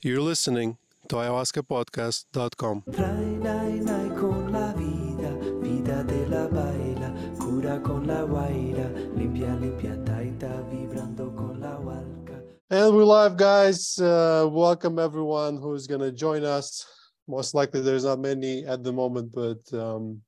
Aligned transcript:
You're 0.00 0.20
listening 0.20 0.78
to 1.08 1.16
ayahuascapodcast.com. 1.16 2.84
Nai, 2.86 3.24
nai, 3.42 3.80
nai 3.80 4.08
con 4.16 4.52
la 4.52 4.72
vida, 4.72 5.34
vida 5.60 6.04
de 6.04 6.24
la 6.26 6.46
baila, 6.46 7.12
cura 7.36 7.80
con 7.82 8.06
la 8.06 8.22
guaira, 8.22 8.88
limpia, 9.16 9.58
limpia, 9.58 9.96
taita, 10.04 10.62
vibrando 10.70 11.34
con 11.34 11.58
la 11.58 11.76
hualca. 11.80 12.40
And 12.70 12.94
we're 12.94 13.02
live, 13.02 13.36
guys. 13.36 13.98
Uh, 13.98 14.46
welcome 14.48 15.00
everyone 15.00 15.56
who's 15.56 15.88
going 15.88 16.02
to 16.02 16.12
join 16.12 16.44
us. 16.44 16.86
Most 17.26 17.54
likely, 17.54 17.80
there's 17.80 18.04
not 18.04 18.20
many 18.20 18.64
at 18.66 18.84
the 18.84 18.92
moment, 18.92 19.32
but 19.34 19.58
um, 19.76 20.22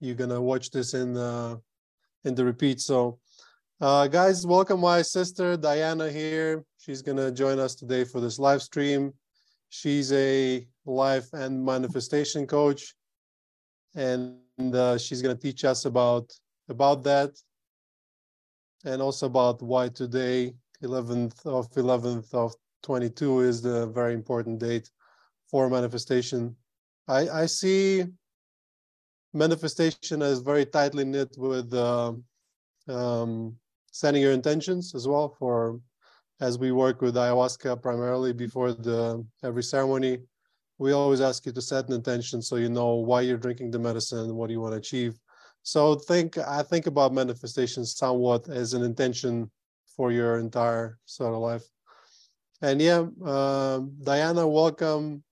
you're 0.00 0.16
going 0.16 0.30
to 0.30 0.40
watch 0.40 0.72
this 0.72 0.94
in 0.94 1.14
the 1.14 1.60
in 2.24 2.34
the 2.34 2.44
repeat. 2.44 2.80
So, 2.80 3.20
uh, 3.82 4.06
guys, 4.06 4.46
welcome 4.46 4.78
my 4.78 5.02
sister 5.02 5.56
Diana 5.56 6.08
here. 6.08 6.64
She's 6.78 7.02
going 7.02 7.16
to 7.16 7.32
join 7.32 7.58
us 7.58 7.74
today 7.74 8.04
for 8.04 8.20
this 8.20 8.38
live 8.38 8.62
stream. 8.62 9.12
She's 9.70 10.12
a 10.12 10.64
life 10.86 11.26
and 11.32 11.64
manifestation 11.64 12.46
coach, 12.46 12.94
and 13.96 14.38
uh, 14.72 14.98
she's 14.98 15.20
going 15.20 15.34
to 15.36 15.42
teach 15.42 15.64
us 15.64 15.84
about 15.84 16.32
about 16.68 17.02
that, 17.02 17.30
and 18.84 19.02
also 19.02 19.26
about 19.26 19.60
why 19.60 19.88
today, 19.88 20.54
11th 20.84 21.44
of 21.44 21.68
11th 21.72 22.32
of 22.34 22.54
22, 22.84 23.40
is 23.40 23.62
the 23.62 23.88
very 23.88 24.14
important 24.14 24.60
date 24.60 24.88
for 25.50 25.68
manifestation. 25.68 26.54
I 27.08 27.28
I 27.28 27.46
see 27.46 28.04
manifestation 29.34 30.22
as 30.22 30.38
very 30.38 30.66
tightly 30.66 31.04
knit 31.04 31.34
with 31.36 31.74
uh, 31.74 32.12
um, 32.88 33.56
setting 33.92 34.20
your 34.20 34.32
intentions 34.32 34.94
as 34.94 35.06
well 35.06 35.28
for 35.38 35.80
as 36.40 36.58
we 36.58 36.72
work 36.72 37.00
with 37.00 37.14
ayahuasca 37.14 37.80
primarily 37.80 38.32
before 38.32 38.72
the 38.72 39.24
every 39.44 39.62
ceremony 39.62 40.18
we 40.78 40.90
always 40.92 41.20
ask 41.20 41.46
you 41.46 41.52
to 41.52 41.62
set 41.62 41.86
an 41.86 41.94
intention 41.94 42.42
so 42.42 42.56
you 42.56 42.68
know 42.68 42.94
why 42.94 43.20
you're 43.20 43.38
drinking 43.38 43.70
the 43.70 43.78
medicine 43.78 44.18
and 44.18 44.34
what 44.34 44.50
you 44.50 44.60
want 44.60 44.72
to 44.72 44.78
achieve. 44.78 45.14
So 45.62 45.94
think 45.94 46.38
i 46.38 46.62
think 46.62 46.86
about 46.86 47.12
manifestation 47.12 47.84
somewhat 47.84 48.48
as 48.48 48.74
an 48.74 48.82
intention 48.82 49.50
for 49.96 50.10
your 50.10 50.38
entire 50.38 50.98
sort 51.04 51.34
of 51.34 51.40
life. 51.40 51.64
And 52.60 52.82
yeah 52.82 53.06
uh, 53.24 53.80
diana 54.02 54.48
welcome 54.48 55.22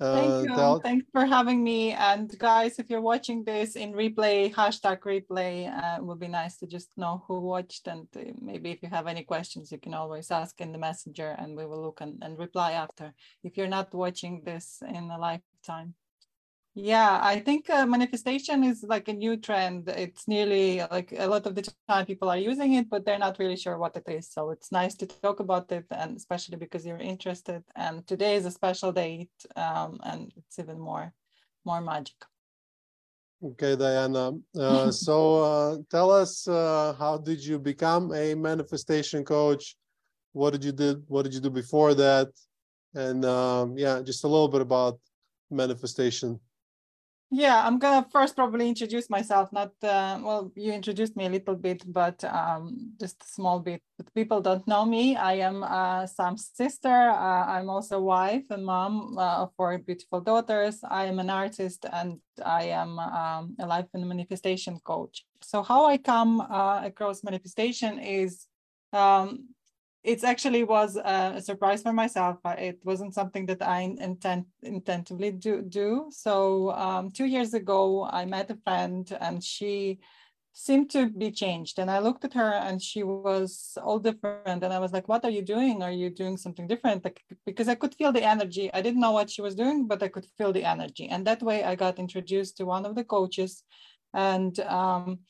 Thank 0.00 0.30
uh, 0.30 0.40
you. 0.40 0.56
tell- 0.56 0.80
Thanks 0.80 1.06
for 1.12 1.24
having 1.24 1.62
me. 1.62 1.92
And 1.92 2.36
guys, 2.38 2.78
if 2.78 2.90
you're 2.90 3.00
watching 3.00 3.44
this 3.44 3.76
in 3.76 3.92
replay, 3.92 4.52
hashtag 4.52 5.00
replay, 5.00 5.68
uh, 5.68 5.98
it 5.98 6.04
would 6.04 6.18
be 6.18 6.28
nice 6.28 6.56
to 6.58 6.66
just 6.66 6.90
know 6.96 7.24
who 7.28 7.40
watched. 7.40 7.86
And 7.86 8.08
uh, 8.16 8.32
maybe 8.40 8.70
if 8.70 8.82
you 8.82 8.88
have 8.88 9.06
any 9.06 9.22
questions, 9.22 9.70
you 9.70 9.78
can 9.78 9.94
always 9.94 10.30
ask 10.30 10.60
in 10.60 10.72
the 10.72 10.78
messenger 10.78 11.36
and 11.38 11.56
we 11.56 11.66
will 11.66 11.82
look 11.82 12.00
and, 12.00 12.22
and 12.22 12.38
reply 12.38 12.72
after 12.72 13.14
if 13.44 13.56
you're 13.56 13.68
not 13.68 13.94
watching 13.94 14.42
this 14.44 14.82
in 14.86 15.10
a 15.10 15.18
lifetime. 15.18 15.94
Yeah, 16.74 17.20
I 17.22 17.40
think 17.40 17.68
uh, 17.68 17.84
manifestation 17.84 18.64
is 18.64 18.82
like 18.82 19.06
a 19.08 19.12
new 19.12 19.36
trend. 19.36 19.90
It's 19.90 20.26
nearly 20.26 20.80
like 20.90 21.12
a 21.12 21.26
lot 21.26 21.46
of 21.46 21.54
the 21.54 21.70
time 21.86 22.06
people 22.06 22.30
are 22.30 22.38
using 22.38 22.72
it, 22.72 22.88
but 22.88 23.04
they're 23.04 23.18
not 23.18 23.38
really 23.38 23.56
sure 23.56 23.76
what 23.76 23.94
it 23.94 24.04
is. 24.08 24.30
So 24.30 24.50
it's 24.50 24.72
nice 24.72 24.94
to 24.94 25.06
talk 25.06 25.40
about 25.40 25.70
it, 25.70 25.84
and 25.90 26.16
especially 26.16 26.56
because 26.56 26.86
you're 26.86 26.96
interested. 26.96 27.62
And 27.76 28.06
today 28.06 28.36
is 28.36 28.46
a 28.46 28.50
special 28.50 28.90
date, 28.90 29.28
um, 29.54 30.00
and 30.02 30.32
it's 30.34 30.58
even 30.58 30.80
more, 30.80 31.12
more 31.66 31.82
magic. 31.82 32.16
Okay, 33.44 33.76
Diana. 33.76 34.32
Uh, 34.58 34.90
so 35.06 35.42
uh, 35.42 35.76
tell 35.90 36.10
us, 36.10 36.48
uh, 36.48 36.94
how 36.98 37.18
did 37.18 37.44
you 37.44 37.58
become 37.58 38.14
a 38.14 38.34
manifestation 38.34 39.26
coach? 39.26 39.76
What 40.32 40.52
did 40.52 40.64
you 40.64 40.72
did? 40.72 41.04
What 41.06 41.24
did 41.24 41.34
you 41.34 41.40
do 41.40 41.50
before 41.50 41.92
that? 41.94 42.28
And 42.94 43.26
um, 43.26 43.76
yeah, 43.76 44.00
just 44.00 44.24
a 44.24 44.28
little 44.28 44.48
bit 44.48 44.62
about 44.62 44.98
manifestation. 45.50 46.40
Yeah, 47.34 47.66
I'm 47.66 47.78
gonna 47.78 48.06
first 48.12 48.36
probably 48.36 48.68
introduce 48.68 49.08
myself. 49.08 49.50
Not 49.54 49.72
uh, 49.82 50.20
well, 50.22 50.52
you 50.54 50.70
introduced 50.70 51.16
me 51.16 51.24
a 51.24 51.30
little 51.30 51.54
bit, 51.54 51.82
but 51.90 52.22
um, 52.24 52.92
just 53.00 53.22
a 53.24 53.26
small 53.26 53.58
bit. 53.58 53.80
But 53.96 54.12
people 54.12 54.42
don't 54.42 54.68
know 54.68 54.84
me. 54.84 55.16
I 55.16 55.36
am 55.40 55.62
uh, 55.62 56.06
Sam's 56.06 56.50
sister. 56.52 56.90
Uh, 56.92 57.46
I'm 57.46 57.70
also 57.70 58.00
wife 58.00 58.44
and 58.50 58.66
mom 58.66 59.16
uh, 59.16 59.44
of 59.44 59.52
four 59.56 59.78
beautiful 59.78 60.20
daughters. 60.20 60.80
I 60.84 61.06
am 61.06 61.18
an 61.20 61.30
artist 61.30 61.86
and 61.90 62.20
I 62.44 62.64
am 62.64 62.98
um, 62.98 63.56
a 63.58 63.66
life 63.66 63.86
and 63.94 64.06
manifestation 64.06 64.78
coach. 64.84 65.24
So 65.40 65.62
how 65.62 65.86
I 65.86 65.96
come 65.96 66.42
uh, 66.42 66.82
across 66.84 67.24
manifestation 67.24 67.98
is 67.98 68.46
um, 68.92 69.48
it 70.04 70.24
actually 70.24 70.64
was 70.64 70.96
a 70.96 71.40
surprise 71.40 71.82
for 71.82 71.92
myself. 71.92 72.38
It 72.44 72.80
wasn't 72.84 73.14
something 73.14 73.46
that 73.46 73.62
I 73.62 73.80
intend 73.82 74.46
intentively 74.62 75.30
do. 75.30 75.62
do. 75.62 76.06
So 76.10 76.72
um, 76.72 77.10
two 77.10 77.26
years 77.26 77.54
ago, 77.54 78.08
I 78.10 78.24
met 78.24 78.50
a 78.50 78.58
friend, 78.64 79.06
and 79.20 79.42
she 79.42 80.00
seemed 80.54 80.90
to 80.90 81.08
be 81.08 81.30
changed. 81.30 81.78
And 81.78 81.88
I 81.90 82.00
looked 82.00 82.24
at 82.24 82.34
her, 82.34 82.52
and 82.52 82.82
she 82.82 83.04
was 83.04 83.78
all 83.80 84.00
different. 84.00 84.64
And 84.64 84.72
I 84.72 84.80
was 84.80 84.92
like, 84.92 85.06
"What 85.08 85.24
are 85.24 85.30
you 85.30 85.42
doing? 85.42 85.82
Are 85.84 85.92
you 85.92 86.10
doing 86.10 86.36
something 86.36 86.66
different?" 86.66 87.04
Like, 87.04 87.22
because 87.46 87.68
I 87.68 87.76
could 87.76 87.94
feel 87.94 88.10
the 88.10 88.24
energy. 88.24 88.72
I 88.74 88.82
didn't 88.82 89.00
know 89.00 89.12
what 89.12 89.30
she 89.30 89.42
was 89.42 89.54
doing, 89.54 89.86
but 89.86 90.02
I 90.02 90.08
could 90.08 90.26
feel 90.36 90.52
the 90.52 90.64
energy. 90.64 91.08
And 91.08 91.24
that 91.26 91.42
way, 91.42 91.62
I 91.62 91.76
got 91.76 92.00
introduced 92.00 92.56
to 92.56 92.66
one 92.66 92.86
of 92.86 92.96
the 92.96 93.04
coaches, 93.04 93.62
and 94.12 94.58
um, 94.60 95.20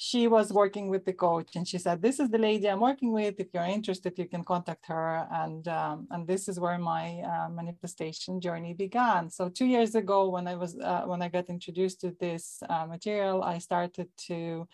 she 0.00 0.28
was 0.28 0.52
working 0.52 0.88
with 0.88 1.04
the 1.04 1.12
coach 1.12 1.56
and 1.56 1.66
she 1.66 1.76
said 1.76 2.00
this 2.00 2.20
is 2.20 2.30
the 2.30 2.38
lady 2.38 2.70
i'm 2.70 2.80
working 2.80 3.12
with. 3.12 3.34
If 3.38 3.48
you're 3.52 3.64
interested 3.64 4.16
you 4.16 4.28
can 4.28 4.44
contact 4.44 4.86
her. 4.86 5.26
And 5.30 5.66
um, 5.66 6.06
and 6.12 6.26
this 6.26 6.48
is 6.48 6.60
where 6.60 6.78
my 6.78 7.20
uh, 7.32 7.48
manifestation 7.50 8.40
journey 8.40 8.74
began. 8.74 9.28
So 9.28 9.48
two 9.48 9.66
years 9.66 9.96
ago 9.96 10.28
when 10.28 10.46
i 10.46 10.54
was 10.54 10.78
uh, 10.78 11.02
when 11.06 11.20
i 11.20 11.28
got 11.28 11.50
introduced 11.56 12.00
to 12.02 12.14
this 12.20 12.62
uh, 12.68 12.86
material 12.86 13.42
i 13.42 13.58
started 13.58 14.08
to 14.28 14.68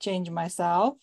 change 0.00 0.30
myself 0.30 0.94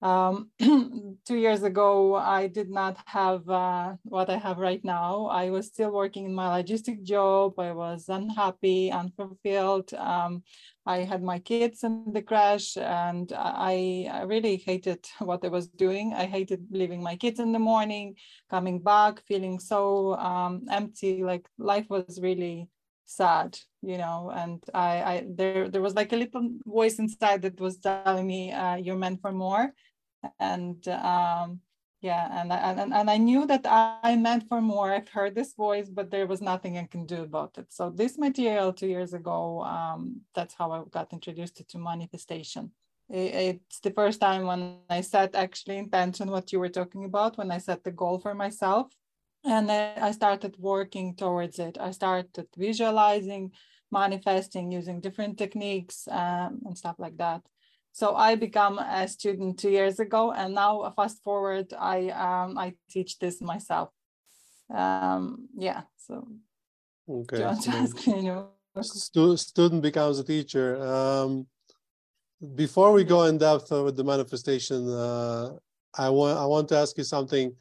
um, 0.00 0.50
two 1.24 1.36
years 1.36 1.62
ago 1.62 2.14
i 2.14 2.46
did 2.46 2.70
not 2.70 2.96
have 3.06 3.48
uh, 3.48 3.94
what 4.04 4.30
i 4.30 4.36
have 4.36 4.58
right 4.58 4.84
now 4.84 5.26
i 5.26 5.50
was 5.50 5.66
still 5.66 5.90
working 5.90 6.26
in 6.26 6.34
my 6.34 6.62
logistic 6.62 7.02
job 7.02 7.58
i 7.58 7.72
was 7.72 8.08
unhappy 8.08 8.90
unfulfilled 8.92 9.92
um, 9.94 10.42
I 10.88 11.04
had 11.04 11.22
my 11.22 11.38
kids 11.38 11.84
in 11.84 12.14
the 12.14 12.22
crash 12.22 12.78
and 12.78 13.30
I, 13.36 14.08
I 14.10 14.22
really 14.22 14.56
hated 14.56 15.06
what 15.18 15.44
I 15.44 15.48
was 15.48 15.68
doing. 15.68 16.14
I 16.14 16.24
hated 16.24 16.66
leaving 16.70 17.02
my 17.02 17.14
kids 17.14 17.40
in 17.40 17.52
the 17.52 17.58
morning, 17.58 18.16
coming 18.48 18.80
back, 18.80 19.22
feeling 19.28 19.58
so 19.58 20.14
um, 20.14 20.64
empty, 20.70 21.22
like 21.22 21.46
life 21.58 21.84
was 21.90 22.18
really 22.22 22.70
sad, 23.04 23.58
you 23.82 23.98
know, 23.98 24.32
and 24.34 24.64
I, 24.72 25.02
I 25.12 25.26
there 25.28 25.68
there 25.68 25.82
was 25.82 25.94
like 25.94 26.12
a 26.12 26.16
little 26.16 26.48
voice 26.64 26.98
inside 26.98 27.42
that 27.42 27.60
was 27.60 27.78
telling 27.78 28.26
me 28.26 28.52
uh, 28.52 28.76
you're 28.76 28.96
meant 28.96 29.20
for 29.20 29.32
more. 29.32 29.74
And 30.38 30.86
um, 30.88 31.60
yeah, 32.00 32.40
and 32.40 32.52
I, 32.52 32.56
and, 32.56 32.94
and 32.94 33.10
I 33.10 33.16
knew 33.16 33.46
that 33.46 33.66
I 33.66 34.14
meant 34.16 34.48
for 34.48 34.60
more. 34.60 34.92
I've 34.92 35.08
heard 35.08 35.34
this 35.34 35.54
voice, 35.54 35.88
but 35.88 36.10
there 36.10 36.26
was 36.26 36.40
nothing 36.40 36.78
I 36.78 36.84
can 36.84 37.06
do 37.06 37.22
about 37.22 37.58
it. 37.58 37.72
So 37.72 37.90
this 37.90 38.16
material 38.18 38.72
two 38.72 38.86
years 38.86 39.14
ago, 39.14 39.62
um, 39.62 40.20
that's 40.34 40.54
how 40.54 40.70
I 40.70 40.82
got 40.90 41.12
introduced 41.12 41.60
to 41.68 41.78
manifestation. 41.78 42.70
It's 43.08 43.80
the 43.80 43.90
first 43.90 44.20
time 44.20 44.44
when 44.44 44.78
I 44.90 45.00
set 45.00 45.34
actually 45.34 45.78
intention, 45.78 46.30
what 46.30 46.52
you 46.52 46.60
were 46.60 46.68
talking 46.68 47.04
about, 47.04 47.38
when 47.38 47.50
I 47.50 47.58
set 47.58 47.82
the 47.82 47.90
goal 47.90 48.18
for 48.18 48.34
myself. 48.34 48.92
And 49.44 49.70
I 49.70 50.10
started 50.12 50.56
working 50.58 51.14
towards 51.16 51.58
it. 51.58 51.78
I 51.80 51.92
started 51.92 52.46
visualizing, 52.56 53.52
manifesting 53.90 54.70
using 54.70 55.00
different 55.00 55.38
techniques 55.38 56.06
um, 56.10 56.60
and 56.66 56.76
stuff 56.76 56.96
like 56.98 57.16
that. 57.16 57.42
So 57.98 58.14
I 58.14 58.36
become 58.36 58.78
a 58.78 59.08
student 59.08 59.58
two 59.58 59.70
years 59.70 59.98
ago, 59.98 60.30
and 60.30 60.54
now 60.54 60.88
fast 60.94 61.20
forward, 61.24 61.74
I 61.76 62.10
um, 62.10 62.56
I 62.56 62.74
teach 62.88 63.18
this 63.18 63.40
myself. 63.40 63.88
Um, 64.72 65.48
yeah. 65.56 65.82
So 65.96 66.28
Okay. 67.10 67.38
do 67.38 67.42
you 67.42 67.46
want 67.46 67.62
to 67.62 67.70
ask 67.70 68.06
me? 68.06 68.12
any 68.14 68.30
stu- 68.82 69.36
student 69.36 69.82
becomes 69.82 70.20
a 70.20 70.24
teacher. 70.24 70.80
Um, 70.80 71.48
before 72.54 72.92
we 72.92 73.02
go 73.02 73.24
in 73.24 73.36
depth 73.36 73.72
with 73.72 73.96
the 73.96 74.04
manifestation, 74.04 74.88
uh, 74.88 75.56
I 75.92 76.08
want 76.08 76.38
I 76.38 76.46
want 76.46 76.68
to 76.68 76.76
ask 76.76 76.96
you 76.96 77.02
something 77.02 77.52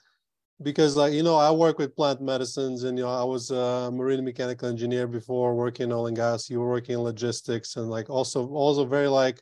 because 0.62 0.96
like 0.96 1.14
you 1.14 1.24
know 1.24 1.38
I 1.38 1.50
work 1.50 1.80
with 1.80 1.96
plant 1.96 2.22
medicines 2.22 2.84
and 2.84 2.96
you 2.96 3.06
know 3.06 3.10
I 3.10 3.24
was 3.24 3.50
a 3.50 3.90
marine 3.92 4.24
mechanical 4.24 4.70
engineer 4.70 5.08
before 5.08 5.56
working 5.56 5.86
in 5.86 5.94
oil 5.94 6.06
and 6.06 6.16
gas. 6.16 6.48
You 6.48 6.60
were 6.60 6.70
working 6.70 6.94
in 6.94 7.02
logistics 7.02 7.76
and 7.76 7.90
like 7.90 8.08
also 8.12 8.48
also 8.50 8.86
very 8.86 9.08
like 9.08 9.42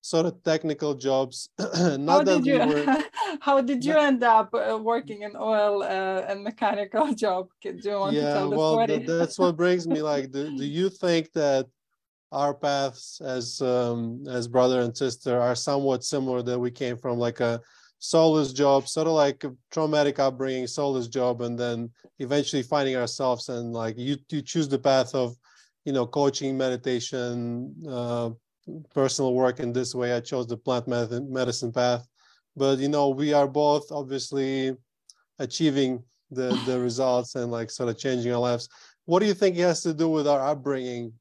sort 0.00 0.26
of 0.26 0.42
technical 0.42 0.94
jobs. 0.94 1.50
How 1.58 2.22
that 2.22 2.42
did 2.42 2.46
you 2.46 2.58
we 2.58 2.74
were 2.74 3.04
how 3.40 3.60
did 3.60 3.84
you 3.84 3.96
end 3.96 4.22
up 4.22 4.54
uh, 4.54 4.78
working 4.78 5.22
in 5.22 5.36
oil 5.36 5.82
uh, 5.82 6.24
and 6.28 6.42
mechanical 6.42 7.12
job? 7.24 7.48
Do 7.62 7.76
you 7.82 7.98
want 7.98 8.18
to 8.18 8.22
yeah 8.24 8.32
tell 8.32 8.50
the 8.50 8.56
well 8.56 8.72
story? 8.72 8.86
th- 8.86 9.06
that's 9.06 9.38
what 9.38 9.56
brings 9.56 9.86
me 9.86 10.02
like 10.02 10.30
do, 10.30 10.50
do 10.56 10.64
you 10.78 10.88
think 10.90 11.32
that 11.32 11.66
our 12.32 12.52
paths 12.54 13.20
as 13.22 13.60
um 13.62 14.22
as 14.28 14.48
brother 14.48 14.80
and 14.80 14.96
sister 14.96 15.40
are 15.40 15.54
somewhat 15.54 16.04
similar 16.04 16.42
that 16.42 16.58
we 16.58 16.70
came 16.70 16.96
from 16.96 17.18
like 17.18 17.40
a 17.40 17.60
soulless 17.98 18.52
job, 18.52 18.88
sort 18.88 19.06
of 19.06 19.14
like 19.14 19.44
a 19.44 19.52
traumatic 19.70 20.18
upbringing, 20.18 20.66
soulless 20.66 21.08
job, 21.08 21.40
and 21.42 21.58
then 21.58 21.90
eventually 22.18 22.62
finding 22.62 22.96
ourselves 22.96 23.48
and 23.48 23.72
like 23.72 23.96
you 23.98 24.16
you 24.30 24.42
choose 24.42 24.68
the 24.68 24.78
path 24.78 25.14
of, 25.14 25.36
you 25.84 25.92
know, 25.92 26.06
coaching, 26.06 26.56
meditation, 26.56 27.74
uh, 27.88 28.30
personal 28.94 29.34
work 29.34 29.60
in 29.60 29.72
this 29.72 29.94
way. 29.94 30.12
I 30.12 30.20
chose 30.20 30.46
the 30.46 30.56
plant 30.56 30.86
medicine 30.88 31.72
path, 31.72 32.06
but 32.56 32.78
you 32.78 32.88
know, 32.88 33.10
we 33.10 33.32
are 33.32 33.48
both 33.48 33.90
obviously 33.90 34.74
achieving 35.38 36.02
the 36.30 36.48
the 36.66 36.78
results 36.88 37.34
and 37.34 37.50
like 37.50 37.70
sort 37.70 37.88
of 37.88 37.98
changing 37.98 38.32
our 38.32 38.40
lives. 38.40 38.68
What 39.04 39.20
do 39.20 39.26
you 39.26 39.34
think 39.34 39.56
it 39.56 39.62
has 39.62 39.82
to 39.82 39.94
do 39.94 40.08
with 40.08 40.28
our 40.28 40.40
upbringing 40.40 41.12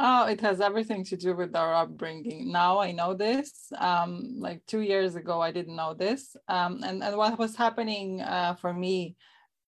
Oh, 0.00 0.26
it 0.26 0.40
has 0.42 0.60
everything 0.60 1.04
to 1.06 1.16
do 1.16 1.34
with 1.34 1.56
our 1.56 1.74
upbringing. 1.74 2.52
Now 2.52 2.78
I 2.78 2.92
know 2.92 3.14
this. 3.14 3.72
Um, 3.76 4.36
like 4.38 4.64
two 4.66 4.82
years 4.82 5.16
ago, 5.16 5.40
I 5.40 5.50
didn't 5.50 5.74
know 5.74 5.92
this. 5.92 6.36
Um, 6.46 6.84
and, 6.84 7.02
and 7.02 7.16
what 7.16 7.36
was 7.36 7.56
happening 7.56 8.20
uh, 8.20 8.54
for 8.54 8.72
me, 8.72 9.16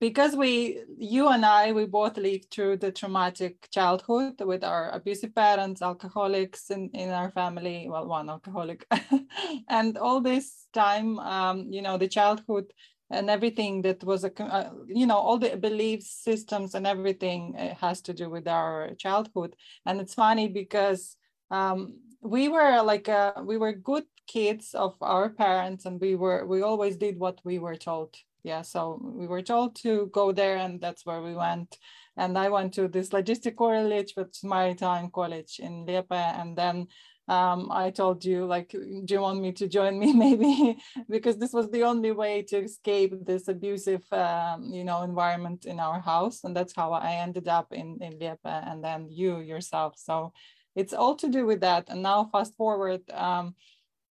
because 0.01 0.35
we, 0.35 0.83
you 0.97 1.29
and 1.29 1.45
I, 1.45 1.73
we 1.73 1.85
both 1.85 2.17
lived 2.17 2.51
through 2.51 2.79
the 2.79 2.91
traumatic 2.91 3.69
childhood 3.71 4.41
with 4.41 4.65
our 4.65 4.91
abusive 4.91 5.35
parents, 5.35 5.83
alcoholics 5.83 6.71
in, 6.71 6.89
in 6.95 7.11
our 7.11 7.31
family, 7.31 7.87
well, 7.89 8.07
one 8.07 8.31
alcoholic. 8.31 8.87
and 9.69 9.99
all 9.99 10.23
this 10.23 10.67
time, 10.73 11.19
um, 11.19 11.67
you 11.71 11.83
know, 11.83 11.99
the 11.99 12.09
childhood 12.09 12.73
and 13.11 13.29
everything 13.29 13.83
that 13.83 14.03
was 14.05 14.25
a 14.25 14.43
uh, 14.43 14.71
you 14.87 15.05
know 15.05 15.17
all 15.17 15.37
the 15.37 15.57
belief 15.57 16.03
systems 16.03 16.75
and 16.75 16.87
everything 16.87 17.55
uh, 17.59 17.75
has 17.75 18.01
to 18.01 18.15
do 18.15 18.31
with 18.31 18.47
our 18.47 18.95
childhood 18.95 19.57
and 19.85 20.01
it's 20.01 20.15
funny 20.15 20.47
because 20.47 21.17
um, 21.51 21.99
we 22.23 22.49
were 22.49 22.81
like 22.83 23.09
uh, 23.09 23.33
we 23.45 23.57
were 23.57 23.73
good 23.73 24.05
kids 24.29 24.75
of 24.75 24.95
our 25.01 25.29
parents 25.29 25.87
and 25.87 26.01
we 26.01 26.15
were 26.15 26.47
we 26.47 26.63
always 26.63 26.97
did 26.97 27.19
what 27.19 27.41
we 27.45 27.59
were 27.59 27.75
told 27.75 28.15
yeah 28.43 28.63
so 28.63 29.01
we 29.03 29.27
were 29.27 29.43
told 29.43 29.75
to 29.77 30.11
go 30.13 30.33
there 30.33 30.57
and 30.57 30.81
that's 30.81 31.05
where 31.07 31.23
we 31.23 31.35
went 31.35 31.77
and 32.17 32.37
i 32.37 32.49
went 32.49 32.75
to 32.75 32.89
this 32.89 33.11
logistic 33.11 33.57
college 33.57 34.13
which 34.15 34.39
is 34.39 34.45
maritime 34.45 35.11
college 35.11 35.61
in 35.61 35.87
Liepa 35.87 36.39
and 36.41 36.57
then 36.57 36.87
um, 37.31 37.71
I 37.71 37.91
told 37.91 38.25
you, 38.25 38.45
like, 38.45 38.71
do 38.71 39.15
you 39.15 39.21
want 39.21 39.41
me 39.41 39.53
to 39.53 39.69
join 39.69 39.97
me? 40.01 40.13
Maybe 40.25 40.77
because 41.09 41.37
this 41.37 41.53
was 41.53 41.71
the 41.71 41.85
only 41.85 42.11
way 42.11 42.43
to 42.49 42.57
escape 42.57 43.15
this 43.25 43.47
abusive, 43.47 44.05
um, 44.13 44.65
you 44.73 44.83
know, 44.83 45.03
environment 45.03 45.65
in 45.65 45.79
our 45.79 46.01
house, 46.01 46.43
and 46.43 46.57
that's 46.57 46.75
how 46.75 46.93
I 46.93 47.13
ended 47.13 47.47
up 47.47 47.73
in 47.73 47.99
in 48.01 48.19
Liepa, 48.19 48.69
and 48.69 48.83
then 48.83 49.07
you 49.11 49.39
yourself. 49.39 49.95
So 49.97 50.33
it's 50.75 50.93
all 50.93 51.15
to 51.17 51.29
do 51.29 51.47
with 51.47 51.61
that. 51.61 51.89
And 51.89 52.03
now, 52.03 52.29
fast 52.33 52.57
forward. 52.57 53.03
Um, 53.13 53.55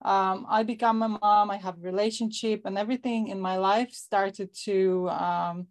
um, 0.04 0.46
I 0.50 0.64
become 0.64 1.02
a 1.02 1.10
mom, 1.10 1.52
I 1.52 1.58
have 1.58 1.78
a 1.78 1.82
relationship 1.82 2.62
and 2.66 2.78
everything 2.78 3.28
in 3.30 3.40
my 3.40 3.58
life 3.58 3.92
started 3.94 4.54
to 4.66 5.10
um, 5.10 5.68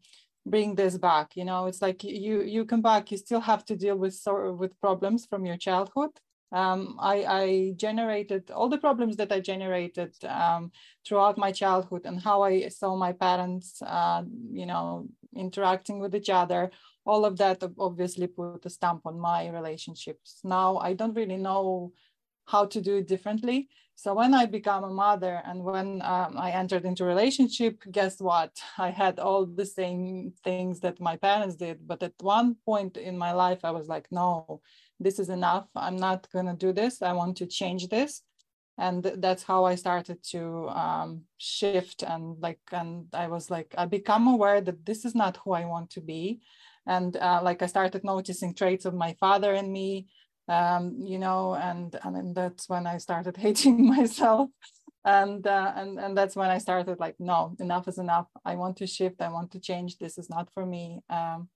bring 0.46 0.75
this 0.75 0.96
back. 0.99 1.37
You 1.37 1.44
know, 1.44 1.67
it's 1.67 1.82
like 1.82 2.02
you 2.05 2.43
you 2.43 2.64
come 2.64 2.82
back, 2.82 3.11
you 3.11 3.19
still 3.19 3.40
have 3.40 3.64
to 3.67 3.76
deal 3.76 3.96
with 3.96 4.14
sort 4.14 4.49
of 4.49 4.58
with 4.58 4.81
problems 4.81 5.26
from 5.26 5.44
your 5.46 5.56
childhood 5.56 6.11
um, 6.52 6.96
I, 7.00 7.25
I, 7.25 7.73
generated 7.76 8.50
all 8.50 8.69
the 8.69 8.76
problems 8.76 9.17
that 9.17 9.32
I 9.32 9.40
generated 9.40 10.14
um, 10.25 10.70
throughout 11.06 11.38
my 11.38 11.50
childhood 11.50 12.02
and 12.05 12.20
how 12.20 12.43
I 12.43 12.69
saw 12.69 12.94
my 12.94 13.12
parents, 13.12 13.81
uh, 13.81 14.23
you 14.52 14.67
know, 14.67 15.08
interacting 15.35 15.99
with 15.99 16.14
each 16.14 16.28
other. 16.28 16.70
All 17.06 17.25
of 17.25 17.38
that 17.38 17.62
obviously 17.78 18.26
put 18.26 18.67
a 18.67 18.70
stamp 18.70 19.06
on 19.06 19.19
my 19.19 19.49
relationships. 19.49 20.40
Now 20.44 20.76
I 20.76 20.93
don't 20.93 21.14
really 21.14 21.38
know 21.38 21.93
how 22.44 22.67
to 22.67 22.81
do 22.82 22.96
it 22.96 23.08
differently. 23.08 23.69
So 23.94 24.14
when 24.14 24.34
I 24.34 24.46
become 24.46 24.84
a 24.84 24.90
mother 24.90 25.42
and 25.44 25.62
when 25.62 26.02
um, 26.02 26.36
I 26.36 26.50
entered 26.50 26.84
into 26.84 27.04
relationship, 27.04 27.82
guess 27.90 28.20
what? 28.20 28.50
I 28.78 28.90
had 28.90 29.20
all 29.20 29.46
the 29.46 29.66
same 29.66 30.32
things 30.42 30.80
that 30.80 31.00
my 31.00 31.16
parents 31.16 31.56
did. 31.56 31.86
But 31.86 32.02
at 32.02 32.14
one 32.20 32.56
point 32.64 32.96
in 32.96 33.16
my 33.16 33.32
life, 33.32 33.60
I 33.64 33.70
was 33.70 33.88
like, 33.88 34.08
no, 34.10 34.60
this 34.98 35.18
is 35.18 35.28
enough. 35.28 35.68
I'm 35.76 35.96
not 35.96 36.28
going 36.32 36.46
to 36.46 36.54
do 36.54 36.72
this. 36.72 37.02
I 37.02 37.12
want 37.12 37.36
to 37.38 37.46
change 37.46 37.88
this. 37.88 38.22
And 38.78 39.04
that's 39.18 39.42
how 39.42 39.64
I 39.64 39.74
started 39.74 40.22
to 40.30 40.68
um, 40.70 41.22
shift 41.36 42.02
and 42.02 42.40
like, 42.40 42.60
and 42.72 43.06
I 43.12 43.28
was 43.28 43.50
like, 43.50 43.74
I 43.76 43.84
become 43.84 44.26
aware 44.26 44.60
that 44.62 44.86
this 44.86 45.04
is 45.04 45.14
not 45.14 45.38
who 45.44 45.52
I 45.52 45.66
want 45.66 45.90
to 45.90 46.00
be. 46.00 46.40
And 46.86 47.16
uh, 47.16 47.40
like 47.42 47.62
I 47.62 47.66
started 47.66 48.02
noticing 48.02 48.54
traits 48.54 48.84
of 48.84 48.94
my 48.94 49.14
father 49.20 49.52
in 49.52 49.70
me, 49.70 50.08
um, 50.48 50.96
you 50.98 51.18
know, 51.18 51.54
and, 51.54 51.98
and 52.02 52.34
that's 52.34 52.68
when 52.68 52.86
I 52.86 52.98
started 52.98 53.36
hating 53.46 53.86
myself. 53.86 54.50
And, 55.04 55.44
uh, 55.46 55.72
and 55.74 55.98
and 55.98 56.16
that's 56.16 56.36
when 56.36 56.48
I 56.48 56.58
started 56.58 57.00
like, 57.00 57.16
no, 57.18 57.56
enough 57.58 57.88
is 57.88 57.98
enough. 57.98 58.28
I 58.44 58.54
want 58.54 58.76
to 58.76 58.86
shift. 58.86 59.20
I 59.20 59.30
want 59.30 59.50
to 59.50 59.58
change. 59.58 59.98
This 59.98 60.16
is 60.16 60.30
not 60.30 60.48
for 60.54 60.64
me. 60.64 61.00
Um, 61.10 61.48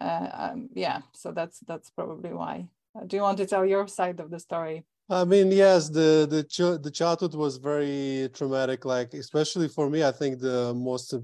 uh, 0.00 0.28
um, 0.32 0.68
yeah, 0.74 1.00
so 1.12 1.32
that's 1.32 1.60
that's 1.60 1.90
probably 1.90 2.32
why. 2.32 2.68
Uh, 2.96 3.04
do 3.04 3.16
you 3.16 3.22
want 3.22 3.38
to 3.38 3.46
tell 3.46 3.64
your 3.64 3.86
side 3.88 4.20
of 4.20 4.30
the 4.30 4.38
story? 4.38 4.86
I 5.10 5.24
mean, 5.24 5.52
yes, 5.52 5.88
the 5.88 6.26
the 6.28 6.44
ch- 6.44 6.82
the 6.82 6.90
childhood 6.90 7.34
was 7.34 7.56
very 7.56 8.30
traumatic. 8.32 8.84
Like, 8.84 9.14
especially 9.14 9.68
for 9.68 9.90
me, 9.90 10.02
I 10.04 10.12
think 10.12 10.40
the 10.40 10.72
most 10.74 11.14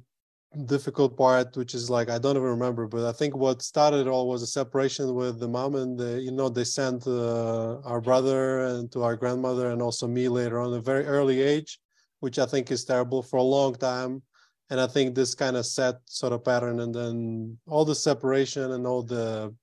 difficult 0.66 1.16
part, 1.16 1.56
which 1.56 1.74
is 1.74 1.90
like 1.90 2.08
I 2.10 2.18
don't 2.18 2.36
even 2.36 2.48
remember, 2.48 2.86
but 2.86 3.04
I 3.06 3.12
think 3.12 3.36
what 3.36 3.62
started 3.62 4.06
it 4.06 4.08
all 4.08 4.28
was 4.28 4.42
a 4.42 4.46
separation 4.46 5.14
with 5.14 5.40
the 5.40 5.48
mom, 5.48 5.74
and 5.74 5.98
the, 5.98 6.20
you 6.20 6.32
know 6.32 6.48
they 6.48 6.64
sent 6.64 7.06
uh, 7.06 7.80
our 7.80 8.00
brother 8.00 8.60
and 8.60 8.90
to 8.92 9.02
our 9.02 9.16
grandmother, 9.16 9.70
and 9.70 9.82
also 9.82 10.06
me 10.06 10.28
later 10.28 10.60
on, 10.60 10.72
a 10.74 10.80
very 10.80 11.04
early 11.06 11.42
age, 11.42 11.78
which 12.20 12.38
I 12.38 12.46
think 12.46 12.70
is 12.70 12.84
terrible 12.84 13.22
for 13.22 13.38
a 13.38 13.42
long 13.42 13.74
time. 13.74 14.22
And 14.70 14.80
I 14.80 14.86
think 14.86 15.14
this 15.14 15.34
kind 15.34 15.56
of 15.56 15.66
set 15.66 15.96
sort 16.06 16.32
of 16.32 16.44
pattern, 16.44 16.80
and 16.80 16.94
then 16.94 17.58
all 17.66 17.84
the 17.84 17.94
separation 17.94 18.72
and 18.72 18.86
all 18.86 19.02
the 19.02 19.54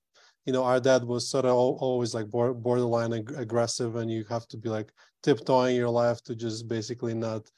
you 0.44 0.52
know, 0.52 0.64
our 0.64 0.80
dad 0.80 1.04
was 1.04 1.30
sort 1.30 1.44
of 1.44 1.54
always 1.54 2.14
like 2.14 2.28
borderline 2.28 3.12
ag- 3.12 3.34
aggressive, 3.36 3.96
and 3.96 4.10
you 4.10 4.24
have 4.28 4.46
to 4.48 4.56
be 4.56 4.68
like 4.68 4.92
tiptoeing 5.22 5.76
your 5.76 5.88
life 5.88 6.22
to 6.24 6.34
just 6.34 6.68
basically 6.68 7.14
not. 7.14 7.48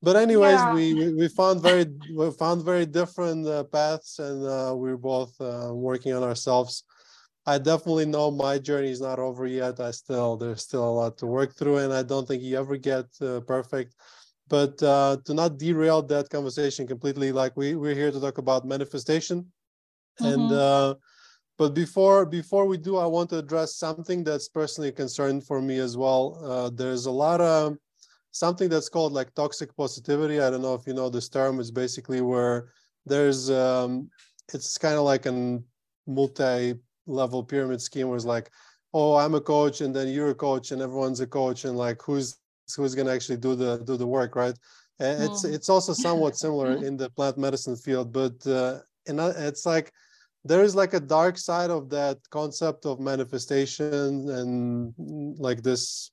But 0.00 0.16
anyways, 0.16 0.60
yeah. 0.60 0.74
we 0.74 1.12
we 1.14 1.28
found 1.28 1.60
very 1.60 1.86
we 2.14 2.30
found 2.30 2.64
very 2.64 2.86
different 2.86 3.46
uh, 3.46 3.64
paths, 3.64 4.18
and 4.20 4.46
uh, 4.46 4.74
we 4.76 4.90
are 4.90 4.96
both 4.96 5.34
uh, 5.40 5.70
working 5.72 6.12
on 6.12 6.22
ourselves. 6.22 6.84
I 7.46 7.58
definitely 7.58 8.06
know 8.06 8.30
my 8.30 8.58
journey 8.58 8.90
is 8.90 9.00
not 9.00 9.18
over 9.18 9.46
yet. 9.46 9.80
I 9.80 9.90
still 9.90 10.36
there's 10.36 10.62
still 10.62 10.88
a 10.88 10.96
lot 11.00 11.18
to 11.18 11.26
work 11.26 11.56
through, 11.56 11.78
and 11.78 11.92
I 11.92 12.04
don't 12.04 12.28
think 12.28 12.42
you 12.42 12.56
ever 12.58 12.76
get 12.76 13.06
uh, 13.20 13.40
perfect. 13.40 13.94
But 14.48 14.80
uh, 14.82 15.16
to 15.24 15.34
not 15.34 15.58
derail 15.58 16.02
that 16.02 16.30
conversation 16.30 16.86
completely, 16.86 17.32
like 17.32 17.56
we 17.56 17.74
we're 17.74 17.94
here 17.94 18.12
to 18.12 18.20
talk 18.20 18.38
about 18.38 18.66
manifestation, 18.66 19.50
mm-hmm. 20.20 20.26
and 20.26 20.52
uh, 20.52 20.94
but 21.58 21.74
before 21.74 22.24
before 22.24 22.66
we 22.66 22.78
do, 22.78 22.98
I 22.98 23.06
want 23.06 23.30
to 23.30 23.38
address 23.38 23.74
something 23.74 24.22
that's 24.22 24.48
personally 24.48 24.90
a 24.90 24.92
concern 24.92 25.40
for 25.40 25.60
me 25.60 25.78
as 25.78 25.96
well. 25.96 26.38
Uh, 26.44 26.70
there's 26.72 27.06
a 27.06 27.10
lot 27.10 27.40
of 27.40 27.76
something 28.32 28.68
that's 28.68 28.88
called 28.88 29.12
like 29.12 29.34
toxic 29.34 29.76
positivity. 29.76 30.40
I 30.40 30.50
don't 30.50 30.62
know 30.62 30.74
if 30.74 30.86
you 30.86 30.94
know 30.94 31.08
this 31.10 31.28
term. 31.28 31.60
It's 31.60 31.70
basically 31.70 32.20
where 32.20 32.68
there's 33.06 33.50
um, 33.50 34.10
it's 34.52 34.78
kind 34.78 34.96
of 34.96 35.04
like 35.04 35.26
a 35.26 35.60
multi-level 36.06 37.44
pyramid 37.44 37.80
scheme 37.80 38.08
where 38.08 38.16
it's 38.16 38.24
like, 38.24 38.50
oh, 38.94 39.16
I'm 39.16 39.34
a 39.34 39.40
coach, 39.40 39.80
and 39.80 39.94
then 39.94 40.08
you're 40.08 40.30
a 40.30 40.34
coach, 40.34 40.70
and 40.70 40.82
everyone's 40.82 41.20
a 41.20 41.26
coach, 41.26 41.64
and 41.64 41.76
like 41.76 42.00
who's 42.02 42.36
who's 42.76 42.94
gonna 42.94 43.12
actually 43.12 43.38
do 43.38 43.54
the 43.54 43.78
do 43.84 43.96
the 43.96 44.06
work, 44.06 44.36
right? 44.36 44.54
And 45.00 45.22
it's 45.22 45.44
mm. 45.44 45.52
it's 45.52 45.68
also 45.68 45.92
somewhat 45.92 46.36
similar 46.36 46.72
in 46.84 46.96
the 46.96 47.10
plant 47.10 47.38
medicine 47.38 47.76
field, 47.76 48.12
but 48.12 48.46
uh, 48.46 48.78
and 49.06 49.20
it's 49.20 49.64
like 49.64 49.92
there 50.44 50.62
is 50.62 50.74
like 50.74 50.94
a 50.94 51.00
dark 51.00 51.36
side 51.38 51.70
of 51.70 51.90
that 51.90 52.18
concept 52.30 52.86
of 52.86 53.00
manifestation 53.00 54.28
and 54.30 54.94
like 55.38 55.62
this 55.62 56.10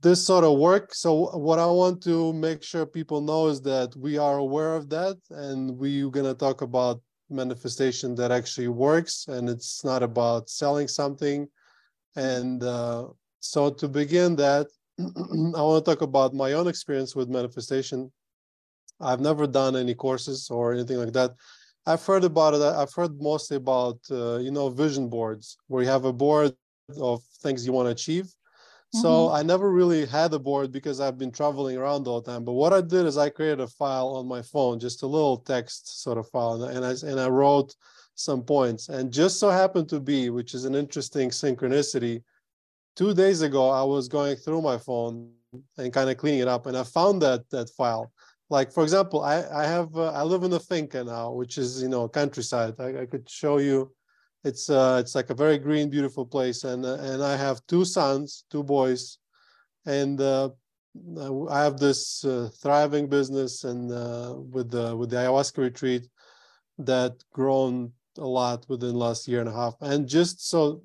this 0.00 0.24
sort 0.24 0.44
of 0.44 0.58
work 0.58 0.94
so 0.94 1.26
what 1.36 1.58
i 1.58 1.66
want 1.66 2.02
to 2.02 2.32
make 2.32 2.62
sure 2.62 2.86
people 2.86 3.20
know 3.20 3.48
is 3.48 3.60
that 3.60 3.94
we 3.96 4.16
are 4.16 4.38
aware 4.38 4.74
of 4.74 4.88
that 4.88 5.16
and 5.30 5.76
we're 5.76 6.08
going 6.08 6.26
to 6.26 6.34
talk 6.34 6.62
about 6.62 7.00
manifestation 7.30 8.14
that 8.14 8.30
actually 8.30 8.68
works 8.68 9.26
and 9.28 9.48
it's 9.48 9.84
not 9.84 10.02
about 10.02 10.48
selling 10.48 10.88
something 10.88 11.46
and 12.16 12.62
uh, 12.62 13.06
so 13.40 13.70
to 13.70 13.88
begin 13.88 14.34
that 14.36 14.66
i 15.00 15.62
want 15.62 15.84
to 15.84 15.90
talk 15.90 16.02
about 16.02 16.32
my 16.32 16.52
own 16.52 16.68
experience 16.68 17.14
with 17.14 17.28
manifestation 17.28 18.10
i've 19.00 19.20
never 19.20 19.46
done 19.46 19.76
any 19.76 19.94
courses 19.94 20.48
or 20.50 20.72
anything 20.72 20.96
like 20.96 21.12
that 21.12 21.32
I've 21.88 22.04
heard 22.04 22.24
about 22.24 22.52
it. 22.52 22.60
I've 22.60 22.92
heard 22.92 23.18
mostly 23.18 23.56
about 23.56 23.98
uh, 24.10 24.36
you 24.36 24.50
know 24.50 24.68
vision 24.68 25.08
boards 25.08 25.56
where 25.68 25.82
you 25.82 25.88
have 25.88 26.04
a 26.04 26.12
board 26.12 26.52
of 27.00 27.22
things 27.42 27.64
you 27.64 27.72
want 27.72 27.86
to 27.86 27.92
achieve. 27.92 28.28
Mm-hmm. 28.94 29.02
So 29.02 29.30
I 29.30 29.42
never 29.42 29.70
really 29.70 30.06
had 30.06 30.32
a 30.32 30.38
board 30.38 30.72
because 30.72 30.98
I've 30.98 31.18
been 31.18 31.30
traveling 31.30 31.76
around 31.76 32.06
all 32.08 32.22
the 32.22 32.32
time. 32.32 32.44
But 32.44 32.54
what 32.54 32.72
I 32.72 32.80
did 32.80 33.04
is 33.04 33.18
I 33.18 33.28
created 33.28 33.60
a 33.60 33.66
file 33.66 34.08
on 34.08 34.26
my 34.26 34.40
phone, 34.40 34.80
just 34.80 35.02
a 35.02 35.06
little 35.06 35.36
text 35.36 36.02
sort 36.02 36.16
of 36.16 36.28
file, 36.30 36.62
and 36.64 36.84
I 36.84 36.92
and 37.06 37.20
I 37.20 37.28
wrote 37.28 37.74
some 38.14 38.42
points. 38.42 38.88
And 38.88 39.12
just 39.12 39.38
so 39.38 39.50
happened 39.50 39.90
to 39.90 40.00
be, 40.00 40.30
which 40.30 40.54
is 40.54 40.64
an 40.64 40.74
interesting 40.74 41.28
synchronicity, 41.28 42.22
two 42.96 43.12
days 43.12 43.42
ago 43.42 43.68
I 43.68 43.82
was 43.82 44.08
going 44.08 44.36
through 44.36 44.62
my 44.62 44.78
phone 44.78 45.32
and 45.76 45.92
kind 45.92 46.08
of 46.08 46.16
cleaning 46.16 46.40
it 46.40 46.48
up. 46.48 46.66
And 46.66 46.76
I 46.76 46.82
found 46.82 47.20
that 47.22 47.48
that 47.50 47.68
file. 47.70 48.10
Like 48.48 48.72
for 48.72 48.82
example, 48.82 49.22
I 49.22 49.44
I 49.52 49.64
have 49.66 49.94
uh, 49.96 50.12
I 50.12 50.22
live 50.22 50.44
in 50.44 50.52
a 50.54 50.60
finca 50.60 51.04
now, 51.04 51.32
which 51.32 51.58
is 51.58 51.82
you 51.82 51.88
know 51.90 52.08
countryside. 52.08 52.74
I, 52.78 53.02
I 53.02 53.06
could 53.06 53.28
show 53.28 53.58
you. 53.58 53.92
It's 54.44 54.70
uh 54.70 54.98
it's 55.00 55.14
like 55.14 55.30
a 55.30 55.34
very 55.34 55.58
green, 55.58 55.90
beautiful 55.90 56.24
place, 56.24 56.64
and 56.64 56.84
uh, 56.84 56.98
and 57.00 57.22
I 57.22 57.36
have 57.36 57.60
two 57.66 57.84
sons, 57.84 58.44
two 58.50 58.62
boys, 58.62 59.18
and 59.86 60.20
uh, 60.20 60.50
I 61.50 61.62
have 61.62 61.78
this 61.78 62.24
uh, 62.24 62.48
thriving 62.62 63.08
business 63.08 63.64
and 63.64 63.90
uh, 63.90 64.36
with 64.38 64.70
the 64.70 64.96
with 64.96 65.10
the 65.10 65.16
ayahuasca 65.16 65.58
retreat 65.58 66.08
that 66.78 67.12
grown 67.32 67.92
a 68.18 68.26
lot 68.26 68.64
within 68.68 68.94
last 68.94 69.28
year 69.28 69.40
and 69.40 69.48
a 69.48 69.52
half. 69.52 69.74
And 69.80 70.08
just 70.08 70.48
so 70.48 70.82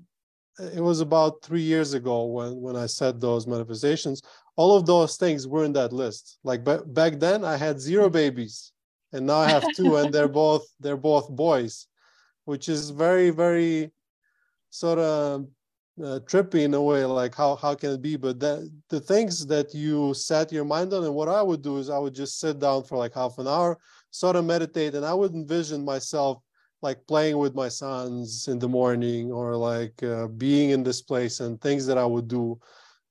it 0.59 0.81
was 0.81 0.99
about 0.99 1.41
three 1.41 1.61
years 1.61 1.93
ago 1.93 2.25
when 2.25 2.61
when 2.61 2.75
I 2.75 2.85
said 2.85 3.19
those 3.19 3.47
manifestations. 3.47 4.21
All 4.55 4.77
of 4.77 4.85
those 4.85 5.17
things 5.17 5.47
were 5.47 5.65
in 5.65 5.73
that 5.73 5.91
list. 5.91 6.37
Like 6.43 6.63
b- 6.63 6.85
back 6.85 7.19
then, 7.19 7.43
I 7.43 7.57
had 7.57 7.81
zero 7.81 8.07
babies, 8.07 8.71
and 9.11 9.25
now 9.25 9.37
I 9.37 9.49
have 9.49 9.65
two, 9.73 9.95
and 9.95 10.13
they're 10.13 10.27
both 10.27 10.63
they're 10.79 10.95
both 10.97 11.29
boys, 11.29 11.87
which 12.45 12.69
is 12.69 12.89
very 12.89 13.29
very 13.29 13.91
sort 14.69 14.99
of 14.99 15.47
uh, 16.03 16.19
trippy 16.25 16.63
in 16.63 16.73
a 16.73 16.81
way. 16.81 17.05
Like 17.05 17.35
how 17.35 17.55
how 17.55 17.75
can 17.75 17.91
it 17.91 18.01
be? 18.01 18.15
But 18.15 18.39
that 18.39 18.69
the 18.89 18.99
things 18.99 19.45
that 19.47 19.73
you 19.73 20.13
set 20.13 20.51
your 20.51 20.65
mind 20.65 20.93
on, 20.93 21.03
and 21.03 21.13
what 21.13 21.29
I 21.29 21.41
would 21.41 21.61
do 21.61 21.77
is 21.77 21.89
I 21.89 21.99
would 21.99 22.15
just 22.15 22.39
sit 22.39 22.59
down 22.59 22.83
for 22.83 22.97
like 22.97 23.13
half 23.13 23.37
an 23.37 23.47
hour, 23.47 23.77
sort 24.11 24.35
of 24.35 24.45
meditate, 24.45 24.95
and 24.95 25.05
I 25.05 25.13
would 25.13 25.33
envision 25.33 25.85
myself 25.85 26.39
like 26.81 27.05
playing 27.07 27.37
with 27.37 27.55
my 27.55 27.69
sons 27.69 28.47
in 28.49 28.59
the 28.59 28.67
morning 28.67 29.31
or 29.31 29.55
like 29.55 30.03
uh, 30.03 30.27
being 30.27 30.71
in 30.71 30.83
this 30.83 31.01
place 31.01 31.39
and 31.39 31.61
things 31.61 31.85
that 31.85 31.97
I 31.97 32.05
would 32.05 32.27
do. 32.27 32.59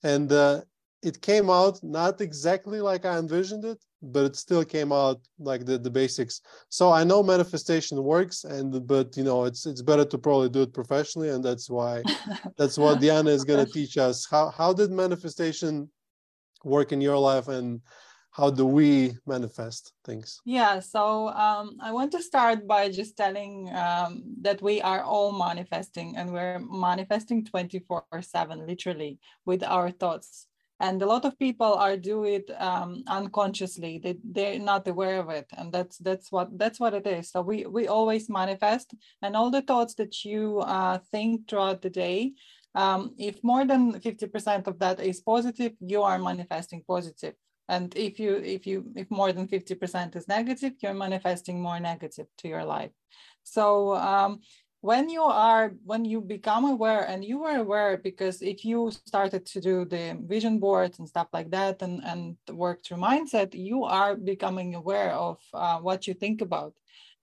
And 0.03 0.31
uh, 0.31 0.61
it 1.03 1.23
came 1.23 1.49
out 1.49 1.83
not 1.83 2.21
exactly 2.21 2.81
like 2.81 3.07
I 3.07 3.17
envisioned 3.19 3.65
it, 3.65 3.83
but 4.03 4.25
it 4.25 4.37
still 4.37 4.65
came 4.65 4.93
out 4.93 5.21
like 5.39 5.65
the, 5.65 5.79
the 5.79 5.91
basics. 5.91 6.41
So 6.69 6.91
I 6.93 7.05
know 7.05 7.23
manifestation 7.23 8.03
works 8.03 8.45
and 8.45 8.87
but 8.87 9.17
you 9.17 9.25
know 9.25 9.45
it's 9.45 9.67
it's 9.67 9.83
better 9.83 10.05
to 10.05 10.19
probably 10.19 10.49
do 10.49 10.63
it 10.63 10.75
professionally 10.75 11.31
and 11.31 11.45
that's 11.45 11.71
why 11.71 12.03
that's 12.59 12.77
what 12.77 13.01
Diana 13.01 13.31
is 13.31 13.45
going 13.45 13.65
to 13.65 13.73
teach 13.73 13.97
us. 13.97 14.27
How 14.29 14.51
how 14.51 14.73
did 14.73 14.91
manifestation 14.91 15.89
work 16.65 16.93
in 16.93 17.01
your 17.01 17.19
life 17.19 17.49
and 17.49 17.81
how 18.33 18.49
do 18.49 18.65
we 18.65 19.13
manifest 19.27 19.93
things? 20.05 20.41
Yeah, 20.47 20.81
so 20.81 21.29
um, 21.29 21.77
I 21.83 21.93
want 21.93 22.13
to 22.13 22.23
start 22.23 22.67
by 22.67 22.89
just 22.89 23.15
telling 23.15 23.71
um, 23.75 24.23
that 24.41 24.63
we 24.63 24.81
are 24.81 25.03
all 25.03 25.33
manifesting 25.33 26.17
and 26.17 26.33
we're 26.33 26.59
manifesting 26.59 27.45
24 27.45 28.05
7, 28.23 28.67
literally, 28.67 29.19
with 29.45 29.63
our 29.63 29.91
thoughts. 29.91 30.47
And 30.81 31.01
a 31.01 31.07
lot 31.07 31.25
of 31.25 31.39
people 31.39 31.75
are 31.75 31.97
do 31.97 32.25
it 32.25 32.51
um, 32.59 33.05
unconsciously. 33.07 34.01
They, 34.03 34.17
they're 34.25 34.59
not 34.59 34.89
aware 34.89 35.21
of 35.21 35.31
it. 35.31 35.47
And 35.57 35.73
that's 35.73 35.99
that's 35.99 36.33
what 36.33 36.59
that's 36.59 36.81
what 36.81 36.95
it 36.95 37.07
is. 37.07 37.31
So 37.31 37.41
we, 37.43 37.67
we 37.67 37.87
always 37.87 38.29
manifest 38.29 38.95
and 39.23 39.37
all 39.37 39.51
the 39.51 39.63
thoughts 39.63 39.95
that 39.95 40.25
you 40.25 40.59
uh, 40.61 40.99
think 41.13 41.49
throughout 41.49 41.83
the 41.83 41.91
day, 41.91 42.33
um, 42.75 43.15
if 43.19 43.45
more 43.45 43.65
than 43.65 44.01
50% 44.01 44.67
of 44.67 44.79
that 44.79 44.99
is 45.01 45.21
positive, 45.21 45.73
you 45.81 46.03
are 46.03 46.19
manifesting 46.19 46.83
positive 46.87 47.35
and 47.69 47.95
if 47.97 48.19
you 48.19 48.37
if 48.37 48.67
you 48.67 48.85
if 48.97 49.11
more 49.11 49.33
than 49.33 49.47
50% 49.47 50.17
is 50.17 50.29
negative 50.29 50.73
you're 50.81 50.95
manifesting 50.95 51.61
more 51.63 51.81
negative 51.81 52.27
to 52.39 52.49
your 52.49 52.65
life 52.65 52.91
so 53.45 53.95
um, 53.95 54.41
when 54.83 55.09
you 55.09 55.23
are 55.23 55.73
when 55.85 56.05
you 56.05 56.21
become 56.21 56.65
aware 56.65 57.05
and 57.09 57.25
you 57.25 57.39
were 57.39 57.57
aware 57.57 57.97
because 57.97 58.43
if 58.43 58.65
you 58.65 58.91
started 59.07 59.47
to 59.47 59.61
do 59.61 59.85
the 59.85 60.19
vision 60.27 60.59
boards 60.59 60.99
and 60.99 61.09
stuff 61.09 61.29
like 61.33 61.51
that 61.51 61.81
and 61.83 62.03
and 62.05 62.37
work 62.51 62.85
through 62.85 62.99
mindset 62.99 63.55
you 63.55 63.85
are 63.85 64.17
becoming 64.17 64.75
aware 64.75 65.13
of 65.13 65.39
uh, 65.55 65.79
what 65.79 66.07
you 66.07 66.15
think 66.15 66.43
about 66.43 66.75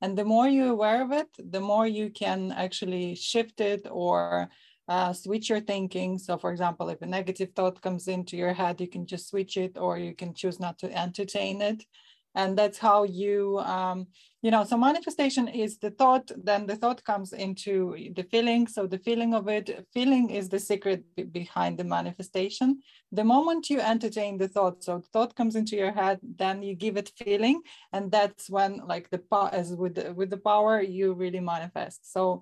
and 0.02 0.18
the 0.18 0.24
more 0.24 0.48
you're 0.48 0.76
aware 0.78 1.04
of 1.04 1.12
it 1.12 1.28
the 1.52 1.60
more 1.60 1.86
you 1.86 2.10
can 2.10 2.52
actually 2.54 3.14
shift 3.14 3.60
it 3.60 3.86
or 3.92 4.50
uh, 4.88 5.14
switch 5.14 5.50
your 5.50 5.60
thinking. 5.60 6.18
So, 6.18 6.36
for 6.36 6.52
example, 6.52 6.90
if 6.90 7.02
a 7.04 7.06
negative 7.06 7.50
thought 7.56 7.80
comes 7.80 8.08
into 8.08 8.36
your 8.36 8.54
head, 8.54 8.82
you 8.82 8.88
can 8.88 9.06
just 9.06 9.30
switch 9.30 9.56
it, 9.56 9.78
or 9.78 10.00
you 10.00 10.16
can 10.16 10.34
choose 10.34 10.60
not 10.60 10.80
to 10.80 10.92
entertain 10.98 11.62
it. 11.62 11.86
And 12.34 12.58
that's 12.58 12.80
how 12.80 13.04
you, 13.04 13.60
um, 13.60 14.08
you 14.42 14.52
know, 14.52 14.64
so 14.64 14.78
manifestation 14.78 15.50
is 15.50 15.78
the 15.80 15.92
thought, 15.92 16.32
then 16.38 16.66
the 16.66 16.78
thought 16.78 17.04
comes 17.04 17.34
into 17.34 17.96
the 18.16 18.24
feeling. 18.24 18.68
So, 18.68 18.88
the 18.88 18.98
feeling 18.98 19.34
of 19.34 19.50
it, 19.50 19.86
feeling 19.94 20.30
is 20.30 20.48
the 20.48 20.60
secret 20.60 21.04
behind 21.34 21.78
the 21.78 21.84
manifestation. 21.84 22.82
The 23.12 23.26
moment 23.26 23.70
you 23.70 23.82
entertain 23.82 24.38
the 24.38 24.48
thought, 24.48 24.82
so 24.84 25.00
the 25.00 25.08
thought 25.08 25.36
comes 25.36 25.58
into 25.58 25.76
your 25.76 25.92
head, 25.92 26.20
then 26.38 26.64
you 26.64 26.74
give 26.74 26.96
it 26.96 27.12
feeling. 27.18 27.62
And 27.92 28.12
that's 28.12 28.50
when, 28.50 28.78
like, 28.88 29.10
the 29.10 29.18
power 29.18 29.50
as 29.52 29.76
with 29.76 29.96
the, 29.96 30.14
with 30.14 30.30
the 30.30 30.38
power, 30.38 30.82
you 30.82 31.14
really 31.14 31.42
manifest. 31.42 32.12
So, 32.12 32.42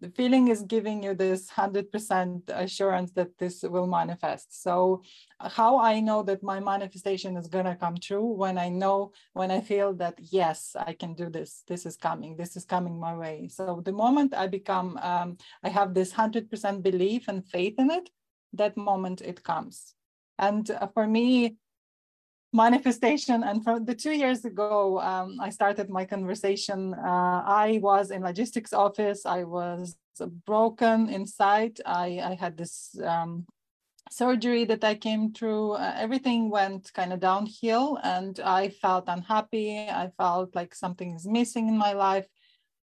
the 0.00 0.10
feeling 0.10 0.48
is 0.48 0.62
giving 0.62 1.02
you 1.02 1.14
this 1.14 1.50
100% 1.50 2.42
assurance 2.48 3.10
that 3.12 3.38
this 3.38 3.62
will 3.62 3.86
manifest. 3.86 4.62
So 4.62 5.02
how 5.40 5.78
I 5.78 6.00
know 6.00 6.22
that 6.24 6.42
my 6.42 6.60
manifestation 6.60 7.36
is 7.36 7.48
going 7.48 7.64
to 7.64 7.74
come 7.74 7.96
true 7.96 8.26
when 8.26 8.58
I 8.58 8.68
know, 8.68 9.12
when 9.32 9.50
I 9.50 9.60
feel 9.60 9.94
that, 9.94 10.14
yes, 10.20 10.76
I 10.78 10.92
can 10.92 11.14
do 11.14 11.30
this. 11.30 11.64
This 11.66 11.86
is 11.86 11.96
coming. 11.96 12.36
This 12.36 12.56
is 12.56 12.64
coming 12.64 12.98
my 13.00 13.16
way. 13.16 13.48
So 13.48 13.82
the 13.84 13.92
moment 13.92 14.34
I 14.34 14.46
become, 14.46 14.98
um, 15.02 15.38
I 15.62 15.68
have 15.70 15.94
this 15.94 16.12
100% 16.12 16.82
belief 16.82 17.28
and 17.28 17.46
faith 17.46 17.74
in 17.78 17.90
it, 17.90 18.10
that 18.52 18.76
moment 18.76 19.20
it 19.22 19.42
comes. 19.42 19.94
And 20.38 20.70
uh, 20.70 20.86
for 20.88 21.06
me, 21.06 21.56
manifestation. 22.52 23.42
And 23.42 23.62
from 23.62 23.84
the 23.84 23.94
two 23.94 24.12
years 24.12 24.44
ago 24.44 25.00
um, 25.00 25.36
i 25.40 25.50
started 25.50 25.90
my 25.90 26.04
conversation 26.04 26.94
uh, 26.94 27.42
i 27.44 27.78
was 27.82 28.10
in 28.10 28.22
logistics 28.22 28.72
office. 28.72 29.26
I 29.26 29.44
was 29.44 29.96
broken 30.46 31.08
inside. 31.08 31.78
I, 31.86 32.20
I 32.30 32.34
had 32.34 32.56
this 32.56 32.98
um, 33.04 33.46
surgery 34.10 34.64
that 34.64 34.82
i 34.82 34.94
came 34.94 35.32
through. 35.32 35.72
Uh, 35.72 35.94
everything 35.96 36.50
went 36.50 36.92
kind 36.94 37.12
of 37.12 37.20
downhill 37.20 37.98
and 38.02 38.40
i 38.40 38.68
felt 38.68 39.04
unhappy. 39.08 39.78
I 39.78 40.10
felt 40.16 40.54
like 40.54 40.74
something 40.74 41.14
is 41.14 41.26
missing 41.26 41.68
in 41.68 41.76
my 41.76 41.92
life 41.92 42.26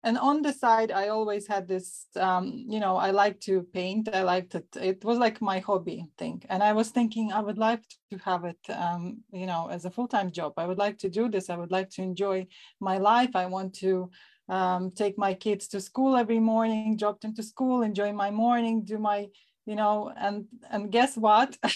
and 0.02 0.16
on 0.16 0.40
the 0.42 0.52
side 0.52 0.90
i 0.90 1.09
always 1.09 1.47
had 1.47 1.69
this 1.69 2.07
um, 2.16 2.64
you 2.69 2.80
know 2.80 2.97
i 2.97 3.11
like 3.11 3.38
to 3.40 3.62
paint 3.75 4.09
i 4.14 4.23
liked 4.23 4.54
it 4.54 4.66
it 4.80 5.04
was 5.04 5.19
like 5.19 5.40
my 5.42 5.59
hobby 5.59 6.07
thing. 6.19 6.42
And 6.49 6.62
i 6.62 6.73
was 6.73 6.88
thinking 6.90 7.33
i 7.33 7.40
would 7.40 7.59
like 7.59 7.83
to 8.11 8.19
have 8.19 8.45
it 8.45 8.59
um, 8.71 9.19
you 9.33 9.47
know 9.47 9.69
as 9.71 9.85
a 9.85 9.90
full-time 9.90 10.30
job. 10.30 10.52
I 10.57 10.66
would 10.66 10.78
like 10.78 10.99
to 10.99 11.09
do 11.09 11.28
this. 11.28 11.50
I 11.50 11.57
would 11.57 11.71
like 11.71 11.90
to 11.90 12.02
enjoy 12.02 12.47
my 12.80 12.99
life. 12.99 13.35
I 13.35 13.47
want 13.47 13.75
to 13.76 14.11
um, 14.49 14.90
take 14.90 15.16
my 15.19 15.35
kids 15.35 15.69
to 15.69 15.80
school 15.80 16.16
every 16.16 16.40
morning 16.40 16.97
drop 16.97 17.21
them 17.21 17.35
to 17.35 17.42
school 17.42 17.83
enjoy 17.83 18.12
my 18.12 18.30
morning 18.30 18.85
do 18.85 18.99
my 18.99 19.28
you 19.66 19.76
know 19.76 20.12
and 20.16 20.47
and 20.71 20.90
guess 20.90 21.16
what? 21.16 21.57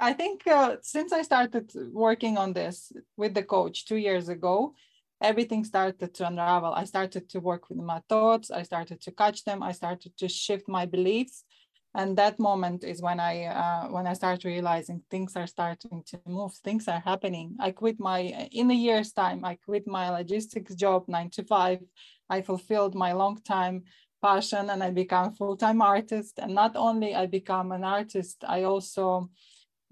I 0.00 0.12
think 0.12 0.46
uh, 0.46 0.76
since 0.82 1.12
i 1.12 1.22
started 1.22 1.72
working 1.92 2.36
on 2.36 2.52
this 2.52 2.92
with 3.16 3.32
the 3.34 3.42
coach 3.42 3.86
two 3.86 3.96
years 3.96 4.28
ago 4.28 4.74
everything 5.20 5.64
started 5.64 6.14
to 6.14 6.26
unravel. 6.26 6.72
I 6.72 6.84
started 6.84 7.28
to 7.30 7.40
work 7.40 7.70
with 7.70 7.78
my 7.78 8.00
thoughts. 8.08 8.50
I 8.50 8.62
started 8.62 9.00
to 9.02 9.12
catch 9.12 9.44
them. 9.44 9.62
I 9.62 9.72
started 9.72 10.16
to 10.18 10.28
shift 10.28 10.68
my 10.68 10.86
beliefs. 10.86 11.44
And 11.96 12.18
that 12.18 12.40
moment 12.40 12.82
is 12.82 13.00
when 13.00 13.20
I 13.20 13.44
uh, 13.44 13.86
when 13.88 14.06
I 14.08 14.14
start 14.14 14.42
realizing 14.42 15.02
things 15.10 15.36
are 15.36 15.46
starting 15.46 16.02
to 16.06 16.20
move, 16.26 16.52
things 16.54 16.88
are 16.88 16.98
happening. 16.98 17.56
I 17.60 17.70
quit 17.70 18.00
my 18.00 18.48
in 18.50 18.70
a 18.72 18.74
year's 18.74 19.12
time. 19.12 19.44
I 19.44 19.54
quit 19.54 19.86
my 19.86 20.10
logistics 20.10 20.74
job, 20.74 21.04
nine 21.06 21.30
to 21.30 21.44
five. 21.44 21.78
I 22.28 22.42
fulfilled 22.42 22.96
my 22.96 23.12
long 23.12 23.40
time 23.42 23.84
passion, 24.20 24.70
and 24.70 24.82
I 24.82 24.90
become 24.90 25.34
full 25.34 25.56
time 25.56 25.80
artist. 25.80 26.40
And 26.40 26.52
not 26.54 26.74
only 26.74 27.14
I 27.14 27.26
become 27.26 27.70
an 27.70 27.84
artist, 27.84 28.42
I 28.44 28.64
also 28.64 29.30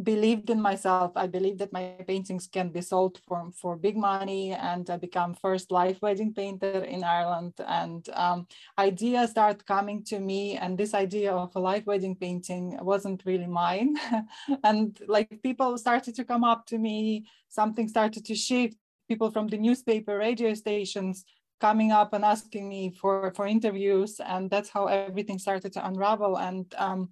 believed 0.02 0.50
in 0.50 0.60
myself. 0.60 1.12
I 1.16 1.26
believed 1.26 1.58
that 1.58 1.72
my 1.72 1.94
paintings 2.06 2.46
can 2.46 2.70
be 2.70 2.80
sold 2.80 3.20
for, 3.26 3.50
for 3.52 3.76
big 3.76 3.96
money 3.96 4.52
and 4.52 4.88
I 4.88 4.96
become 4.96 5.34
first 5.34 5.70
live 5.70 6.00
wedding 6.00 6.32
painter 6.32 6.84
in 6.84 7.04
Ireland. 7.04 7.54
And 7.66 8.08
um, 8.14 8.46
ideas 8.78 9.30
start 9.30 9.66
coming 9.66 10.04
to 10.04 10.20
me 10.20 10.56
and 10.56 10.78
this 10.78 10.94
idea 10.94 11.32
of 11.32 11.54
a 11.54 11.60
live 11.60 11.86
wedding 11.86 12.16
painting 12.16 12.78
wasn't 12.80 13.22
really 13.26 13.46
mine. 13.46 13.96
and 14.64 14.98
like 15.08 15.42
people 15.42 15.76
started 15.78 16.14
to 16.16 16.24
come 16.24 16.44
up 16.44 16.66
to 16.66 16.78
me, 16.78 17.26
something 17.48 17.88
started 17.88 18.24
to 18.26 18.34
shift, 18.34 18.76
people 19.08 19.30
from 19.30 19.48
the 19.48 19.58
newspaper, 19.58 20.16
radio 20.16 20.54
stations 20.54 21.24
coming 21.60 21.92
up 21.92 22.12
and 22.12 22.24
asking 22.24 22.68
me 22.68 22.90
for, 23.00 23.32
for 23.36 23.46
interviews. 23.46 24.20
And 24.24 24.50
that's 24.50 24.68
how 24.68 24.86
everything 24.86 25.38
started 25.38 25.72
to 25.74 25.86
unravel. 25.86 26.36
And 26.38 26.66
um, 26.76 27.10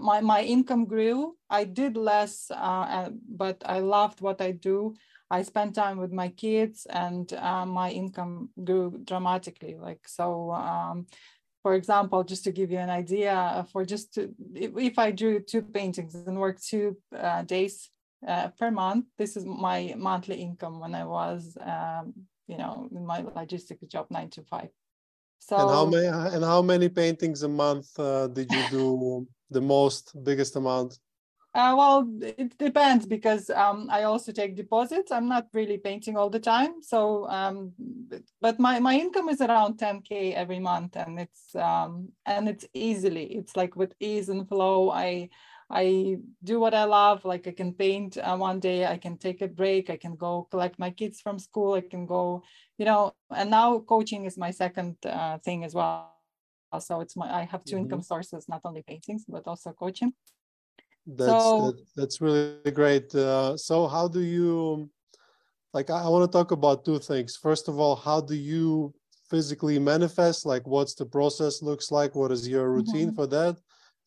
my, 0.00 0.20
my 0.20 0.42
income 0.42 0.84
grew. 0.86 1.36
I 1.50 1.64
did 1.64 1.96
less, 1.96 2.50
uh, 2.50 3.10
but 3.28 3.62
I 3.66 3.80
loved 3.80 4.20
what 4.20 4.40
I 4.40 4.52
do. 4.52 4.94
I 5.30 5.42
spent 5.42 5.74
time 5.74 5.98
with 5.98 6.12
my 6.12 6.28
kids 6.28 6.86
and 6.88 7.32
uh, 7.32 7.66
my 7.66 7.90
income 7.90 8.50
grew 8.62 9.00
dramatically. 9.04 9.76
Like, 9.78 10.06
so 10.06 10.52
um, 10.52 11.06
for 11.62 11.74
example, 11.74 12.22
just 12.22 12.44
to 12.44 12.52
give 12.52 12.70
you 12.70 12.78
an 12.78 12.90
idea, 12.90 13.34
uh, 13.34 13.62
for 13.64 13.84
just 13.84 14.14
to, 14.14 14.32
if, 14.54 14.70
if 14.76 14.98
I 14.98 15.10
drew 15.10 15.40
two 15.40 15.62
paintings 15.62 16.14
and 16.14 16.38
worked 16.38 16.64
two 16.64 16.96
uh, 17.16 17.42
days 17.42 17.90
uh, 18.26 18.48
per 18.58 18.70
month, 18.70 19.06
this 19.18 19.36
is 19.36 19.44
my 19.44 19.94
monthly 19.96 20.36
income 20.36 20.78
when 20.78 20.94
I 20.94 21.04
was, 21.04 21.56
um, 21.60 22.14
you 22.46 22.56
know, 22.56 22.88
in 22.94 23.04
my 23.04 23.24
logistics 23.34 23.84
job, 23.88 24.06
nine 24.10 24.30
to 24.30 24.42
five. 24.42 24.68
So 25.38 25.56
and 25.56 25.70
how 25.70 25.86
many 25.86 26.06
and 26.06 26.44
how 26.44 26.62
many 26.62 26.88
paintings 26.88 27.42
a 27.42 27.48
month 27.48 27.98
uh, 27.98 28.26
did 28.28 28.50
you 28.52 28.62
do 28.70 29.26
the 29.50 29.60
most 29.60 30.12
biggest 30.24 30.56
amount? 30.56 30.98
Uh, 31.54 31.74
well, 31.74 32.06
it 32.20 32.58
depends 32.58 33.06
because 33.06 33.48
um, 33.48 33.88
I 33.90 34.02
also 34.02 34.30
take 34.30 34.56
deposits. 34.56 35.10
I'm 35.10 35.26
not 35.26 35.46
really 35.54 35.78
painting 35.78 36.14
all 36.14 36.28
the 36.28 36.38
time, 36.38 36.82
so 36.82 37.26
um, 37.30 37.72
but 38.42 38.60
my 38.60 38.78
my 38.78 38.94
income 38.94 39.30
is 39.30 39.40
around 39.40 39.78
10k 39.78 40.34
every 40.34 40.58
month, 40.58 40.96
and 40.96 41.18
it's 41.18 41.54
um, 41.54 42.10
and 42.26 42.46
it's 42.46 42.66
easily. 42.74 43.24
It's 43.24 43.56
like 43.56 43.74
with 43.74 43.94
ease 44.00 44.28
and 44.28 44.46
flow. 44.46 44.90
I 44.90 45.30
I 45.70 46.18
do 46.44 46.60
what 46.60 46.74
I 46.74 46.84
love. 46.84 47.24
Like 47.24 47.46
I 47.48 47.52
can 47.52 47.72
paint 47.72 48.18
uh, 48.18 48.36
one 48.36 48.60
day, 48.60 48.84
I 48.84 48.98
can 48.98 49.16
take 49.16 49.40
a 49.40 49.48
break, 49.48 49.88
I 49.88 49.96
can 49.96 50.14
go 50.14 50.46
collect 50.50 50.78
my 50.78 50.90
kids 50.90 51.22
from 51.22 51.38
school, 51.38 51.72
I 51.72 51.80
can 51.80 52.04
go, 52.04 52.42
you 52.76 52.84
know. 52.84 53.14
And 53.34 53.50
now 53.50 53.78
coaching 53.78 54.26
is 54.26 54.36
my 54.36 54.50
second 54.50 54.96
uh, 55.06 55.38
thing 55.38 55.64
as 55.64 55.74
well. 55.74 56.15
So 56.78 57.00
it's 57.00 57.16
my 57.16 57.28
I 57.40 57.44
have 57.44 57.64
2 57.64 57.74
mm-hmm. 57.74 57.84
income 57.84 58.02
sources, 58.02 58.48
not 58.48 58.62
only 58.64 58.82
paintings 58.82 59.24
but 59.28 59.46
also 59.46 59.72
coaching. 59.72 60.12
That's 61.06 61.30
so, 61.30 61.70
that, 61.70 61.84
that's 61.94 62.20
really 62.20 62.70
great. 62.72 63.14
Uh, 63.14 63.56
so 63.56 63.86
how 63.86 64.08
do 64.08 64.20
you 64.20 64.90
like 65.72 65.90
I, 65.90 66.02
I 66.04 66.08
want 66.08 66.30
to 66.30 66.36
talk 66.38 66.50
about 66.50 66.84
two 66.84 66.98
things. 66.98 67.36
First 67.36 67.68
of 67.68 67.78
all, 67.78 67.96
how 67.96 68.20
do 68.20 68.34
you 68.34 68.94
physically 69.30 69.78
manifest? 69.78 70.46
Like 70.46 70.66
what's 70.66 70.94
the 70.94 71.06
process 71.06 71.62
looks 71.62 71.90
like? 71.90 72.14
What 72.14 72.32
is 72.32 72.48
your 72.48 72.70
routine 72.70 73.08
mm-hmm. 73.08 73.16
for 73.16 73.26
that? 73.28 73.56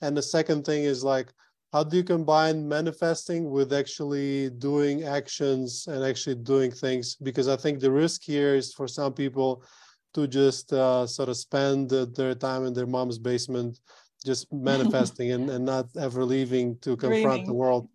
And 0.01 0.15
the 0.15 0.21
second 0.21 0.65
thing 0.65 0.83
is 0.83 1.03
like 1.03 1.29
how 1.71 1.83
do 1.83 1.97
you 1.97 2.03
combine 2.03 2.67
manifesting 2.67 3.51
with 3.51 3.73
actually 3.73 4.49
doing 4.49 5.03
actions 5.03 5.85
and 5.87 6.03
actually 6.03 6.35
doing 6.35 6.71
things? 6.71 7.15
Because 7.15 7.47
I 7.47 7.55
think 7.55 7.79
the 7.79 7.91
risk 7.91 8.23
here 8.23 8.55
is 8.55 8.73
for 8.73 8.87
some 8.87 9.13
people 9.13 9.63
to 10.13 10.27
just 10.27 10.73
uh, 10.73 11.05
sort 11.05 11.29
of 11.29 11.37
spend 11.37 11.89
their 11.89 12.35
time 12.35 12.65
in 12.65 12.73
their 12.73 12.87
mom's 12.87 13.19
basement 13.19 13.79
just 14.25 14.51
manifesting 14.71 15.31
and, 15.31 15.49
and 15.49 15.65
not 15.65 15.87
ever 15.97 16.25
leaving 16.25 16.77
to 16.79 16.97
confront 16.97 17.23
Dreaming. 17.23 17.45
the 17.47 17.53
world. 17.53 17.87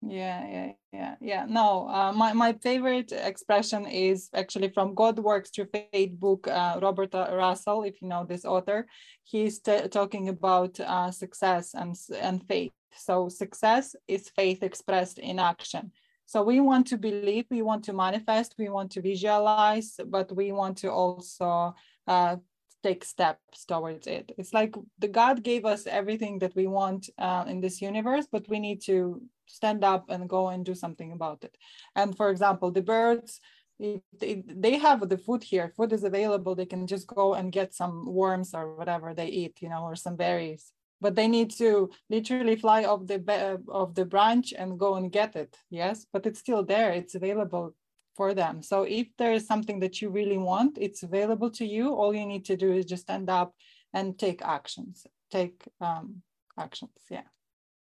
Yeah 0.00 0.46
yeah 0.48 0.72
yeah 0.92 1.14
yeah. 1.20 1.46
No 1.48 1.88
uh, 1.88 2.12
my, 2.12 2.32
my 2.32 2.52
favorite 2.52 3.10
expression 3.10 3.84
is 3.84 4.30
actually 4.32 4.68
from 4.68 4.94
god 4.94 5.18
works 5.18 5.50
through 5.50 5.66
faith 5.72 6.12
book 6.12 6.46
uh, 6.46 6.78
robert 6.80 7.12
russell 7.12 7.82
if 7.82 8.00
you 8.00 8.06
know 8.06 8.24
this 8.24 8.44
author. 8.44 8.86
He's 9.24 9.58
t- 9.58 9.88
talking 9.88 10.28
about 10.28 10.78
uh, 10.78 11.10
success 11.10 11.74
and 11.74 11.96
and 12.20 12.46
faith. 12.46 12.70
So 12.94 13.28
success 13.28 13.96
is 14.06 14.30
faith 14.30 14.62
expressed 14.62 15.18
in 15.18 15.40
action 15.40 15.90
so 16.30 16.42
we 16.42 16.60
want 16.60 16.86
to 16.86 16.98
believe 16.98 17.46
we 17.50 17.62
want 17.62 17.82
to 17.82 17.92
manifest 17.92 18.54
we 18.58 18.68
want 18.68 18.90
to 18.92 19.00
visualize 19.00 19.90
but 20.06 20.28
we 20.40 20.52
want 20.52 20.76
to 20.76 20.88
also 20.90 21.74
uh, 22.06 22.36
take 22.82 23.04
steps 23.04 23.64
towards 23.64 24.06
it. 24.06 24.32
It's 24.38 24.54
like 24.54 24.74
the 24.98 25.08
God 25.08 25.42
gave 25.42 25.64
us 25.64 25.86
everything 25.86 26.38
that 26.40 26.54
we 26.54 26.66
want 26.66 27.10
uh, 27.18 27.44
in 27.46 27.60
this 27.60 27.82
universe, 27.82 28.26
but 28.30 28.48
we 28.48 28.58
need 28.58 28.80
to 28.82 29.20
stand 29.46 29.82
up 29.84 30.10
and 30.10 30.28
go 30.28 30.48
and 30.48 30.64
do 30.64 30.74
something 30.74 31.12
about 31.12 31.44
it. 31.44 31.56
And 31.96 32.16
for 32.16 32.30
example, 32.30 32.70
the 32.70 32.82
birds, 32.82 33.40
they 33.78 34.78
have 34.78 35.08
the 35.08 35.18
food 35.18 35.42
here. 35.42 35.72
Food 35.76 35.92
is 35.92 36.04
available. 36.04 36.54
They 36.54 36.66
can 36.66 36.86
just 36.86 37.06
go 37.06 37.34
and 37.34 37.52
get 37.52 37.74
some 37.74 38.06
worms 38.06 38.54
or 38.54 38.74
whatever 38.74 39.14
they 39.14 39.28
eat, 39.28 39.58
you 39.60 39.68
know, 39.68 39.82
or 39.82 39.96
some 39.96 40.16
berries. 40.16 40.72
But 41.00 41.14
they 41.14 41.28
need 41.28 41.50
to 41.58 41.90
literally 42.10 42.56
fly 42.56 42.84
off 42.84 43.06
the 43.06 43.60
of 43.68 43.94
the 43.94 44.04
branch 44.04 44.52
and 44.52 44.78
go 44.78 44.96
and 44.96 45.12
get 45.12 45.36
it. 45.36 45.56
Yes, 45.70 46.06
but 46.12 46.26
it's 46.26 46.40
still 46.40 46.64
there. 46.64 46.90
It's 46.90 47.14
available 47.14 47.74
for 48.16 48.34
them. 48.34 48.62
So 48.62 48.82
if 48.82 49.06
there 49.16 49.32
is 49.32 49.46
something 49.46 49.78
that 49.80 50.02
you 50.02 50.10
really 50.10 50.38
want, 50.38 50.76
it's 50.76 51.04
available 51.04 51.50
to 51.52 51.64
you. 51.64 51.94
All 51.94 52.12
you 52.12 52.26
need 52.26 52.44
to 52.46 52.56
do 52.56 52.72
is 52.72 52.84
just 52.84 53.02
stand 53.02 53.30
up 53.30 53.54
and 53.94 54.18
take 54.18 54.42
actions, 54.42 55.06
take 55.30 55.62
um, 55.80 56.22
actions. 56.58 56.98
Yeah. 57.08 57.28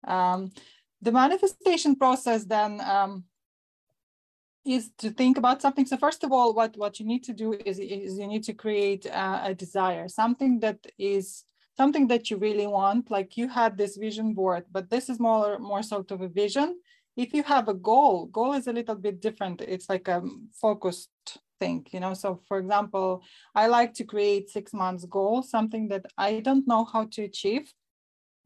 Um, 0.05 0.51
the 1.01 1.13
manifestation 1.13 1.95
process 1.95 2.43
then 2.43 2.81
um, 2.81 3.23
is 4.65 4.91
to 4.97 5.09
think 5.09 5.37
about 5.37 5.61
something. 5.61 5.85
So 5.85 5.97
first 5.97 6.23
of 6.25 6.31
all, 6.31 6.53
what, 6.53 6.75
what 6.75 6.99
you 6.99 7.05
need 7.05 7.23
to 7.23 7.33
do 7.33 7.53
is, 7.53 7.79
is 7.79 8.19
you 8.19 8.27
need 8.27 8.43
to 8.43 8.53
create 8.53 9.05
uh, 9.07 9.39
a 9.43 9.53
desire, 9.53 10.07
something 10.09 10.59
that 10.59 10.85
is 10.97 11.45
something 11.79 12.05
that 12.11 12.25
you 12.29 12.37
really 12.37 12.67
want. 12.79 13.03
Like 13.17 13.29
you 13.39 13.47
had 13.59 13.71
this 13.77 13.93
vision 14.05 14.33
board, 14.39 14.63
but 14.75 14.89
this 14.89 15.05
is 15.11 15.19
more, 15.19 15.59
more 15.71 15.83
sort 15.93 16.11
of 16.11 16.19
a 16.21 16.27
vision 16.43 16.69
if 17.19 17.33
you 17.33 17.43
have 17.43 17.67
a 17.67 17.73
goal, 17.73 18.27
goal 18.27 18.53
is 18.53 18.67
a 18.67 18.73
little 18.73 18.95
bit 18.95 19.21
different. 19.21 19.59
It's 19.61 19.89
like 19.89 20.07
a 20.07 20.23
focused 20.53 21.09
thing, 21.59 21.85
you 21.91 21.99
know. 21.99 22.13
So 22.13 22.39
for 22.47 22.57
example, 22.59 23.23
I 23.53 23.67
like 23.67 23.93
to 23.95 24.05
create 24.05 24.49
six 24.49 24.73
months 24.73 25.03
goal, 25.03 25.43
something 25.43 25.89
that 25.89 26.05
I 26.17 26.39
don't 26.39 26.65
know 26.65 26.85
how 26.85 27.03
to 27.13 27.23
achieve, 27.23 27.73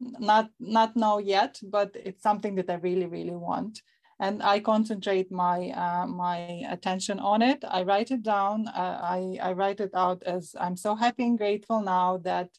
not 0.00 0.50
not 0.58 0.96
know 0.96 1.18
yet, 1.18 1.60
but 1.62 1.90
it's 1.94 2.24
something 2.24 2.56
that 2.56 2.68
I 2.68 2.74
really, 2.74 3.06
really 3.06 3.36
want. 3.36 3.80
And 4.18 4.42
I 4.42 4.58
concentrate 4.58 5.30
my 5.30 5.70
uh, 5.70 6.06
my 6.08 6.36
attention 6.68 7.20
on 7.20 7.42
it. 7.42 7.60
I 7.78 7.84
write 7.84 8.10
it 8.10 8.24
down. 8.24 8.66
Uh, 8.66 8.98
I, 9.16 9.38
I 9.40 9.52
write 9.52 9.80
it 9.80 9.94
out 9.94 10.22
as 10.24 10.54
I'm 10.58 10.76
so 10.76 10.96
happy 10.96 11.24
and 11.24 11.38
grateful 11.38 11.80
now 11.80 12.18
that 12.24 12.50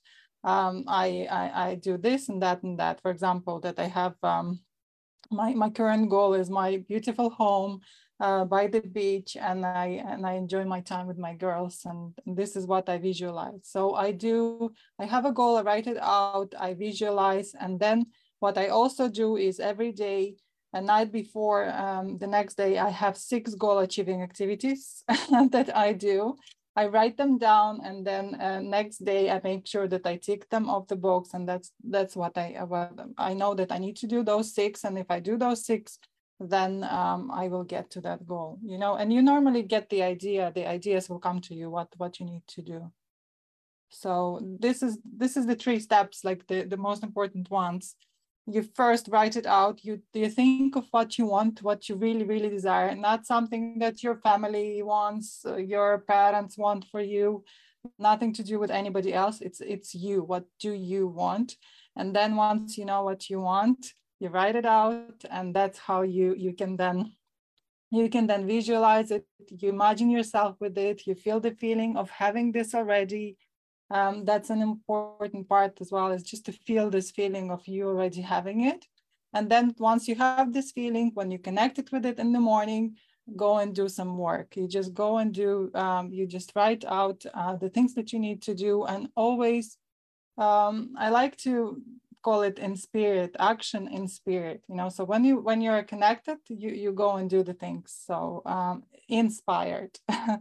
um, 0.46 0.84
I, 0.88 1.28
I, 1.30 1.70
I 1.70 1.76
do 1.76 1.98
this 1.98 2.30
and 2.30 2.42
that 2.44 2.64
and 2.64 2.80
that. 2.80 3.02
For 3.02 3.12
example, 3.12 3.60
that 3.62 3.80
I 3.80 3.88
have 3.88 4.14
um, 4.24 4.60
my, 5.32 5.54
my 5.54 5.72
current 5.72 6.10
goal 6.10 6.36
is 6.36 6.50
my 6.50 6.78
beautiful 6.88 7.32
home 7.32 7.82
uh, 8.20 8.46
by 8.46 8.68
the 8.68 8.80
beach 8.80 9.36
and 9.36 9.66
I 9.66 10.04
and 10.08 10.26
I 10.26 10.34
enjoy 10.34 10.64
my 10.64 10.82
time 10.82 11.08
with 11.08 11.18
my 11.18 11.34
girls 11.34 11.82
and 11.86 12.14
this 12.26 12.56
is 12.56 12.68
what 12.68 12.88
I 12.88 13.00
visualize. 13.00 13.62
So 13.64 13.96
I 13.96 14.12
do, 14.12 14.72
I 15.00 15.06
have 15.06 15.26
a 15.26 15.32
goal, 15.32 15.58
I 15.58 15.64
write 15.64 15.88
it 15.88 15.98
out, 16.00 16.54
I 16.58 16.76
visualize 16.76 17.54
and 17.60 17.80
then 17.80 18.06
what 18.40 18.58
I 18.58 18.68
also 18.68 19.10
do 19.10 19.38
is 19.38 19.60
every 19.60 19.92
day, 19.92 20.36
a 20.74 20.82
night 20.82 21.12
before 21.12 21.70
um, 21.70 22.18
the 22.18 22.28
next 22.28 22.56
day, 22.56 22.78
I 22.78 22.90
have 22.90 23.18
six 23.18 23.56
goal 23.56 23.80
achieving 23.80 24.22
activities 24.22 25.04
that 25.52 25.72
I 25.74 25.94
do 25.94 26.36
I 26.76 26.88
write 26.88 27.16
them 27.16 27.38
down 27.38 27.80
and 27.86 28.06
then 28.06 28.36
uh, 28.36 28.60
next 28.60 29.06
day 29.06 29.32
I 29.32 29.40
make 29.44 29.66
sure 29.66 29.88
that 29.88 30.06
I 30.06 30.18
tick 30.18 30.50
them 30.50 30.70
off 30.70 30.88
the 30.88 30.98
box 30.98 31.34
and 31.34 31.48
that's 31.48 31.72
that's 31.84 32.16
what 32.16 32.38
I 32.38 32.58
what 32.68 32.92
I 33.18 33.34
know 33.34 33.54
that 33.56 33.72
I 33.72 33.78
need 33.78 33.96
to 33.98 34.08
do 34.08 34.24
those 34.24 34.54
six 34.54 34.84
and 34.84 34.98
if 34.98 35.10
I 35.10 35.20
do 35.22 35.38
those 35.38 35.66
six 35.66 36.00
then 36.40 36.84
um, 36.84 37.32
I 37.32 37.48
will 37.48 37.64
get 37.64 37.90
to 37.92 38.02
that 38.02 38.28
goal 38.28 38.60
you 38.62 38.78
know? 38.78 38.96
And 38.96 39.14
you 39.14 39.22
normally 39.22 39.64
get 39.64 39.90
the 39.90 40.04
idea 40.04 40.52
the 40.54 40.68
ideas 40.68 41.10
will 41.10 41.20
come 41.20 41.40
to 41.42 41.56
you 41.56 41.70
what 41.70 41.88
what 41.98 42.20
you 42.20 42.26
need 42.26 42.44
to 42.48 42.62
do. 42.62 42.92
So 43.90 44.42
this 44.60 44.84
is 44.84 44.98
this 45.06 45.38
is 45.38 45.46
the 45.46 45.56
three 45.56 45.80
steps 45.80 46.26
like 46.26 46.46
the 46.48 46.64
the 46.64 46.78
most 46.78 47.04
important 47.04 47.50
ones 47.50 47.96
you 48.48 48.62
first 48.76 49.08
write 49.12 49.36
it 49.36 49.46
out 49.46 49.84
you 49.84 50.00
you 50.14 50.30
think 50.30 50.76
of 50.76 50.86
what 50.92 51.18
you 51.18 51.26
want 51.26 51.64
what 51.64 51.90
you 51.90 51.96
really 51.96 52.24
really 52.24 52.50
desire 52.50 52.96
not 52.96 53.26
something 53.26 53.80
that 53.80 54.04
your 54.04 54.18
family 54.18 54.84
wants 54.84 55.44
uh, 55.46 55.56
your 55.56 56.00
parents 56.08 56.58
want 56.58 56.86
for 56.92 57.02
you 57.02 57.44
nothing 58.00 58.34
to 58.34 58.44
do 58.44 58.60
with 58.60 58.72
anybody 58.72 59.14
else. 59.14 59.42
It's 59.42 59.62
it's 59.62 59.94
you. 59.94 60.24
What 60.24 60.46
do 60.60 60.72
you 60.72 61.08
want? 61.08 61.56
And 61.96 62.16
then 62.16 62.36
once 62.36 62.78
you 62.78 62.86
know 62.86 63.04
what 63.04 63.30
you 63.30 63.40
want 63.40 63.94
you 64.20 64.30
write 64.30 64.56
it 64.56 64.66
out 64.66 65.26
and 65.30 65.54
that's 65.54 65.78
how 65.78 66.02
you 66.02 66.36
you 66.38 66.54
can 66.54 66.78
then 66.78 67.12
you 67.92 68.10
can 68.10 68.28
then 68.28 68.48
visualize 68.48 69.12
it. 69.12 69.26
You 69.50 69.70
imagine 69.70 70.10
yourself 70.10 70.56
with 70.60 70.78
it. 70.78 71.06
You 71.06 71.16
feel 71.16 71.40
the 71.40 71.52
feeling 71.52 71.96
of 71.98 72.10
having 72.10 72.52
this 72.52 72.74
already 72.74 73.38
um, 73.92 74.26
that's 74.26 74.50
an 74.50 74.62
important 74.62 75.48
part 75.48 75.80
as 75.82 75.92
well 75.92 76.12
is 76.12 76.24
just 76.24 76.46
to 76.46 76.52
feel 76.52 76.90
this 76.90 77.12
feeling 77.12 77.52
of 77.52 77.68
you 77.68 77.88
already 77.88 78.22
having 78.22 78.66
it. 78.66 78.86
And 79.34 79.50
then 79.50 79.76
once 79.78 80.08
you 80.08 80.16
have 80.16 80.54
this 80.54 80.72
feeling 80.72 81.12
when 81.14 81.30
you 81.30 81.40
connect 81.40 81.78
it 81.78 81.92
with 81.92 82.06
it 82.06 82.20
in 82.20 82.32
the 82.32 82.40
morning 82.40 82.96
go 83.36 83.58
and 83.58 83.74
do 83.74 83.90
some 83.90 84.18
work. 84.18 84.56
You 84.56 84.68
just 84.68 84.94
go 84.94 85.18
and 85.18 85.34
do 85.34 85.72
um, 85.74 86.12
you 86.12 86.28
just 86.28 86.52
write 86.56 86.86
out 86.86 87.26
uh, 87.34 87.56
the 87.56 87.70
things 87.70 87.96
that 87.96 88.14
you 88.14 88.20
need 88.20 88.42
to 88.44 88.54
do. 88.54 88.86
And 88.86 89.10
always 89.16 89.78
um, 90.38 90.94
i 90.98 91.10
like 91.10 91.38
to 91.38 91.82
call 92.26 92.42
it 92.42 92.58
in 92.58 92.76
spirit 92.76 93.36
action 93.40 93.88
in 93.88 94.08
spirit 94.08 94.60
you 94.68 94.76
know? 94.76 94.90
So 94.90 95.04
when 95.12 95.24
you 95.24 95.36
when 95.48 95.62
you're 95.62 95.84
connected 95.84 96.38
you 96.48 96.72
you 96.84 96.92
go 96.92 97.10
and 97.20 97.30
do 97.30 97.42
the 97.50 97.58
things. 97.64 97.88
So 98.08 98.42
um, 98.56 98.84
inspired. 99.08 99.94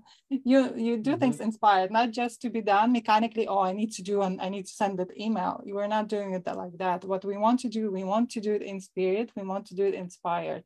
You 0.52 0.60
you 0.86 0.94
do 0.96 1.10
mm-hmm. 1.10 1.20
things 1.20 1.40
inspired 1.48 1.90
not 1.98 2.08
just 2.20 2.34
to 2.42 2.48
be 2.56 2.62
done 2.74 2.88
mechanically 2.98 3.46
oh 3.52 3.62
i 3.70 3.72
need 3.80 3.92
to 3.98 4.02
do 4.10 4.16
and 4.26 4.34
i 4.46 4.48
need 4.54 4.66
to 4.70 4.74
send 4.80 4.92
that 4.98 5.12
email. 5.26 5.54
You 5.68 5.76
are 5.82 5.92
not 5.96 6.08
doing 6.14 6.30
it 6.38 6.44
like 6.62 6.76
that. 6.84 7.00
What 7.12 7.24
we 7.30 7.36
want 7.44 7.58
to 7.64 7.68
do 7.76 7.82
we 7.98 8.04
want 8.12 8.26
to 8.34 8.40
do 8.46 8.52
it 8.58 8.64
in 8.70 8.76
spirit 8.90 9.26
we 9.36 9.44
want 9.52 9.64
to 9.68 9.74
do 9.80 9.84
it 9.90 9.94
inspired. 10.04 10.64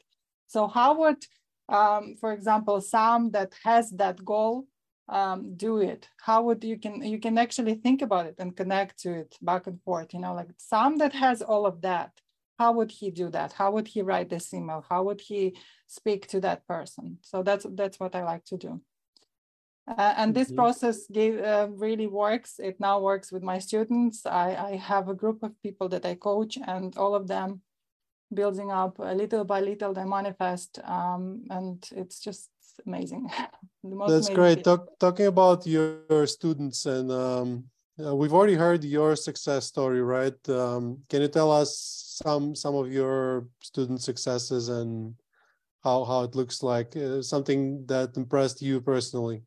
So 0.53 0.61
how 0.77 0.91
would 1.01 1.23
um, 1.79 2.05
for 2.21 2.31
example 2.37 2.77
sam 2.93 3.21
that 3.37 3.53
has 3.69 3.85
that 4.03 4.19
goal 4.33 4.55
um, 5.09 5.55
do 5.57 5.79
it? 5.79 6.09
How 6.21 6.43
would 6.43 6.63
you 6.65 6.79
can 6.79 7.03
you 7.03 7.19
can 7.19 7.39
actually 7.39 7.75
think 7.75 8.03
about 8.03 8.27
it 8.27 8.37
and 8.39 8.57
connect 8.57 8.99
to 9.01 9.13
it 9.13 9.37
back 9.41 9.67
and 9.67 9.81
forth 9.83 10.13
you 10.13 10.21
know 10.21 10.35
like 10.35 10.49
Sam 10.57 10.99
that 10.99 11.15
has 11.15 11.43
all 11.43 11.67
of 11.67 11.81
that 11.83 12.13
how 12.59 12.73
would 12.73 12.91
he 12.91 13.11
do 13.11 13.31
that? 13.31 13.53
How 13.53 13.71
would 13.71 13.87
he 13.87 14.03
write 14.03 14.31
this 14.31 14.53
email? 14.53 14.85
How 14.89 15.05
would 15.05 15.21
he 15.21 15.57
speak 15.87 16.27
to 16.29 16.41
that 16.41 16.67
person? 16.67 17.19
So 17.23 17.43
that's 17.43 17.65
that's 17.71 18.01
what 18.01 18.17
i 18.17 18.25
like 18.25 18.45
to 18.47 18.57
do. 18.57 18.81
Uh, 19.87 20.15
and 20.19 20.35
this 20.35 20.49
mm-hmm. 20.49 20.57
process 20.57 21.07
gave, 21.11 21.41
uh, 21.41 21.69
really 21.71 22.07
works. 22.07 22.59
It 22.59 22.79
now 22.79 23.01
works 23.01 23.33
with 23.33 23.43
my 23.43 23.59
students. 23.59 24.27
I, 24.27 24.55
I 24.55 24.77
have 24.77 25.09
a 25.09 25.15
group 25.15 25.43
of 25.43 25.63
people 25.63 25.89
that 25.89 26.05
i 26.05 26.15
coach 26.15 26.59
and 26.67 26.95
all 26.99 27.15
of 27.15 27.27
them 27.27 27.63
building 28.35 28.71
up 28.71 28.99
a 28.99 29.15
little 29.15 29.45
by 29.45 29.61
little 29.61 29.95
they 29.95 30.05
manifest 30.05 30.79
um, 30.85 31.45
and 31.49 31.89
it's 31.93 32.21
just 32.21 32.51
amazing. 32.87 33.31
That's 33.85 34.29
amazing 34.29 34.35
great. 34.35 34.65
Talk, 34.65 34.87
talking 34.99 35.27
about 35.27 35.67
your 35.67 36.27
students 36.27 36.87
and 36.87 37.11
um, 37.11 37.65
uh, 38.05 38.15
we've 38.15 38.33
already 38.33 38.55
heard 38.55 38.85
your 38.85 39.17
success 39.17 39.67
story 39.67 40.03
right? 40.03 40.49
Um, 40.49 41.03
can 41.09 41.23
you 41.23 41.29
tell 41.29 41.51
us 41.51 42.21
some 42.25 42.55
some 42.55 42.75
of 42.75 42.93
your 42.93 43.49
student 43.63 44.03
successes 44.03 44.69
and 44.69 45.15
how 45.83 46.05
how 46.05 46.23
it 46.23 46.35
looks 46.35 46.63
like? 46.63 46.97
Uh, 46.97 47.23
something 47.23 47.87
that 47.87 48.17
impressed 48.17 48.63
you 48.63 48.81
personally. 48.81 49.43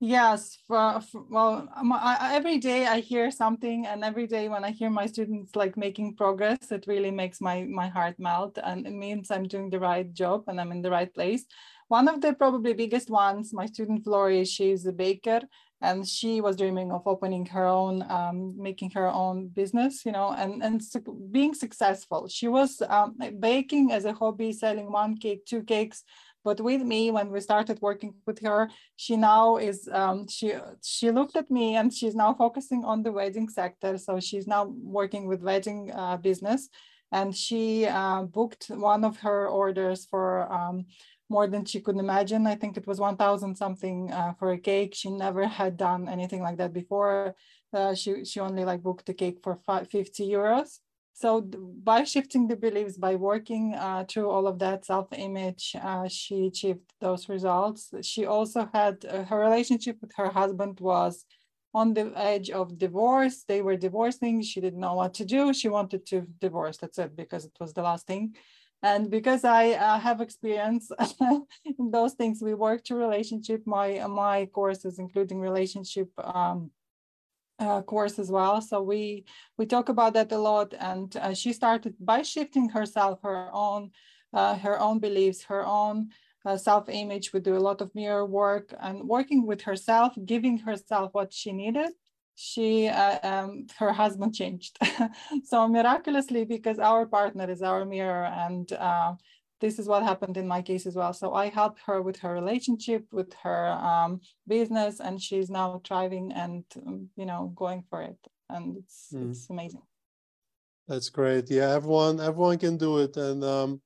Yes, 0.00 0.56
for, 0.68 1.00
for, 1.00 1.24
well, 1.28 1.68
I, 1.74 2.36
every 2.36 2.58
day 2.58 2.86
I 2.86 3.00
hear 3.00 3.32
something, 3.32 3.84
and 3.84 4.04
every 4.04 4.28
day 4.28 4.48
when 4.48 4.62
I 4.62 4.70
hear 4.70 4.90
my 4.90 5.06
students 5.06 5.56
like 5.56 5.76
making 5.76 6.14
progress, 6.14 6.70
it 6.70 6.86
really 6.86 7.10
makes 7.10 7.40
my 7.40 7.64
my 7.64 7.88
heart 7.88 8.14
melt, 8.18 8.58
and 8.62 8.86
it 8.86 8.92
means 8.92 9.28
I'm 9.30 9.48
doing 9.48 9.70
the 9.70 9.80
right 9.80 10.06
job 10.14 10.44
and 10.46 10.60
I'm 10.60 10.70
in 10.70 10.82
the 10.82 10.90
right 10.90 11.12
place. 11.12 11.44
One 11.88 12.08
of 12.08 12.20
the 12.20 12.34
probably 12.34 12.74
biggest 12.74 13.10
ones, 13.10 13.52
my 13.52 13.66
student 13.66 14.04
Flori, 14.04 14.46
she's 14.46 14.86
a 14.86 14.92
baker, 14.92 15.40
and 15.80 16.06
she 16.06 16.40
was 16.40 16.56
dreaming 16.56 16.92
of 16.92 17.06
opening 17.06 17.46
her 17.46 17.64
own, 17.64 18.04
um, 18.10 18.54
making 18.56 18.90
her 18.90 19.08
own 19.08 19.48
business, 19.48 20.04
you 20.04 20.12
know, 20.12 20.32
and 20.32 20.62
and 20.62 20.82
being 21.30 21.54
successful. 21.54 22.28
She 22.28 22.48
was 22.48 22.82
um, 22.88 23.16
baking 23.38 23.92
as 23.92 24.04
a 24.04 24.12
hobby, 24.12 24.52
selling 24.52 24.92
one 24.92 25.16
cake, 25.16 25.46
two 25.46 25.62
cakes 25.62 26.04
but 26.48 26.60
with 26.60 26.82
me, 26.82 27.10
when 27.10 27.30
we 27.30 27.40
started 27.40 27.78
working 27.82 28.14
with 28.26 28.38
her, 28.40 28.70
she 28.96 29.16
now 29.16 29.56
is 29.56 29.88
um, 29.92 30.26
she 30.28 30.54
she 30.82 31.10
looked 31.10 31.36
at 31.36 31.50
me 31.50 31.76
and 31.76 31.92
she's 31.92 32.14
now 32.14 32.32
focusing 32.32 32.84
on 32.84 33.02
the 33.02 33.12
wedding 33.12 33.48
sector. 33.48 33.98
So 33.98 34.18
she's 34.18 34.46
now 34.46 34.72
working 34.82 35.26
with 35.26 35.42
wedding 35.42 35.90
uh, 35.92 36.16
business, 36.16 36.68
and 37.12 37.36
she 37.36 37.86
uh, 37.86 38.22
booked 38.22 38.70
one 38.70 39.04
of 39.04 39.18
her 39.18 39.46
orders 39.48 40.06
for. 40.06 40.50
Um, 40.50 40.86
more 41.28 41.46
than 41.46 41.64
she 41.64 41.80
could 41.80 41.96
imagine. 41.96 42.46
I 42.46 42.54
think 42.54 42.76
it 42.76 42.86
was 42.86 43.00
1,000 43.00 43.54
something 43.56 44.12
uh, 44.12 44.32
for 44.38 44.52
a 44.52 44.58
cake. 44.58 44.94
She 44.94 45.10
never 45.10 45.46
had 45.46 45.76
done 45.76 46.08
anything 46.08 46.42
like 46.42 46.56
that 46.58 46.72
before. 46.72 47.34
Uh, 47.72 47.94
she, 47.94 48.24
she 48.24 48.40
only 48.40 48.64
like 48.64 48.82
booked 48.82 49.06
the 49.06 49.14
cake 49.14 49.38
for 49.42 49.58
50 49.66 50.28
euros. 50.28 50.78
So 51.12 51.40
by 51.40 52.04
shifting 52.04 52.46
the 52.46 52.54
beliefs, 52.54 52.96
by 52.96 53.16
working 53.16 53.74
uh, 53.74 54.04
through 54.08 54.30
all 54.30 54.46
of 54.46 54.60
that 54.60 54.84
self-image, 54.84 55.74
uh, 55.82 56.06
she 56.06 56.46
achieved 56.46 56.92
those 57.00 57.28
results. 57.28 57.92
She 58.02 58.24
also 58.24 58.70
had 58.72 59.04
uh, 59.04 59.24
her 59.24 59.40
relationship 59.40 59.98
with 60.00 60.12
her 60.16 60.28
husband 60.28 60.78
was 60.78 61.24
on 61.74 61.92
the 61.92 62.12
edge 62.14 62.50
of 62.50 62.78
divorce. 62.78 63.44
They 63.46 63.62
were 63.62 63.76
divorcing. 63.76 64.42
She 64.42 64.60
didn't 64.60 64.78
know 64.78 64.94
what 64.94 65.14
to 65.14 65.24
do. 65.24 65.52
She 65.52 65.68
wanted 65.68 66.06
to 66.06 66.26
divorce. 66.40 66.76
That's 66.78 66.98
it, 66.98 67.16
because 67.16 67.44
it 67.44 67.56
was 67.58 67.74
the 67.74 67.82
last 67.82 68.06
thing. 68.06 68.36
And 68.82 69.10
because 69.10 69.44
I 69.44 69.72
uh, 69.72 69.98
have 69.98 70.20
experience 70.20 70.90
in 71.64 71.90
those 71.90 72.14
things, 72.14 72.40
we 72.40 72.54
work 72.54 72.84
to 72.84 72.94
relationship. 72.94 73.62
My 73.66 74.06
my 74.06 74.46
courses, 74.46 74.98
including 74.98 75.40
relationship 75.40 76.10
um, 76.18 76.70
uh, 77.58 77.82
course 77.82 78.18
as 78.18 78.30
well. 78.30 78.60
So 78.60 78.80
we 78.82 79.24
we 79.56 79.66
talk 79.66 79.88
about 79.88 80.14
that 80.14 80.32
a 80.32 80.38
lot. 80.38 80.74
And 80.78 81.14
uh, 81.16 81.34
she 81.34 81.52
started 81.52 81.94
by 81.98 82.22
shifting 82.22 82.68
herself, 82.68 83.20
her 83.22 83.50
own 83.52 83.90
uh, 84.32 84.56
her 84.58 84.78
own 84.78 85.00
beliefs, 85.00 85.42
her 85.44 85.66
own 85.66 86.10
uh, 86.44 86.56
self-image. 86.56 87.32
We 87.32 87.40
do 87.40 87.56
a 87.56 87.66
lot 87.68 87.80
of 87.80 87.94
mirror 87.94 88.26
work 88.26 88.74
and 88.80 89.08
working 89.08 89.46
with 89.46 89.62
herself, 89.62 90.12
giving 90.24 90.58
herself 90.58 91.14
what 91.14 91.32
she 91.32 91.52
needed. 91.52 91.90
She 92.40 92.86
uh, 92.86 93.18
um, 93.24 93.66
her 93.78 93.92
husband 93.92 94.32
changed. 94.32 94.78
so 95.44 95.66
miraculously, 95.66 96.44
because 96.44 96.78
our 96.78 97.04
partner 97.04 97.50
is 97.50 97.62
our 97.62 97.84
mirror 97.84 98.26
and 98.26 98.72
uh, 98.72 99.14
this 99.60 99.80
is 99.80 99.88
what 99.88 100.04
happened 100.04 100.36
in 100.36 100.46
my 100.46 100.62
case 100.62 100.86
as 100.86 100.94
well. 100.94 101.12
So 101.12 101.34
I 101.34 101.48
helped 101.48 101.80
her 101.86 102.00
with 102.00 102.18
her 102.18 102.32
relationship, 102.32 103.06
with 103.10 103.34
her 103.42 103.70
um, 103.70 104.20
business, 104.46 105.00
and 105.00 105.20
she's 105.20 105.50
now 105.50 105.80
thriving 105.84 106.30
and 106.30 106.64
um, 106.86 107.08
you 107.16 107.26
know 107.26 107.52
going 107.56 107.82
for 107.90 108.02
it, 108.02 108.18
and 108.48 108.76
it's 108.76 109.08
mm. 109.12 109.30
it's 109.30 109.50
amazing. 109.50 109.82
That's 110.86 111.08
great. 111.10 111.50
Yeah, 111.50 111.70
everyone 111.70 112.20
everyone 112.20 112.58
can 112.58 112.76
do 112.76 112.98
it, 112.98 113.16
and 113.16 113.42
um, 113.42 113.80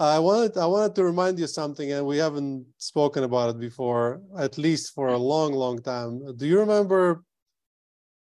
I 0.00 0.18
wanted 0.18 0.56
I 0.56 0.66
wanted 0.66 0.96
to 0.96 1.04
remind 1.04 1.38
you 1.38 1.46
something, 1.46 1.92
and 1.92 2.04
we 2.04 2.18
haven't 2.18 2.66
spoken 2.78 3.22
about 3.22 3.50
it 3.50 3.60
before, 3.60 4.22
at 4.36 4.58
least 4.58 4.92
for 4.92 5.06
a 5.06 5.18
long, 5.18 5.52
long 5.52 5.80
time. 5.80 6.34
Do 6.34 6.46
you 6.48 6.58
remember? 6.58 7.22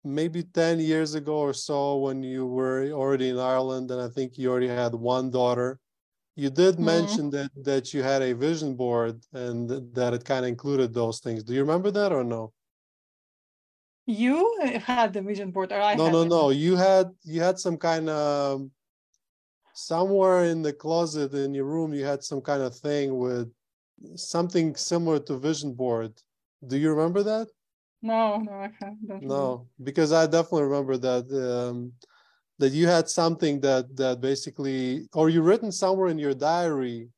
Maybe 0.08 0.42
10 0.42 0.80
years 0.80 1.14
ago 1.14 1.38
or 1.38 1.52
so, 1.52 1.98
when 1.98 2.22
you 2.22 2.46
were 2.46 2.90
already 2.90 3.28
in 3.28 3.38
Ireland, 3.38 3.90
and 3.90 4.00
I 4.00 4.08
think 4.08 4.38
you 4.38 4.50
already 4.50 4.68
had 4.68 4.94
one 4.94 5.30
daughter 5.30 5.78
you 6.38 6.50
did 6.50 6.76
mm-hmm. 6.76 6.84
mention 6.84 7.30
that 7.30 7.50
that 7.64 7.92
you 7.92 8.00
had 8.04 8.22
a 8.22 8.32
vision 8.32 8.76
board 8.76 9.16
and 9.32 9.68
that 9.92 10.14
it 10.14 10.24
kind 10.24 10.44
of 10.44 10.48
included 10.48 10.94
those 10.94 11.18
things. 11.18 11.42
Do 11.42 11.52
you 11.52 11.62
remember 11.62 11.90
that 11.90 12.12
or 12.12 12.22
no? 12.22 12.52
You 14.06 14.36
had 14.84 15.12
the 15.12 15.20
vision 15.20 15.50
board, 15.50 15.72
or 15.72 15.80
I? 15.80 15.96
No, 15.96 16.08
no, 16.08 16.22
no. 16.22 16.50
You 16.50 16.76
had 16.76 17.06
you 17.24 17.40
had 17.40 17.58
some 17.58 17.76
kind 17.76 18.08
of 18.08 18.70
somewhere 19.74 20.44
in 20.44 20.62
the 20.62 20.72
closet 20.72 21.34
in 21.34 21.54
your 21.54 21.64
room. 21.64 21.92
You 21.92 22.04
had 22.04 22.22
some 22.22 22.40
kind 22.40 22.62
of 22.62 22.72
thing 22.76 23.18
with 23.18 23.50
something 24.14 24.76
similar 24.76 25.18
to 25.26 25.38
vision 25.38 25.74
board. 25.74 26.12
Do 26.64 26.76
you 26.76 26.90
remember 26.94 27.24
that? 27.24 27.48
No, 28.00 28.36
no, 28.38 28.52
I 28.52 28.68
can't. 28.68 29.22
No, 29.22 29.66
because 29.82 30.12
I 30.12 30.26
definitely 30.26 30.64
remember 30.64 30.96
that. 30.98 31.68
Um, 31.68 31.92
that 32.58 32.72
you 32.72 32.86
had 32.86 33.08
something 33.08 33.60
that 33.60 33.96
that 33.96 34.20
basically 34.20 35.08
or 35.14 35.28
you 35.28 35.42
written 35.42 35.72
somewhere 35.72 36.08
in 36.08 36.18
your 36.18 36.34
diary 36.34 37.08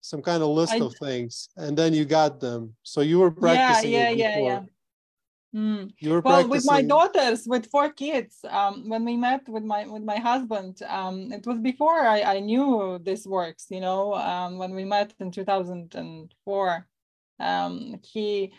some 0.00 0.22
kind 0.22 0.42
of 0.42 0.50
list 0.50 0.72
I, 0.72 0.78
of 0.78 0.94
things 0.96 1.48
and 1.56 1.76
then 1.76 1.92
you 1.92 2.04
got 2.04 2.40
them 2.40 2.74
so 2.82 3.00
you 3.00 3.18
were 3.18 3.30
practicing 3.30 3.92
yeah 3.92 4.10
yeah 4.10 4.38
yeah 4.38 4.46
yeah 4.46 4.62
Mm. 5.54 5.92
You 6.00 6.10
were 6.10 6.20
well, 6.20 6.42
practicing... 6.42 6.50
with 6.50 6.66
my 6.66 6.82
daughters, 6.82 7.46
with 7.46 7.66
four 7.66 7.88
kids, 7.88 8.44
um, 8.50 8.88
when 8.88 9.04
we 9.04 9.16
met 9.16 9.48
with 9.48 9.62
my 9.62 9.86
with 9.86 10.02
my 10.02 10.16
husband, 10.16 10.82
um, 10.88 11.30
it 11.32 11.46
was 11.46 11.60
before 11.60 12.00
I, 12.00 12.22
I 12.22 12.40
knew 12.40 12.98
this 13.00 13.24
works. 13.24 13.66
You 13.70 13.80
know, 13.80 14.14
um, 14.14 14.58
when 14.58 14.74
we 14.74 14.84
met 14.84 15.14
in 15.20 15.30
two 15.30 15.44
thousand 15.44 15.94
and 15.94 16.34
four, 16.44 16.88
um, 17.38 18.00
he 18.02 18.52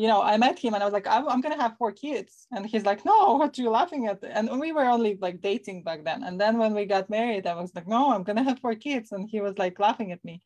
you 0.00 0.08
know, 0.08 0.22
I 0.22 0.38
met 0.38 0.58
him 0.58 0.72
and 0.72 0.82
I 0.82 0.86
was 0.86 0.94
like, 0.94 1.06
I'm, 1.06 1.28
I'm 1.28 1.42
going 1.42 1.54
to 1.54 1.62
have 1.62 1.76
four 1.76 1.92
kids. 1.92 2.46
And 2.52 2.64
he's 2.64 2.86
like, 2.86 3.04
no, 3.04 3.34
what 3.36 3.58
are 3.58 3.62
you 3.62 3.68
laughing 3.68 4.06
at? 4.06 4.24
And 4.24 4.58
we 4.58 4.72
were 4.72 4.86
only 4.86 5.18
like 5.20 5.42
dating 5.42 5.82
back 5.82 6.04
then. 6.04 6.22
And 6.22 6.40
then 6.40 6.56
when 6.56 6.72
we 6.72 6.86
got 6.86 7.10
married, 7.10 7.46
I 7.46 7.54
was 7.54 7.74
like, 7.74 7.86
no, 7.86 8.10
I'm 8.10 8.22
going 8.22 8.36
to 8.36 8.48
have 8.48 8.60
four 8.60 8.74
kids. 8.74 9.12
And 9.12 9.28
he 9.28 9.42
was 9.42 9.58
like 9.58 9.78
laughing 9.78 10.10
at 10.12 10.24
me. 10.24 10.40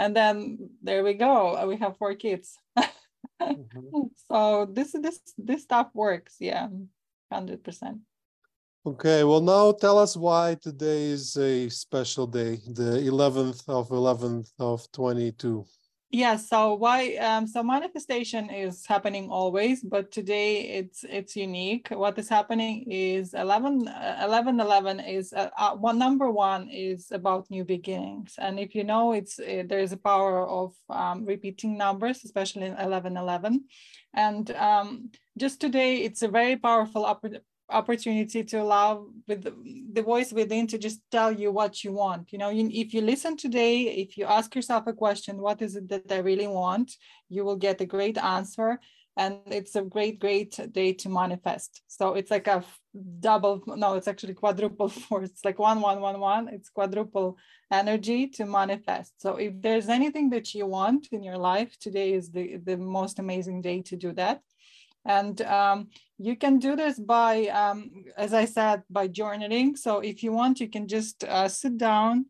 And 0.00 0.14
then 0.16 0.70
there 0.82 1.04
we 1.04 1.14
go. 1.14 1.64
We 1.68 1.76
have 1.76 1.96
four 1.98 2.14
kids. 2.16 2.58
mm-hmm. 2.76 4.00
So 4.28 4.66
this, 4.72 4.90
this, 4.92 5.20
this 5.38 5.62
stuff 5.62 5.88
works. 5.94 6.34
Yeah. 6.40 6.66
100%. 7.32 8.00
Okay, 8.86 9.24
well 9.24 9.40
now 9.40 9.72
tell 9.72 9.98
us 9.98 10.16
why 10.16 10.56
today 10.60 11.06
is 11.06 11.36
a 11.36 11.68
special 11.68 12.26
day, 12.26 12.60
the 12.66 13.02
11th 13.12 13.68
of 13.68 13.88
11th 13.88 14.50
of 14.58 14.90
22. 14.92 15.64
Yes. 16.16 16.48
So 16.48 16.72
why? 16.72 17.16
Um, 17.16 17.46
so 17.46 17.62
manifestation 17.62 18.48
is 18.48 18.86
happening 18.86 19.28
always, 19.28 19.82
but 19.82 20.10
today 20.10 20.62
it's 20.78 21.04
it's 21.04 21.36
unique. 21.36 21.88
What 21.90 22.18
is 22.18 22.30
happening 22.30 22.90
is 22.90 23.34
11, 23.34 23.86
uh, 23.86 24.22
11, 24.24 24.58
11 24.58 25.00
is 25.00 25.34
uh, 25.34 25.50
uh, 25.58 25.76
one 25.76 25.98
number 25.98 26.30
one 26.30 26.70
is 26.70 27.12
about 27.12 27.50
new 27.50 27.66
beginnings, 27.66 28.36
and 28.38 28.58
if 28.58 28.74
you 28.74 28.82
know, 28.82 29.12
it's 29.12 29.38
uh, 29.38 29.64
there 29.68 29.80
is 29.80 29.92
a 29.92 29.98
power 29.98 30.48
of 30.48 30.72
um, 30.88 31.26
repeating 31.26 31.76
numbers, 31.76 32.24
especially 32.24 32.64
in 32.64 32.78
11, 32.78 33.18
11. 33.18 33.64
and 34.14 34.50
um, 34.52 35.10
just 35.36 35.60
today 35.60 35.96
it's 35.96 36.22
a 36.22 36.28
very 36.28 36.56
powerful 36.56 37.04
opportunity 37.70 38.44
to 38.44 38.58
allow 38.58 39.06
with 39.26 39.42
the, 39.42 39.54
the, 39.92 40.02
voice 40.02 40.32
within 40.32 40.66
to 40.68 40.78
just 40.78 41.00
tell 41.10 41.32
you 41.32 41.50
what 41.50 41.82
you 41.82 41.92
want 41.92 42.32
you 42.32 42.38
know? 42.38 42.50
You, 42.50 42.68
if 42.72 42.94
you 42.94 43.00
listen 43.00 43.36
today 43.36 43.82
if 43.82 44.16
you 44.16 44.24
ask 44.24 44.54
yourself 44.54 44.86
a 44.86 44.92
question 44.92 45.38
what 45.38 45.60
is 45.62 45.74
it 45.76 45.88
that 45.88 46.10
i 46.12 46.18
really 46.18 46.46
want? 46.46 46.92
you 47.28 47.44
will 47.44 47.56
get 47.56 47.80
a 47.80 47.86
great 47.86 48.18
answer 48.18 48.78
and 49.16 49.38
it's 49.46 49.74
a 49.76 49.82
great 49.82 50.18
great 50.20 50.58
day 50.72 50.92
to 50.92 51.08
manifest. 51.08 51.82
So 51.86 52.14
it's 52.14 52.30
like 52.30 52.46
a 52.46 52.62
double 53.20 53.62
no 53.66 53.94
it's 53.94 54.08
actually 54.08 54.34
quadruple 54.34 54.88
force 55.06 55.30
it's 55.30 55.44
like 55.44 55.58
one 55.58 55.80
one 55.80 56.00
one 56.00 56.20
one 56.20 56.48
it's 56.48 56.70
quadruple 56.70 57.36
energy 57.72 58.28
to 58.28 58.44
manifest. 58.44 59.20
So 59.20 59.36
if 59.36 59.60
there's 59.60 59.88
anything 59.88 60.30
that 60.30 60.54
you 60.54 60.66
want 60.66 61.08
in 61.12 61.22
your 61.22 61.38
life 61.38 61.76
today 61.78 62.12
is 62.12 62.30
the 62.30 62.58
the 62.58 62.76
most 62.76 63.18
amazing 63.18 63.62
day 63.62 63.82
to 63.82 63.96
do 63.96 64.12
that 64.12 64.42
and 65.06 65.40
um, 65.42 65.88
you 66.18 66.36
can 66.36 66.58
do 66.58 66.76
this 66.76 66.98
by 66.98 67.46
um, 67.46 68.04
as 68.16 68.34
i 68.34 68.44
said 68.44 68.82
by 68.90 69.06
journaling 69.08 69.76
so 69.76 70.00
if 70.00 70.22
you 70.22 70.32
want 70.32 70.60
you 70.60 70.68
can 70.68 70.86
just 70.86 71.24
uh, 71.24 71.48
sit 71.48 71.78
down 71.78 72.26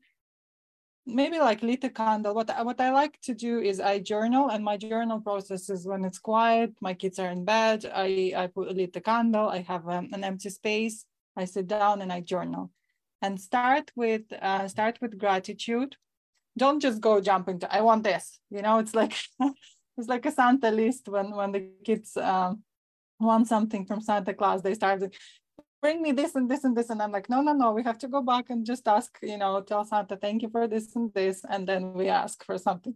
maybe 1.07 1.39
like 1.39 1.63
lit 1.63 1.85
a 1.85 1.91
candle. 1.91 2.35
What 2.35 2.51
what 2.65 2.81
I 2.81 2.91
like 2.91 3.21
to 3.23 3.35
do 3.35 3.61
is 3.61 3.81
I 3.81 4.01
journal, 4.01 4.51
and 4.51 4.65
my 4.65 4.77
journal 4.77 5.21
process 5.21 5.71
is 5.71 5.87
when 5.87 6.05
it's 6.05 6.19
quiet, 6.19 6.73
my 6.81 6.95
kids 6.95 7.19
are 7.19 7.31
in 7.31 7.45
bed. 7.45 7.91
I 7.95 8.33
I 8.37 8.47
put 8.49 8.75
lit 8.75 8.93
the 8.93 9.01
candle. 9.01 9.49
I 9.49 9.61
have 9.61 9.89
um, 9.89 10.11
an 10.13 10.25
empty 10.25 10.51
space. 10.51 11.07
I 11.37 11.45
sit 11.45 11.69
down 11.69 12.03
and 12.03 12.13
I 12.13 12.21
journal, 12.21 12.71
and 13.23 13.41
start 13.41 13.93
with 13.95 14.25
uh, 14.33 14.67
start 14.69 14.99
with 15.01 15.19
gratitude. 15.19 15.97
Don't 16.59 16.81
just 16.81 17.01
go 17.01 17.21
jump 17.21 17.49
into 17.49 17.73
I 17.73 17.83
want 17.83 18.05
this. 18.05 18.41
You 18.51 18.63
know, 18.63 18.79
it's 18.79 18.95
like 18.95 19.15
it's 19.97 20.09
like 20.09 20.27
a 20.27 20.33
Santa 20.33 20.71
list 20.71 21.09
when 21.09 21.31
when 21.31 21.53
the 21.53 21.71
kids. 21.85 22.17
Um, 22.17 22.63
want 23.19 23.49
something 23.49 23.87
from 23.87 24.01
Santa 24.01 24.35
Claus, 24.35 24.63
they 24.63 24.75
start 24.75 25.03
bring 25.83 26.03
me 26.03 26.13
this 26.13 26.35
and 26.35 26.51
this 26.51 26.65
and 26.65 26.77
this 26.77 26.91
and 26.91 27.01
i'm 27.03 27.13
like 27.13 27.29
no 27.29 27.41
no 27.43 27.53
no 27.53 27.73
we 27.73 27.83
have 27.83 27.99
to 27.99 28.09
go 28.09 28.23
back 28.23 28.51
and 28.51 28.65
just 28.65 28.89
ask 28.89 29.19
you 29.23 29.39
know 29.39 29.61
tell 29.61 29.85
santa 29.85 30.17
thank 30.17 30.43
you 30.43 30.49
for 30.49 30.67
this 30.67 30.97
and 30.97 31.13
this 31.15 31.45
and 31.49 31.67
then 31.69 31.93
we 31.93 32.09
ask 32.09 32.45
for 32.45 32.59
something. 32.59 32.95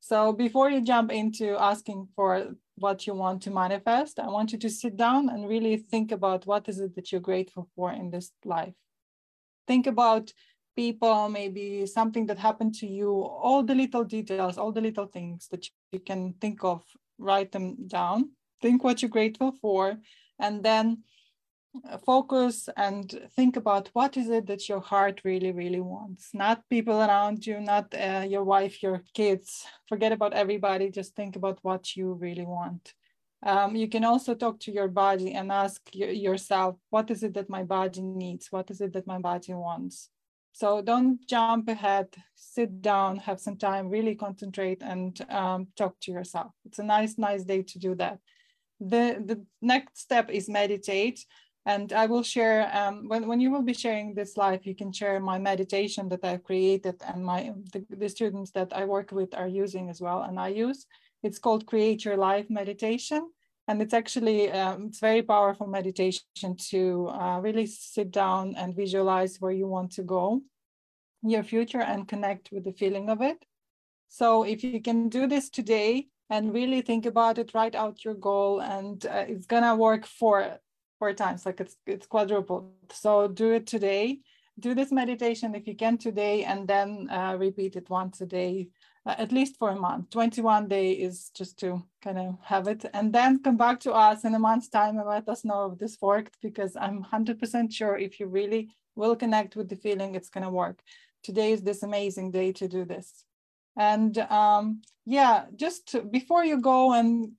So 0.00 0.32
before 0.32 0.70
you 0.70 0.80
jump 0.80 1.10
into 1.10 1.56
asking 1.60 2.06
for 2.14 2.54
what 2.76 3.08
you 3.08 3.14
want 3.14 3.42
to 3.42 3.50
manifest 3.50 4.20
i 4.20 4.28
want 4.28 4.52
you 4.52 4.58
to 4.58 4.70
sit 4.70 4.96
down 4.96 5.28
and 5.28 5.48
really 5.48 5.76
think 5.76 6.12
about 6.12 6.46
what 6.46 6.68
is 6.68 6.78
it 6.78 6.94
that 6.94 7.10
you're 7.10 7.20
grateful 7.20 7.68
for 7.74 7.92
in 7.92 8.10
this 8.10 8.30
life. 8.44 8.74
Think 9.66 9.88
about 9.88 10.32
people 10.76 11.28
maybe 11.28 11.86
something 11.86 12.26
that 12.26 12.38
happened 12.38 12.74
to 12.76 12.86
you 12.86 13.10
all 13.10 13.64
the 13.64 13.74
little 13.74 14.04
details 14.04 14.58
all 14.58 14.70
the 14.70 14.80
little 14.88 15.06
things 15.06 15.48
that 15.50 15.66
you 15.90 15.98
can 15.98 16.34
think 16.40 16.62
of 16.62 16.84
write 17.18 17.50
them 17.50 17.88
down 17.88 18.30
think 18.60 18.84
what 18.84 19.02
you're 19.02 19.08
grateful 19.08 19.52
for 19.52 19.98
and 20.38 20.62
then 20.62 21.02
focus 22.04 22.68
and 22.76 23.28
think 23.36 23.56
about 23.56 23.88
what 23.92 24.16
is 24.16 24.28
it 24.28 24.46
that 24.46 24.68
your 24.68 24.80
heart 24.80 25.20
really 25.24 25.52
really 25.52 25.80
wants. 25.80 26.30
Not 26.32 26.68
people 26.68 27.00
around 27.00 27.46
you 27.46 27.60
not 27.60 27.94
uh, 27.94 28.24
your 28.28 28.44
wife 28.44 28.82
your 28.82 29.02
kids. 29.14 29.64
Forget 29.88 30.12
about 30.12 30.32
everybody 30.32 30.90
just 30.90 31.14
think 31.14 31.36
about 31.36 31.58
what 31.62 31.96
you 31.96 32.14
really 32.14 32.46
want. 32.46 32.94
Um, 33.46 33.76
you 33.76 33.88
can 33.88 34.04
also 34.04 34.34
talk 34.34 34.58
to 34.60 34.72
your 34.72 34.88
body 34.88 35.32
and 35.34 35.52
ask 35.52 35.80
yourself 35.92 36.76
what 36.90 37.10
is 37.10 37.22
it 37.22 37.34
that 37.34 37.50
my 37.50 37.62
body 37.62 38.02
needs? 38.02 38.48
What 38.50 38.70
is 38.70 38.80
it 38.80 38.92
that 38.94 39.06
my 39.06 39.18
body 39.18 39.54
wants? 39.54 40.08
So 40.52 40.82
don't 40.82 41.24
jump 41.28 41.68
ahead. 41.68 42.08
Sit 42.34 42.82
down 42.82 43.18
have 43.18 43.40
some 43.40 43.56
time 43.56 43.90
really 43.90 44.16
concentrate 44.16 44.82
and 44.82 45.20
um, 45.30 45.68
talk 45.76 46.00
to 46.00 46.10
yourself. 46.10 46.52
It's 46.64 46.80
a 46.80 46.84
nice 46.84 47.18
nice 47.18 47.44
day 47.44 47.62
to 47.62 47.78
do 47.78 47.94
that 47.96 48.18
the 48.80 49.22
the 49.24 49.44
next 49.60 49.98
step 49.98 50.30
is 50.30 50.48
meditate 50.48 51.24
and 51.68 51.92
I 51.92 52.06
will 52.06 52.22
share, 52.22 52.74
um, 52.74 53.08
when, 53.08 53.26
when 53.26 53.40
you 53.40 53.50
will 53.50 53.62
be 53.62 53.74
sharing 53.74 54.14
this 54.14 54.38
live, 54.38 54.64
you 54.64 54.74
can 54.74 54.90
share 54.90 55.20
my 55.20 55.38
meditation 55.38 56.08
that 56.08 56.24
I've 56.24 56.42
created 56.42 56.94
and 57.06 57.22
my 57.22 57.52
the, 57.74 57.84
the 57.90 58.08
students 58.08 58.50
that 58.52 58.72
I 58.72 58.86
work 58.86 59.12
with 59.12 59.34
are 59.34 59.46
using 59.46 59.90
as 59.90 60.00
well. 60.00 60.22
And 60.22 60.40
I 60.40 60.48
use, 60.48 60.86
it's 61.22 61.38
called 61.38 61.66
Create 61.66 62.06
Your 62.06 62.16
Life 62.16 62.48
Meditation. 62.48 63.28
And 63.66 63.82
it's 63.82 63.92
actually, 63.92 64.50
um, 64.50 64.86
it's 64.86 64.98
very 64.98 65.20
powerful 65.20 65.66
meditation 65.66 66.56
to 66.70 67.08
uh, 67.10 67.38
really 67.40 67.66
sit 67.66 68.10
down 68.10 68.54
and 68.56 68.74
visualize 68.74 69.36
where 69.38 69.52
you 69.52 69.66
want 69.66 69.92
to 69.92 70.02
go, 70.02 70.40
your 71.22 71.42
future 71.42 71.82
and 71.82 72.08
connect 72.08 72.50
with 72.50 72.64
the 72.64 72.72
feeling 72.72 73.10
of 73.10 73.20
it. 73.20 73.44
So 74.08 74.42
if 74.44 74.64
you 74.64 74.80
can 74.80 75.10
do 75.10 75.26
this 75.26 75.50
today, 75.50 76.08
and 76.30 76.52
really 76.52 76.82
think 76.82 77.06
about 77.06 77.38
it, 77.38 77.54
write 77.54 77.74
out 77.74 78.04
your 78.04 78.14
goal, 78.14 78.60
and 78.60 79.04
uh, 79.06 79.24
it's 79.28 79.46
gonna 79.46 79.76
work 79.76 80.06
for 80.06 80.58
four 80.98 81.12
times 81.14 81.46
like 81.46 81.60
it's 81.60 81.76
it's 81.86 82.06
quadrupled. 82.06 82.72
So 82.92 83.28
do 83.28 83.52
it 83.52 83.66
today. 83.66 84.20
Do 84.58 84.74
this 84.74 84.90
meditation 84.90 85.54
if 85.54 85.68
you 85.68 85.76
can 85.76 85.98
today 85.98 86.42
and 86.44 86.66
then 86.66 87.08
uh, 87.10 87.36
repeat 87.38 87.76
it 87.76 87.88
once 87.88 88.20
a 88.20 88.26
day 88.26 88.70
uh, 89.08 89.14
at 89.16 89.32
least 89.32 89.56
for 89.56 89.70
a 89.70 89.76
month. 89.76 90.10
21 90.10 90.68
day 90.68 90.92
is 90.92 91.30
just 91.30 91.58
to 91.60 91.82
kind 92.02 92.18
of 92.18 92.36
have 92.42 92.68
it. 92.68 92.84
And 92.92 93.10
then 93.10 93.42
come 93.42 93.56
back 93.56 93.80
to 93.80 93.92
us 93.92 94.24
in 94.24 94.34
a 94.34 94.38
month's 94.38 94.68
time 94.68 94.98
and 94.98 95.08
let 95.08 95.28
us 95.28 95.46
know 95.46 95.72
if 95.72 95.78
this 95.78 95.96
worked 96.02 96.36
because 96.42 96.76
i'm 96.76 97.02
100% 97.04 97.72
sure 97.72 97.96
if 97.96 98.20
you 98.20 98.26
really 98.26 98.68
will 98.96 99.16
connect 99.16 99.56
with 99.56 99.68
the 99.70 99.76
feeling 99.76 100.14
it's 100.14 100.28
going 100.28 100.44
to 100.44 100.50
work. 100.50 100.80
Today 101.22 101.52
is 101.52 101.62
this 101.62 101.82
amazing 101.82 102.32
day 102.32 102.52
to 102.52 102.68
do 102.68 102.84
this. 102.84 103.24
And 103.76 104.18
um, 104.18 104.82
yeah 105.08 105.44
just 105.56 105.96
before 106.10 106.44
you 106.44 106.60
go 106.60 106.92
and 106.92 107.32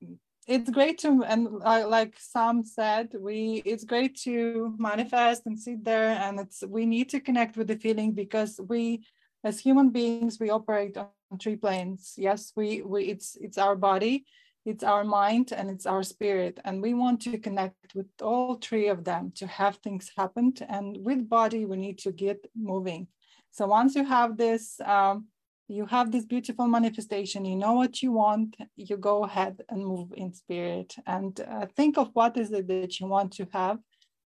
it's 0.50 0.70
great 0.72 0.98
to 0.98 1.24
and 1.28 1.48
uh, 1.64 1.88
like 1.88 2.16
Sam 2.18 2.64
said, 2.64 3.14
we 3.20 3.62
it's 3.66 3.84
great 3.84 4.18
to 4.22 4.74
manifest 4.80 5.46
and 5.46 5.58
sit 5.60 5.86
there, 5.86 6.10
and 6.10 6.40
it's 6.40 6.64
we 6.68 6.88
need 6.88 7.10
to 7.10 7.20
connect 7.20 7.56
with 7.56 7.68
the 7.68 7.78
feeling 7.78 8.14
because 8.14 8.60
we, 8.68 9.04
as 9.44 9.60
human 9.60 9.92
beings, 9.92 10.40
we 10.40 10.50
operate 10.50 10.98
on 10.98 11.38
three 11.40 11.56
planes. 11.56 12.16
Yes, 12.18 12.52
we 12.56 12.82
we 12.82 13.04
it's 13.06 13.38
it's 13.40 13.60
our 13.60 13.76
body, 13.76 14.26
it's 14.66 14.84
our 14.84 15.04
mind, 15.04 15.54
and 15.56 15.70
it's 15.70 15.86
our 15.86 16.02
spirit, 16.02 16.60
and 16.66 16.82
we 16.82 16.96
want 16.96 17.22
to 17.22 17.38
connect 17.38 17.94
with 17.94 18.08
all 18.20 18.56
three 18.56 18.88
of 18.88 19.04
them 19.04 19.32
to 19.36 19.46
have 19.46 19.76
things 19.78 20.10
happen. 20.18 20.54
And 20.68 20.98
with 21.00 21.30
body, 21.30 21.66
we 21.66 21.78
need 21.78 22.00
to 22.00 22.12
get 22.12 22.40
moving. 22.56 23.08
So 23.52 23.68
once 23.68 23.94
you 23.96 24.04
have 24.04 24.36
this. 24.36 24.82
Um, 24.84 25.28
you 25.70 25.86
have 25.86 26.12
this 26.12 26.26
beautiful 26.26 26.68
manifestation. 26.68 27.46
You 27.46 27.56
know 27.56 27.74
what 27.74 28.02
you 28.02 28.12
want. 28.12 28.58
You 28.76 28.98
go 28.98 29.24
ahead 29.24 29.62
and 29.70 29.86
move 29.86 30.12
in 30.18 30.34
spirit. 30.34 30.96
And 31.06 31.40
uh, 31.40 31.68
think 31.76 31.98
of 31.98 32.10
what 32.14 32.38
is 32.38 32.52
it 32.52 32.68
that 32.68 33.00
you 33.00 33.06
want 33.06 33.34
to 33.34 33.48
have. 33.54 33.78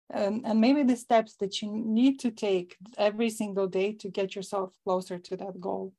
And, 0.10 0.46
and 0.46 0.62
maybe 0.62 0.84
the 0.84 0.96
steps 0.96 1.36
that 1.42 1.62
you 1.62 1.70
need 1.70 2.20
to 2.22 2.32
take 2.32 2.78
every 2.98 3.30
single 3.30 3.68
day 3.68 3.92
to 3.94 4.10
get 4.10 4.36
yourself 4.36 4.72
closer 4.86 5.20
to 5.20 5.38
that 5.38 5.60
goal. 5.60 5.94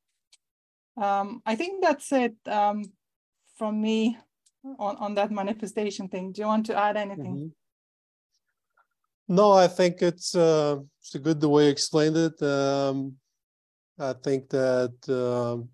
Um, 0.97 1.41
i 1.45 1.55
think 1.55 1.83
that's 1.83 2.09
it 2.13 2.35
um, 2.47 2.85
from 3.57 3.81
me 3.81 4.17
on, 4.79 4.95
on 4.95 5.13
that 5.15 5.29
manifestation 5.29 6.07
thing. 6.07 6.31
Do 6.31 6.41
you 6.41 6.47
want 6.47 6.65
to 6.67 6.77
add 6.77 6.97
anything? 6.97 7.35
Mm-hmm. 7.35 9.35
no 9.35 9.51
i 9.51 9.67
think 9.67 10.01
it's 10.01 10.33
uh, 10.35 10.77
it's 11.01 11.15
a 11.15 11.19
good 11.19 11.41
the 11.41 11.49
way 11.49 11.65
you 11.65 11.71
explained 11.71 12.17
it. 12.17 12.41
Um, 12.41 13.17
I 13.99 14.13
think 14.13 14.49
that 14.49 14.93
um, 15.09 15.69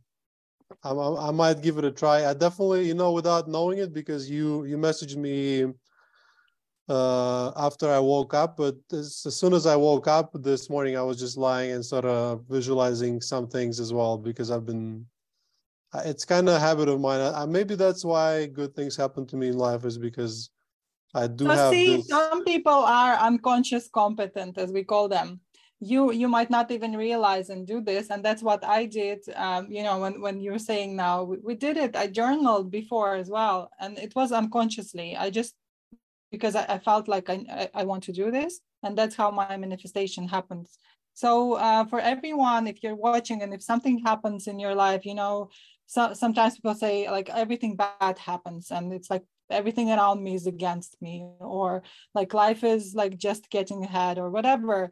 I, 0.84 0.92
I, 1.28 1.32
might 1.32 1.62
give 1.62 1.78
it 1.78 1.86
a 1.86 1.92
try. 1.92 2.26
I 2.30 2.34
definitely, 2.34 2.88
you 2.88 2.94
know, 2.94 3.12
without 3.12 3.48
knowing 3.48 3.80
it, 3.80 3.94
because 3.94 4.30
you 4.30 4.66
you 4.66 4.78
messaged 4.78 5.16
me 5.16 5.66
uh, 6.88 7.52
after 7.56 7.90
I 7.90 8.00
woke 8.00 8.34
up. 8.34 8.58
But 8.58 8.76
as, 8.92 9.24
as, 9.26 9.36
soon 9.36 9.54
as 9.54 9.66
I 9.66 9.76
woke 9.76 10.08
up 10.08 10.32
this 10.34 10.70
morning, 10.70 10.98
I 10.98 11.02
was 11.02 11.20
just 11.20 11.38
lying 11.38 11.72
and 11.72 11.86
sort 11.86 12.06
of 12.06 12.44
visualizing 12.48 13.22
some 13.22 13.48
things 13.48 13.80
as 13.80 13.92
well 13.94 14.18
because 14.18 14.52
I've 14.52 14.66
been. 14.66 15.06
It's 16.06 16.24
kind 16.24 16.48
of 16.48 16.56
a 16.56 16.60
habit 16.60 16.88
of 16.88 17.02
mine. 17.02 17.20
I, 17.20 17.46
maybe 17.46 17.76
that's 17.76 18.06
why 18.06 18.46
good 18.46 18.76
things 18.76 18.96
happen 18.96 19.26
to 19.28 19.36
me 19.36 19.50
in 19.50 19.58
life 19.58 19.84
is 19.84 19.98
because 19.98 20.50
I 21.14 21.28
do 21.28 21.46
so 21.46 21.54
have. 21.54 21.74
See, 21.74 21.98
this... 21.98 22.08
some 22.08 22.46
people 22.46 22.72
are 22.72 23.16
unconscious 23.16 23.90
competent, 23.90 24.58
as 24.58 24.72
we 24.72 24.84
call 24.84 25.10
them 25.10 25.42
you 25.82 26.12
you 26.12 26.28
might 26.28 26.52
not 26.52 26.70
even 26.70 26.96
realize 26.96 27.50
and 27.50 27.65
do 27.65 27.82
this. 27.82 28.12
And 28.12 28.24
that's 28.24 28.44
what 28.44 28.63
i 28.63 28.86
did 28.86 29.20
um, 29.36 29.67
you 29.70 29.84
know 29.84 30.00
when, 30.00 30.22
when 30.22 30.39
you're 30.39 30.60
saying 30.60 30.96
now 30.96 31.24
we, 31.24 31.38
we, 31.44 31.56
did 31.56 31.76
it. 31.76 31.96
I 31.96 32.08
journaled 32.08 32.72
before 32.72 33.15
as 33.15 33.30
well 33.30 33.70
and 33.80 33.98
it 33.98 34.13
was 34.15 34.32
unconsciously. 34.32 35.17
I 35.17 35.32
just 35.32 35.56
because 36.32 36.56
i, 36.56 36.65
I 36.70 36.78
felt 36.78 37.08
like 37.08 37.30
I, 37.30 37.70
I 37.74 37.84
want 37.84 38.04
to 38.04 38.13
do 38.13 38.32
this 38.32 38.62
and 38.84 38.96
that's 38.98 39.15
how 39.15 39.32
my 39.32 39.58
manifestation 39.58 40.28
happens. 40.28 40.78
So 41.13 41.54
uh, 41.54 41.86
for 41.86 42.00
everyone 42.00 42.67
if 42.67 42.84
you're 42.84 42.96
watching 42.96 43.41
and 43.41 43.54
if 43.54 43.63
something 43.63 44.00
happens 44.06 44.48
in 44.48 44.60
your 44.60 44.76
life 44.76 45.04
you 45.06 45.15
know 45.15 45.50
so, 45.88 46.13
sometimes 46.13 46.56
people 46.56 46.76
say 46.76 47.10
like 47.10 47.30
everything 47.30 47.76
bad 47.76 48.17
happens 48.17 48.72
and 48.72 48.94
it's 48.94 49.10
like 49.10 49.24
everything 49.50 49.91
around 49.91 50.24
me 50.24 50.36
is 50.36 50.48
against 50.48 50.96
me 51.02 51.28
or 51.39 51.84
like 52.15 52.34
life 52.34 52.63
is 52.63 52.96
like 52.96 53.17
just 53.17 53.50
getting 53.50 53.84
ahead 53.84 54.17
or 54.17 54.30
whatever 54.30 54.89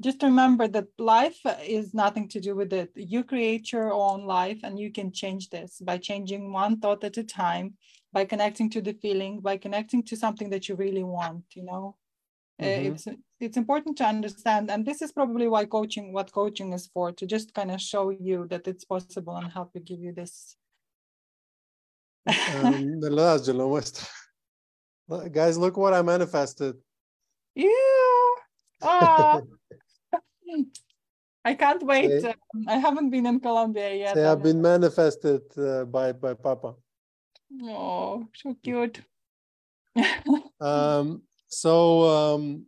just 0.00 0.22
remember 0.22 0.68
that 0.68 0.86
life 0.98 1.40
is 1.64 1.92
nothing 1.92 2.28
to 2.28 2.40
do 2.40 2.54
with 2.54 2.72
it. 2.72 2.90
You 2.94 3.24
create 3.24 3.72
your 3.72 3.92
own 3.92 4.26
life 4.26 4.60
and 4.62 4.78
you 4.78 4.92
can 4.92 5.12
change 5.12 5.50
this 5.50 5.80
by 5.80 5.98
changing 5.98 6.52
one 6.52 6.78
thought 6.78 7.02
at 7.02 7.16
a 7.16 7.24
time, 7.24 7.74
by 8.12 8.24
connecting 8.24 8.70
to 8.70 8.80
the 8.80 8.92
feeling, 8.92 9.40
by 9.40 9.56
connecting 9.56 10.04
to 10.04 10.16
something 10.16 10.50
that 10.50 10.68
you 10.68 10.76
really 10.76 11.02
want, 11.02 11.44
you 11.54 11.64
know. 11.64 11.96
Mm-hmm. 12.60 12.94
It's 12.94 13.06
it's 13.40 13.56
important 13.56 13.96
to 13.98 14.04
understand, 14.04 14.68
and 14.68 14.84
this 14.84 15.00
is 15.00 15.12
probably 15.12 15.46
why 15.46 15.64
coaching, 15.64 16.12
what 16.12 16.32
coaching 16.32 16.72
is 16.72 16.88
for, 16.88 17.12
to 17.12 17.24
just 17.24 17.54
kind 17.54 17.70
of 17.70 17.80
show 17.80 18.10
you 18.10 18.48
that 18.50 18.66
it's 18.66 18.84
possible 18.84 19.36
and 19.36 19.52
help 19.52 19.70
you 19.74 19.80
give 19.80 20.00
you 20.00 20.12
this. 20.12 20.56
um, 22.26 22.32
de 23.00 23.10
verdad, 23.10 23.46
yo 23.46 23.54
lo 23.54 23.68
muestro. 23.68 24.08
Look, 25.08 25.32
Guys, 25.32 25.56
look 25.56 25.76
what 25.76 25.94
I 25.94 26.02
manifested. 26.02 26.74
Ew. 27.54 28.36
Ah. 28.82 29.40
I 31.44 31.54
can't 31.54 31.82
wait. 31.82 32.24
Um, 32.24 32.34
I 32.66 32.76
haven't 32.76 33.10
been 33.10 33.26
in 33.26 33.40
Colombia 33.40 33.94
yet. 33.94 34.14
They 34.14 34.22
have 34.22 34.42
been 34.42 34.60
manifested 34.60 35.42
uh, 35.56 35.84
by 35.84 36.12
by 36.12 36.34
Papa. 36.34 36.74
Oh, 37.62 38.26
so 38.34 38.54
cute. 38.62 39.02
Um, 40.60 41.22
so 41.48 42.02
um, 42.08 42.66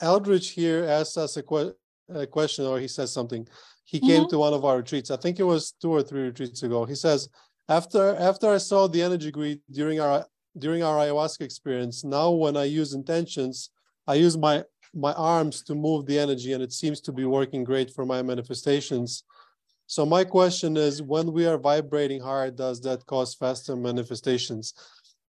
Eldridge 0.00 0.50
here 0.50 0.84
asks 0.84 1.16
us 1.16 1.36
a, 1.36 1.42
que- 1.42 1.74
a 2.12 2.26
question, 2.26 2.64
or 2.66 2.78
he 2.80 2.88
says 2.88 3.12
something. 3.12 3.46
He 3.84 3.98
came 4.00 4.24
Mhm. 4.24 4.28
to 4.30 4.38
one 4.38 4.52
of 4.52 4.64
our 4.64 4.76
retreats. 4.78 5.10
I 5.10 5.16
think 5.16 5.38
it 5.38 5.44
was 5.54 5.72
two 5.80 5.90
or 5.90 6.02
three 6.02 6.22
retreats 6.22 6.62
ago. 6.62 6.84
He 6.84 6.94
says, 6.94 7.28
after 7.68 8.14
after 8.16 8.48
I 8.50 8.58
saw 8.58 8.86
the 8.88 9.02
energy 9.02 9.30
grid 9.30 9.60
during 9.70 10.00
our 10.00 10.26
during 10.58 10.82
our 10.82 10.96
ayahuasca 11.04 11.42
experience, 11.42 12.04
now 12.04 12.30
when 12.30 12.56
I 12.56 12.64
use 12.64 12.92
intentions, 12.94 13.70
I 14.06 14.14
use 14.14 14.36
my 14.36 14.64
my 14.94 15.12
arms 15.14 15.62
to 15.64 15.74
move 15.74 16.06
the 16.06 16.18
energy, 16.18 16.52
and 16.52 16.62
it 16.62 16.72
seems 16.72 17.00
to 17.02 17.12
be 17.12 17.24
working 17.24 17.64
great 17.64 17.90
for 17.92 18.04
my 18.06 18.22
manifestations. 18.22 19.24
So 19.86 20.04
my 20.04 20.24
question 20.24 20.76
is, 20.76 21.02
when 21.02 21.32
we 21.32 21.46
are 21.46 21.58
vibrating 21.58 22.20
hard, 22.20 22.56
does 22.56 22.80
that 22.82 23.06
cause 23.06 23.34
faster 23.34 23.76
manifestations? 23.76 24.74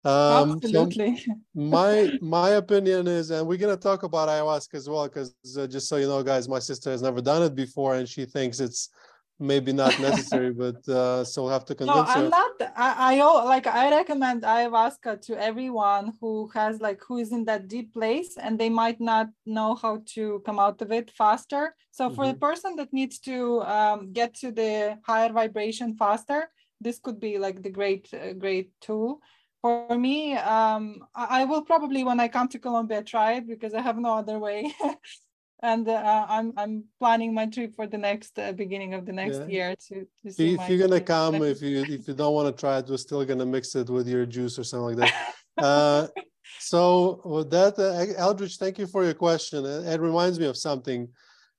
Um, 0.04 0.60
so- 0.62 0.82
Absolutely. 0.82 1.24
my 1.54 2.12
my 2.20 2.50
opinion 2.50 3.08
is 3.08 3.30
and 3.30 3.46
we're 3.46 3.56
going 3.58 3.74
to 3.74 3.82
talk 3.82 4.02
about 4.04 4.28
ayahuasca 4.28 4.74
as 4.74 4.88
well 4.88 5.08
because 5.08 5.34
uh, 5.58 5.66
just 5.66 5.88
so 5.88 5.96
you 5.96 6.06
know 6.06 6.22
guys 6.22 6.48
my 6.48 6.58
sister 6.58 6.90
has 6.90 7.02
never 7.02 7.20
done 7.20 7.42
it 7.42 7.54
before 7.54 7.96
and 7.96 8.08
she 8.08 8.24
thinks 8.24 8.60
it's 8.60 8.90
maybe 9.38 9.72
not 9.72 9.98
necessary 9.98 10.52
but 10.52 10.86
uh 10.88 11.22
so 11.24 11.46
have 11.46 11.64
to 11.64 11.74
No, 11.74 11.94
convince 11.94 12.10
I'm 12.10 12.24
her 12.24 12.30
not. 12.30 12.52
I, 12.76 13.18
I 13.20 13.44
like. 13.44 13.66
I 13.66 13.90
recommend 13.90 14.42
ayahuasca 14.42 15.20
to 15.26 15.40
everyone 15.40 16.12
who 16.20 16.48
has 16.54 16.80
like 16.80 17.00
who 17.06 17.18
is 17.18 17.30
in 17.32 17.44
that 17.44 17.68
deep 17.68 17.94
place 17.94 18.36
and 18.36 18.58
they 18.58 18.68
might 18.68 19.00
not 19.00 19.28
know 19.46 19.74
how 19.74 20.02
to 20.14 20.42
come 20.44 20.58
out 20.58 20.82
of 20.82 20.90
it 20.90 21.10
faster. 21.10 21.74
So 21.92 22.10
for 22.10 22.26
the 22.26 22.34
person 22.34 22.76
that 22.76 22.92
needs 22.92 23.18
to 23.20 23.62
um, 23.62 24.12
get 24.12 24.34
to 24.42 24.52
the 24.52 24.98
higher 25.06 25.32
vibration 25.32 25.96
faster, 25.96 26.50
this 26.80 26.98
could 26.98 27.18
be 27.20 27.38
like 27.38 27.62
the 27.62 27.70
great, 27.70 28.08
uh, 28.14 28.32
great 28.34 28.70
tool. 28.80 29.20
For 29.62 29.98
me, 29.98 30.36
um, 30.36 31.04
I, 31.14 31.42
I 31.42 31.44
will 31.44 31.62
probably 31.62 32.04
when 32.04 32.20
I 32.20 32.28
come 32.28 32.48
to 32.48 32.58
Colombia 32.58 33.02
try 33.02 33.32
it 33.34 33.48
because 33.48 33.74
I 33.74 33.80
have 33.80 33.98
no 33.98 34.14
other 34.18 34.38
way. 34.38 34.72
And 35.60 35.88
uh, 35.88 36.26
I'm 36.28 36.52
I'm 36.56 36.84
planning 37.00 37.34
my 37.34 37.46
trip 37.46 37.74
for 37.74 37.86
the 37.86 37.98
next 37.98 38.38
uh, 38.38 38.52
beginning 38.52 38.94
of 38.94 39.06
the 39.06 39.12
next 39.12 39.38
Yeah. 39.40 39.46
year 39.46 39.74
to 39.88 40.06
to 40.22 40.32
see. 40.32 40.54
if 40.54 40.68
you're 40.68 40.78
gonna 40.78 41.00
come 41.00 41.42
if 41.42 41.60
you 41.62 41.78
if 41.80 42.06
you 42.06 42.14
don't 42.14 42.34
want 42.34 42.46
to 42.54 42.60
try 42.60 42.78
it 42.78 42.86
we're 42.88 42.96
still 42.96 43.24
gonna 43.24 43.46
mix 43.46 43.74
it 43.74 43.88
with 43.90 44.06
your 44.06 44.24
juice 44.26 44.58
or 44.58 44.64
something 44.64 44.98
like 44.98 45.10
that 45.10 45.14
uh 45.64 46.06
so 46.58 47.20
with 47.24 47.50
that 47.50 47.78
uh, 47.78 48.12
eldridge 48.16 48.56
thank 48.56 48.78
you 48.78 48.86
for 48.86 49.04
your 49.04 49.14
question 49.14 49.64
it, 49.64 49.86
it 49.86 50.00
reminds 50.00 50.38
me 50.38 50.46
of 50.46 50.56
something 50.56 51.08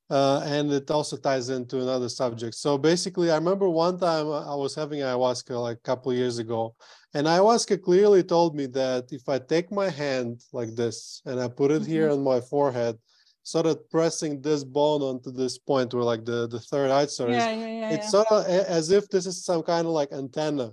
uh, 0.10 0.42
and 0.46 0.72
it 0.72 0.90
also 0.90 1.16
ties 1.18 1.50
into 1.50 1.80
another 1.80 2.10
subject. 2.10 2.56
So 2.56 2.78
basically, 2.78 3.30
I 3.30 3.36
remember 3.36 3.70
one 3.70 4.00
time 4.00 4.28
uh, 4.28 4.52
I 4.52 4.56
was 4.56 4.74
having 4.74 5.00
ayahuasca 5.02 5.62
like 5.62 5.78
a 5.78 5.82
couple 5.82 6.12
of 6.12 6.18
years 6.18 6.40
ago, 6.40 6.74
and 7.14 7.28
ayahuasca 7.28 7.82
clearly 7.84 8.24
told 8.24 8.56
me 8.56 8.66
that 8.68 9.12
if 9.12 9.30
I 9.30 9.38
take 9.38 9.72
my 9.72 9.90
hand 9.90 10.42
like 10.52 10.76
this 10.76 11.22
and 11.26 11.40
I 11.40 11.48
put 11.48 11.70
it 11.70 11.86
here 11.86 12.10
on 12.10 12.24
my 12.24 12.42
forehead, 12.42 12.98
sort 13.52 13.66
of 13.66 13.90
pressing 13.90 14.42
this 14.42 14.64
bone 14.64 15.02
onto 15.02 15.32
this 15.32 15.58
point 15.58 15.94
where 15.94 16.04
like 16.04 16.24
the 16.26 16.48
the 16.48 16.60
third 16.60 16.92
eye 16.92 17.08
sort 17.08 17.32
of 17.32 17.36
is, 17.38 17.44
yeah, 17.44 17.52
yeah, 17.52 17.68
yeah, 17.82 17.90
it's 17.94 18.06
yeah. 18.06 18.24
sort 18.24 18.28
of 18.32 18.46
as 18.80 18.92
if 18.92 19.10
this 19.10 19.26
is 19.26 19.44
some 19.44 19.64
kind 19.64 19.86
of 19.88 19.94
like 20.00 20.12
antenna, 20.12 20.68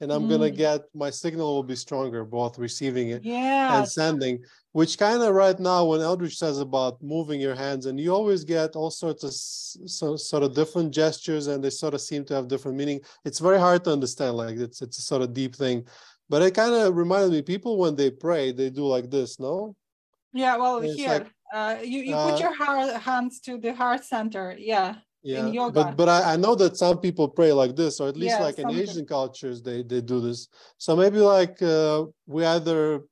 and 0.00 0.12
I'm 0.12 0.26
gonna 0.28 0.50
Mm. 0.50 0.56
get 0.56 0.80
my 0.94 1.10
signal 1.10 1.54
will 1.54 1.62
be 1.74 1.76
stronger, 1.76 2.24
both 2.24 2.58
receiving 2.58 3.08
it 3.10 3.22
yeah, 3.24 3.78
and 3.78 3.88
sending, 3.88 4.34
which 4.72 4.98
kind 4.98 5.20
of 5.22 5.34
right 5.34 5.58
now 5.58 5.80
when 5.86 6.00
Eldridge 6.00 6.36
says 6.36 6.58
about 6.60 7.02
moving 7.02 7.40
your 7.40 7.56
hands, 7.56 7.86
and 7.86 7.98
you 7.98 8.14
always 8.14 8.44
get 8.44 8.76
all 8.76 8.90
sorts 8.90 9.22
of 9.24 9.32
so, 9.34 10.16
sort 10.16 10.42
of 10.44 10.54
different 10.54 10.92
gestures, 10.94 11.46
and 11.48 11.58
they 11.64 11.70
sort 11.70 11.94
of 11.94 12.00
seem 12.00 12.24
to 12.26 12.34
have 12.34 12.46
different 12.48 12.76
meaning. 12.76 13.00
It's 13.24 13.40
very 13.40 13.58
hard 13.58 13.82
to 13.84 13.92
understand, 13.92 14.36
like 14.36 14.56
it's 14.66 14.80
it's 14.80 14.98
a 14.98 15.02
sort 15.02 15.22
of 15.22 15.32
deep 15.32 15.54
thing, 15.56 15.78
but 16.28 16.42
it 16.42 16.54
kind 16.54 16.74
of 16.74 16.96
reminded 16.96 17.32
me 17.32 17.42
people 17.42 17.78
when 17.78 17.96
they 17.96 18.10
pray 18.10 18.52
they 18.52 18.70
do 18.70 18.86
like 18.86 19.10
this, 19.10 19.40
no? 19.40 19.74
yeah. 20.32 20.56
Well, 20.56 20.80
here, 20.80 21.08
like, 21.08 21.32
uh, 21.52 21.76
you 21.82 22.00
you 22.00 22.14
uh, 22.14 22.30
put 22.30 22.40
your 22.40 22.54
heart, 22.54 22.94
hands 23.02 23.40
to 23.40 23.58
the 23.58 23.74
heart 23.74 24.04
center. 24.04 24.54
Yeah, 24.58 24.96
Yeah, 25.22 25.48
yoga. 25.50 25.72
but 25.72 25.96
but 25.96 26.08
I, 26.08 26.34
I 26.34 26.36
know 26.36 26.54
that 26.54 26.76
some 26.76 26.98
people 26.98 27.28
pray 27.28 27.52
like 27.52 27.74
this, 27.74 28.00
or 28.00 28.08
at 28.08 28.16
least 28.16 28.38
Yeah, 28.38 28.44
like 28.44 28.58
in. 28.58 28.70
Asian 28.70 29.06
cultures 29.06 29.62
they 29.62 29.82
they 29.82 30.00
do 30.00 30.20
this. 30.20 30.48
So 30.78 30.94
maybe 30.96 31.18
like 31.18 31.60
uh, 31.62 32.04
we 32.26 32.44
either 32.44 33.02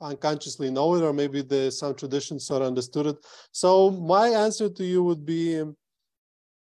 unconsciously 0.00 0.70
know 0.70 0.94
it, 0.94 1.02
or 1.02 1.12
maybe 1.12 1.42
the 1.42 1.70
some 1.70 1.94
traditions 1.94 2.46
sort 2.46 2.62
of 2.62 2.68
understood 2.68 3.06
it. 3.06 3.16
So 3.52 3.90
my 3.90 4.28
answer 4.28 4.68
to 4.68 4.84
you 4.84 5.02
would 5.04 5.24
be 5.24 5.64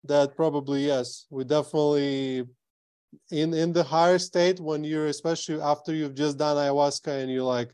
that 0.05 0.37
probably 0.37 0.87
yes, 0.87 1.27
we 1.31 1.45
definitely 1.45 2.45
in 3.31 3.55
in 3.55 3.73
the 3.73 3.83
higher 3.83 4.19
state 4.19 4.59
when 4.61 4.83
you're 4.85 5.07
especially 5.07 5.61
after 5.61 5.95
you've 5.95 6.15
just 6.15 6.37
done 6.37 6.57
ayahuasca 6.57 7.23
and 7.23 7.31
you're 7.31 7.43
like 7.45 7.71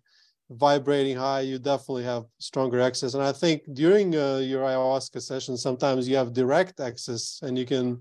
vibrating 0.51 1.17
high 1.17 1.41
you 1.41 1.59
definitely 1.59 2.03
have 2.05 2.25
stronger 2.39 2.81
access. 2.81 3.15
And 3.15 3.23
i 3.23 3.33
think 3.33 3.63
during 3.73 4.17
uh, 4.17 4.39
your 4.39 4.63
ayahuasca 4.63 5.23
session 5.23 5.57
sometimes 5.57 6.09
you 6.09 6.17
have 6.17 6.33
direct 6.33 6.81
access 6.81 7.41
and 7.43 7.57
you 7.57 7.65
can 7.65 8.01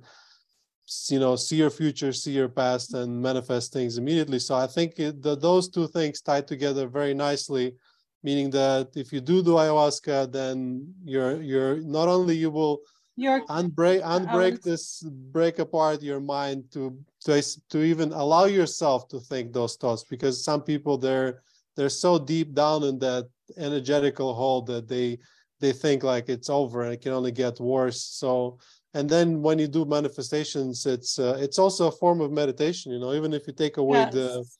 you 1.09 1.19
know 1.19 1.35
see 1.35 1.57
your 1.57 1.69
future 1.69 2.11
see 2.11 2.31
your 2.31 2.49
past 2.49 2.95
and 2.95 3.21
manifest 3.21 3.71
things 3.71 3.97
immediately. 3.97 4.39
So 4.39 4.55
i 4.55 4.65
think 4.65 4.99
it, 4.99 5.21
the, 5.21 5.35
those 5.37 5.69
two 5.69 5.87
things 5.87 6.21
tie 6.21 6.41
together 6.41 6.87
very 6.87 7.13
nicely 7.13 7.75
meaning 8.23 8.49
that 8.49 8.89
if 8.95 9.13
you 9.13 9.21
do 9.21 9.43
do 9.43 9.51
ayahuasca 9.51 10.31
then 10.31 10.91
you're 11.03 11.41
you're 11.41 11.77
not 11.81 12.07
only 12.07 12.35
you 12.35 12.49
will 12.49 12.79
you're 13.15 13.45
unbreak 13.45 14.01
unbreak 14.01 14.53
would- 14.53 14.63
this 14.63 15.03
break 15.37 15.59
apart 15.59 16.01
your 16.01 16.19
mind 16.19 16.63
to 16.71 16.97
to 17.25 17.41
to 17.69 17.83
even 17.83 18.11
allow 18.13 18.45
yourself 18.45 19.07
to 19.07 19.19
think 19.19 19.53
those 19.53 19.75
thoughts 19.75 20.03
because 20.03 20.43
some 20.43 20.63
people 20.63 20.97
they're 20.97 21.43
they're 21.75 21.89
so 21.89 22.19
deep 22.19 22.53
down 22.53 22.83
in 22.83 22.99
that 22.99 23.27
energetical 23.57 24.33
hole 24.33 24.61
that 24.61 24.87
they 24.87 25.17
they 25.59 25.71
think 25.73 26.03
like 26.03 26.29
it's 26.29 26.49
over 26.49 26.83
and 26.83 26.93
it 26.93 27.01
can 27.01 27.11
only 27.11 27.31
get 27.31 27.59
worse 27.59 28.01
so 28.03 28.57
and 28.93 29.09
then 29.09 29.41
when 29.41 29.59
you 29.59 29.67
do 29.67 29.85
manifestations 29.85 30.85
it's 30.85 31.19
uh, 31.19 31.37
it's 31.39 31.59
also 31.59 31.87
a 31.87 31.91
form 31.91 32.21
of 32.21 32.31
meditation 32.31 32.91
you 32.91 32.99
know 32.99 33.13
even 33.13 33.33
if 33.33 33.47
you 33.47 33.53
take 33.53 33.77
away 33.77 34.05
the 34.05 34.43
Yes. 34.43 34.57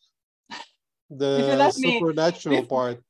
the 1.10 1.72
me- 1.82 1.94
supernatural 1.94 2.60
if- 2.64 2.70
part 2.70 3.04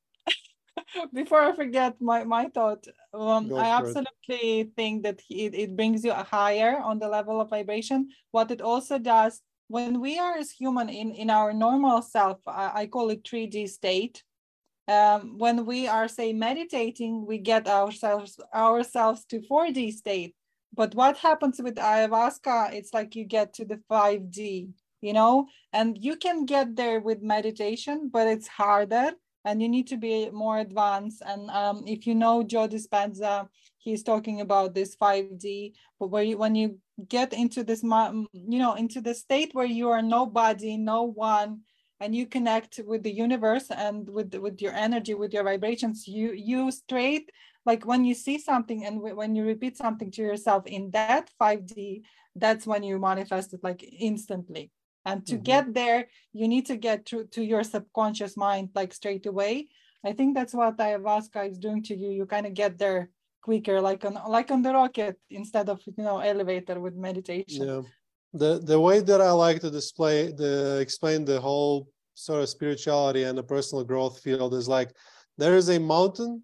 before 1.13 1.41
I 1.41 1.55
forget 1.55 1.99
my, 1.99 2.23
my 2.23 2.45
thought, 2.45 2.85
um, 3.13 3.45
I 3.45 3.47
for 3.47 3.57
it. 3.57 3.61
absolutely 3.69 4.71
think 4.75 5.03
that 5.03 5.21
it, 5.29 5.53
it 5.53 5.75
brings 5.75 6.03
you 6.03 6.13
higher 6.13 6.79
on 6.79 6.99
the 6.99 7.07
level 7.07 7.41
of 7.41 7.49
vibration. 7.49 8.09
What 8.31 8.51
it 8.51 8.61
also 8.61 8.97
does 8.99 9.41
when 9.69 10.01
we 10.01 10.17
are 10.17 10.35
as 10.35 10.51
human 10.51 10.89
in, 10.89 11.11
in 11.11 11.29
our 11.29 11.53
normal 11.53 12.01
self, 12.01 12.39
I, 12.47 12.71
I 12.73 12.87
call 12.87 13.11
it 13.11 13.23
3D 13.23 13.69
state. 13.69 14.23
Um, 14.87 15.37
when 15.37 15.67
we 15.67 15.87
are 15.87 16.07
say 16.07 16.33
meditating, 16.33 17.25
we 17.27 17.37
get 17.37 17.67
ourselves 17.67 18.39
ourselves 18.53 19.25
to 19.25 19.39
4D 19.39 19.93
state. 19.93 20.35
But 20.73 20.95
what 20.95 21.17
happens 21.17 21.61
with 21.61 21.75
ayahuasca? 21.75 22.73
It's 22.73 22.93
like 22.95 23.15
you 23.15 23.25
get 23.25 23.53
to 23.55 23.65
the 23.65 23.79
5D, 23.91 24.71
you 25.01 25.13
know, 25.13 25.47
and 25.71 25.95
you 25.97 26.15
can 26.15 26.45
get 26.45 26.75
there 26.75 26.99
with 26.99 27.21
meditation, 27.21 28.09
but 28.11 28.27
it's 28.27 28.47
harder 28.47 29.11
and 29.49 29.63
you 29.63 29.67
need 29.67 29.87
to 29.87 29.97
be 29.97 30.29
more 30.29 30.59
advanced. 30.59 31.23
And 31.25 31.49
um, 31.49 31.83
if 31.87 32.05
you 32.05 32.13
know 32.13 32.43
Joe 32.43 32.67
Dispenza, 32.67 33.47
he's 33.79 34.03
talking 34.03 34.41
about 34.41 34.75
this 34.75 34.95
5D, 34.95 35.73
but 35.99 36.11
where 36.11 36.21
you, 36.21 36.37
when 36.37 36.53
you 36.53 36.77
get 37.07 37.33
into 37.33 37.63
this, 37.63 37.81
you 37.81 38.59
know, 38.59 38.75
into 38.75 39.01
the 39.01 39.15
state 39.15 39.49
where 39.53 39.65
you 39.65 39.89
are 39.89 40.03
nobody, 40.03 40.77
no 40.77 41.01
one, 41.01 41.61
and 41.99 42.15
you 42.15 42.27
connect 42.27 42.79
with 42.85 43.01
the 43.01 43.11
universe 43.11 43.71
and 43.71 44.07
with 44.07 44.35
with 44.35 44.61
your 44.61 44.73
energy, 44.73 45.15
with 45.15 45.33
your 45.33 45.43
vibrations, 45.43 46.07
you 46.07 46.31
you 46.31 46.71
straight 46.71 47.31
like 47.65 47.85
when 47.85 48.05
you 48.05 48.13
see 48.13 48.37
something 48.37 48.85
and 48.85 48.99
wh- 48.99 49.17
when 49.17 49.35
you 49.35 49.43
repeat 49.43 49.77
something 49.77 50.11
to 50.11 50.21
yourself 50.21 50.65
in 50.65 50.91
that 50.91 51.29
5D, 51.41 52.03
that's 52.35 52.65
when 52.65 52.83
you 52.83 52.99
manifest 52.99 53.53
it 53.53 53.63
like 53.63 53.83
instantly. 53.99 54.71
And 55.05 55.25
to 55.27 55.37
Mhm. 55.37 55.43
get 55.43 55.73
there, 55.73 56.07
you 56.33 56.47
need 56.47 56.65
to 56.67 56.75
get 56.75 57.05
to, 57.07 57.25
to 57.25 57.41
your 57.43 57.63
subconscious 57.63 58.35
mind 58.37 58.69
like 58.75 58.93
straight 58.93 59.25
away. 59.25 59.69
I 60.03 60.13
think 60.13 60.35
that's 60.35 60.53
what 60.53 60.77
ayahuasca 60.77 61.49
is 61.49 61.57
doing 61.57 61.83
to 61.83 61.95
you. 61.95 62.09
You 62.09 62.25
kind 62.25 62.45
of 62.45 62.53
get 62.53 62.77
there 62.77 63.09
quicker, 63.41 63.81
like 63.81 64.05
on 64.05 64.15
like 64.27 64.51
on 64.51 64.61
the 64.61 64.73
rocket 64.73 65.17
instead 65.29 65.69
of 65.69 65.81
you 65.85 66.03
know 66.03 66.19
elevator 66.19 66.79
with 66.79 66.95
meditation. 66.95 67.67
Yeah. 67.67 67.81
The 68.33 68.59
the 68.59 68.79
way 68.79 68.99
that 68.99 69.21
I 69.21 69.31
like 69.31 69.59
to 69.61 69.71
display 69.71 70.31
the 70.31 70.79
explain 70.79 71.25
the 71.25 71.41
whole 71.41 71.87
sort 72.13 72.43
of 72.43 72.49
spirituality 72.49 73.23
and 73.23 73.37
the 73.37 73.43
personal 73.43 73.83
growth 73.83 74.19
field 74.19 74.53
is 74.53 74.67
like 74.67 74.91
there 75.37 75.55
is 75.55 75.69
a 75.69 75.79
mountain 75.79 76.43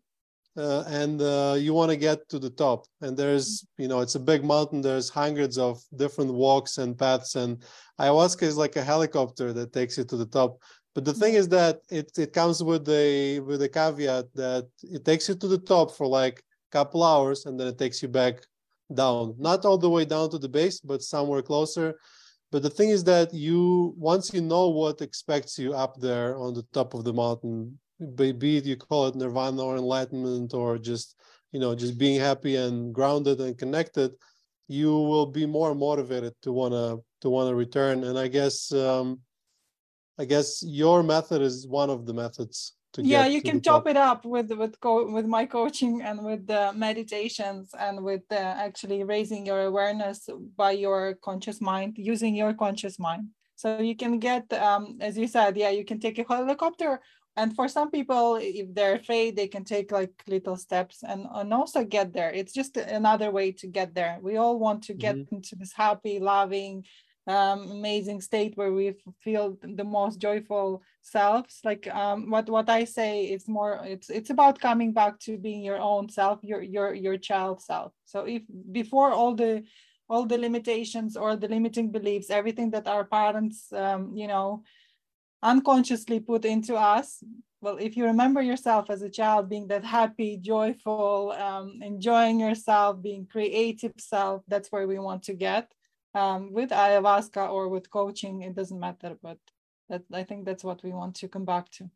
uh, 0.57 0.83
and 0.87 1.21
uh, 1.21 1.55
you 1.57 1.73
want 1.73 1.91
to 1.91 1.97
get 1.97 2.27
to 2.29 2.39
the 2.39 2.49
top. 2.49 2.85
And 3.01 3.17
there's 3.17 3.65
you 3.77 3.87
know 3.87 4.01
it's 4.01 4.15
a 4.15 4.19
big 4.19 4.43
mountain. 4.43 4.81
There's 4.81 5.09
hundreds 5.09 5.57
of 5.57 5.81
different 5.95 6.33
walks 6.33 6.77
and 6.77 6.97
paths 6.97 7.35
and 7.35 7.61
ayahuasca 7.99 8.43
is 8.43 8.57
like 8.57 8.75
a 8.75 8.83
helicopter 8.83 9.53
that 9.53 9.73
takes 9.73 9.97
you 9.97 10.03
to 10.05 10.17
the 10.17 10.25
top. 10.25 10.57
But 10.93 11.03
the 11.03 11.13
thing 11.13 11.33
is 11.33 11.49
that 11.49 11.81
it, 11.89 12.17
it 12.17 12.31
comes 12.31 12.63
with 12.63 12.87
a 12.87 13.39
with 13.41 13.61
a 13.61 13.69
caveat 13.69 14.25
that 14.35 14.67
it 14.81 15.03
takes 15.03 15.27
you 15.27 15.35
to 15.35 15.47
the 15.47 15.57
top 15.57 15.91
for 15.91 16.07
like 16.07 16.39
a 16.39 16.71
couple 16.71 17.03
hours 17.03 17.45
and 17.45 17.59
then 17.59 17.67
it 17.67 17.77
takes 17.77 18.01
you 18.01 18.07
back 18.07 18.35
down. 18.93 19.35
Not 19.37 19.65
all 19.65 19.77
the 19.77 19.89
way 19.89 20.05
down 20.05 20.29
to 20.29 20.37
the 20.37 20.49
base 20.49 20.79
but 20.79 21.01
somewhere 21.01 21.41
closer. 21.41 21.99
But 22.51 22.61
the 22.63 22.69
thing 22.69 22.89
is 22.89 23.03
that 23.05 23.33
you 23.33 23.93
once 23.97 24.33
you 24.33 24.39
know 24.39 24.69
what 24.69 25.01
expects 25.01 25.59
you 25.59 25.73
up 25.73 25.99
there 25.99 26.37
on 26.37 26.53
the 26.53 26.63
top 26.71 26.93
of 26.93 27.03
the 27.03 27.11
mountain 27.11 27.77
be 28.15 28.57
it 28.57 28.65
you 28.65 28.75
call 28.75 29.07
it 29.07 29.15
nirvana 29.15 29.63
or 29.63 29.77
enlightenment 29.77 30.53
or 30.53 30.77
just 30.77 31.15
you 31.51 31.59
know 31.59 31.73
just 31.73 31.97
being 31.97 32.19
happy 32.19 32.55
and 32.57 32.93
grounded 32.93 33.39
and 33.39 33.57
connected 33.57 34.11
you 34.67 34.91
will 34.91 35.25
be 35.25 35.45
more 35.45 35.75
motivated 35.75 36.33
to 36.41 36.51
want 36.51 36.73
to 36.73 37.03
to 37.21 37.29
want 37.29 37.49
to 37.49 37.55
return. 37.55 38.03
And 38.03 38.17
i 38.17 38.27
guess 38.27 38.71
um 38.73 39.19
i 40.19 40.25
guess 40.25 40.63
your 40.63 41.03
method 41.03 41.41
is 41.41 41.67
one 41.67 41.89
of 41.89 42.05
the 42.05 42.13
methods 42.13 42.73
to 42.93 43.03
yeah 43.03 43.25
you 43.25 43.41
can 43.41 43.61
top. 43.61 43.87
it 43.87 43.97
up 43.97 44.25
with 44.25 44.51
with 44.51 44.79
co- 44.79 45.11
with 45.11 45.25
my 45.25 45.45
coaching 45.45 46.01
and 46.01 46.23
with 46.23 46.47
the 46.47 46.73
meditations 46.75 47.69
and 47.77 48.03
with 48.03 48.21
the 48.29 48.39
actually 48.39 49.03
raising 49.03 49.45
your 49.45 49.61
awareness 49.63 50.29
by 50.55 50.71
your 50.71 51.15
conscious 51.21 51.59
mind 51.61 51.95
using 51.97 52.35
your 52.35 52.53
conscious 52.53 52.97
mind. 52.97 53.27
So 53.57 53.79
you 53.79 53.95
can 53.95 54.19
get 54.19 54.51
um, 54.53 54.97
as 55.01 55.17
you 55.17 55.27
said 55.27 55.55
yeah 55.57 55.69
you 55.69 55.85
can 55.85 55.99
take 55.99 56.17
a 56.19 56.25
helicopter 56.27 56.99
and 57.37 57.55
for 57.55 57.67
some 57.67 57.91
people 57.91 58.37
if 58.41 58.73
they're 58.73 58.95
afraid 58.95 59.35
they 59.35 59.47
can 59.47 59.63
take 59.63 59.91
like 59.91 60.23
little 60.27 60.55
steps 60.55 61.03
and, 61.03 61.27
and 61.33 61.53
also 61.53 61.83
get 61.83 62.13
there. 62.13 62.31
It's 62.31 62.53
just 62.53 62.77
another 62.77 63.31
way 63.31 63.51
to 63.53 63.67
get 63.67 63.93
there. 63.93 64.17
We 64.21 64.37
all 64.37 64.57
want 64.57 64.83
to 64.83 64.93
get 64.93 65.15
mm-hmm. 65.15 65.35
into 65.35 65.55
this 65.55 65.73
happy 65.73 66.19
loving 66.19 66.85
um, 67.27 67.71
amazing 67.71 68.21
state 68.21 68.55
where 68.55 68.71
we 68.71 68.93
feel 69.21 69.57
the 69.61 69.83
most 69.83 70.19
joyful 70.19 70.83
selves. 71.01 71.59
Like 71.63 71.87
um, 71.87 72.29
what 72.29 72.49
what 72.49 72.69
i 72.69 72.83
say 72.83 73.25
it's 73.25 73.47
more 73.47 73.81
it's 73.83 74.09
it's 74.09 74.29
about 74.29 74.59
coming 74.59 74.93
back 74.93 75.19
to 75.21 75.37
being 75.37 75.63
your 75.63 75.79
own 75.79 76.09
self 76.09 76.39
your 76.43 76.61
your 76.61 76.93
your 76.93 77.17
child 77.17 77.61
self. 77.61 77.93
So 78.05 78.25
if 78.25 78.43
before 78.71 79.11
all 79.11 79.33
the 79.35 79.63
all 80.07 80.25
the 80.25 80.37
limitations 80.37 81.17
or 81.17 81.35
the 81.35 81.47
limiting 81.47 81.91
beliefs 81.91 82.29
everything 82.29 82.69
that 82.71 82.87
our 82.87 83.03
parents 83.03 83.73
um, 83.73 84.15
you 84.15 84.27
know 84.27 84.63
unconsciously 85.45 86.19
put 86.19 86.43
into 86.43 86.75
us. 86.75 87.23
Well 87.61 87.77
if 87.77 87.95
you 87.95 88.05
remember 88.05 88.41
yourself 88.41 88.89
as 88.89 89.01
a 89.01 89.09
child 89.09 89.49
being 89.49 89.67
that 89.67 89.85
happy 89.85 90.37
joyful 90.37 91.31
um, 91.47 91.79
enjoying 91.81 92.39
yourself 92.39 93.01
being 93.01 93.27
creative 93.31 93.93
self 93.97 94.41
that's 94.47 94.71
where 94.71 94.87
we 94.87 94.99
want 94.99 95.23
to 95.23 95.33
get. 95.33 95.71
Um, 96.13 96.53
with 96.53 96.69
ayahuasca 96.69 97.43
or 97.55 97.67
with 97.69 97.89
coaching 97.89 98.41
it 98.47 98.55
doesn't 98.55 98.79
matter 98.79 99.17
but 99.21 99.37
that 99.89 100.03
i 100.13 100.23
think 100.23 100.45
that's 100.45 100.63
what 100.63 100.81
we 100.81 100.91
want 100.91 101.13
to 101.17 101.27
come 101.27 101.45
back 101.45 101.69
to. 101.77 101.89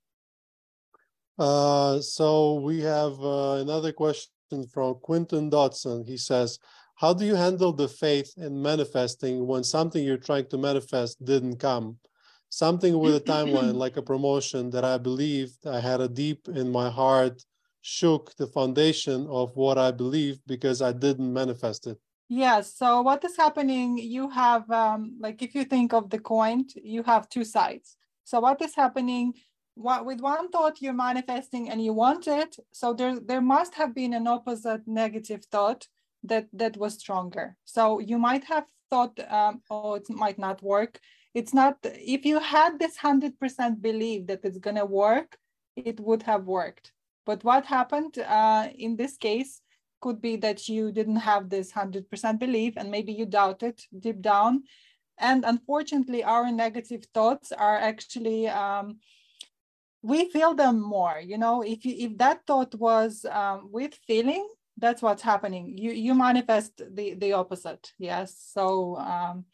Uh, 1.37 2.01
so 2.01 2.55
we 2.55 2.81
have 2.81 3.15
uh, 3.21 3.53
another 3.65 3.93
question 3.93 4.59
from 4.73 4.95
quinton 4.95 5.49
dodson. 5.49 6.03
He 6.05 6.17
says 6.17 6.59
how 6.95 7.13
do 7.13 7.23
you 7.25 7.35
handle 7.35 7.71
the 7.71 7.87
faith 7.87 8.33
in 8.35 8.61
manifesting 8.61 9.47
when 9.47 9.63
something 9.63 10.03
you're 10.03 10.27
trying 10.29 10.47
to 10.49 10.57
manifest 10.57 11.23
didn't 11.23 11.57
come 11.57 11.97
something 12.49 12.97
with 12.99 13.15
a 13.15 13.21
timeline 13.21 13.75
like 13.85 13.97
a 13.97 14.01
promotion 14.01 14.69
that 14.71 14.83
I 14.83 14.97
believed 14.97 15.65
I 15.65 15.79
had 15.79 16.01
a 16.01 16.09
deep 16.09 16.47
in 16.47 16.71
my 16.71 16.89
heart 16.89 17.43
shook 17.81 18.35
the 18.35 18.47
foundation 18.47 19.25
of 19.29 19.55
what 19.55 19.77
I 19.77 19.91
believed 19.91 20.41
because 20.45 20.81
I 20.81 20.91
didn't 20.91 21.31
manifest 21.31 21.87
it. 21.87 21.97
Yes. 22.27 22.75
So 22.75 23.01
what 23.01 23.23
is 23.23 23.35
happening? 23.37 23.97
You 23.97 24.29
have 24.29 24.69
um, 24.69 25.17
like 25.19 25.41
if 25.41 25.55
you 25.55 25.63
think 25.63 25.93
of 25.93 26.09
the 26.09 26.19
coin, 26.19 26.65
you 26.75 27.03
have 27.03 27.29
two 27.29 27.43
sides. 27.43 27.97
So 28.23 28.39
what 28.39 28.61
is 28.61 28.75
happening? 28.75 29.33
What 29.73 30.05
with 30.05 30.19
one 30.19 30.49
thought 30.49 30.81
you're 30.81 30.93
manifesting 30.93 31.69
and 31.69 31.83
you 31.83 31.93
want 31.93 32.27
it. 32.27 32.57
So 32.71 32.93
there 32.93 33.19
there 33.19 33.41
must 33.41 33.73
have 33.75 33.95
been 33.95 34.13
an 34.13 34.27
opposite 34.27 34.87
negative 34.87 35.45
thought 35.45 35.87
that 36.23 36.47
that 36.53 36.77
was 36.77 36.95
stronger. 36.95 37.55
So 37.65 37.99
you 37.99 38.19
might 38.19 38.43
have 38.43 38.65
thought, 38.91 39.17
um, 39.31 39.61
oh, 39.69 39.95
it 39.95 40.09
might 40.09 40.37
not 40.37 40.61
work 40.61 40.99
it's 41.33 41.53
not 41.53 41.77
if 41.83 42.25
you 42.25 42.39
had 42.39 42.79
this 42.79 42.97
100% 42.97 43.81
belief 43.81 44.27
that 44.27 44.41
it's 44.43 44.57
going 44.57 44.75
to 44.75 44.85
work 44.85 45.37
it 45.75 45.99
would 45.99 46.23
have 46.23 46.45
worked. 46.45 46.91
But 47.25 47.43
what 47.43 47.65
happened 47.65 48.17
uh, 48.19 48.67
in 48.75 48.95
this 48.95 49.17
case 49.17 49.61
could 50.01 50.21
be 50.21 50.35
that 50.37 50.67
you 50.67 50.91
didn't 50.91 51.17
have 51.17 51.49
this 51.49 51.71
100% 51.71 52.39
belief 52.39 52.73
and 52.75 52.89
maybe 52.89 53.13
you 53.13 53.25
doubted 53.25 53.79
deep 53.97 54.21
down. 54.21 54.63
And 55.17 55.43
unfortunately 55.45 56.23
our 56.23 56.51
negative 56.51 57.05
thoughts 57.13 57.51
are 57.51 57.77
actually 57.77 58.47
um, 58.47 58.99
we 60.01 60.29
feel 60.29 60.53
them 60.53 60.81
more 60.81 61.19
you 61.23 61.37
know? 61.37 61.61
If 61.61 61.85
you 61.85 61.95
if 61.97 62.17
that 62.17 62.41
thought 62.47 62.73
was 62.75 63.25
um, 63.25 63.69
with 63.71 63.93
feeling 64.07 64.47
that's 64.79 65.01
what's 65.01 65.21
happening. 65.21 65.77
You 65.77 65.91
you 65.91 66.13
manifest 66.13 66.81
the 66.95 67.13
the 67.15 67.33
opposite. 67.33 67.91
Yes. 67.97 68.35
So 68.53 68.95
um, 68.95 69.45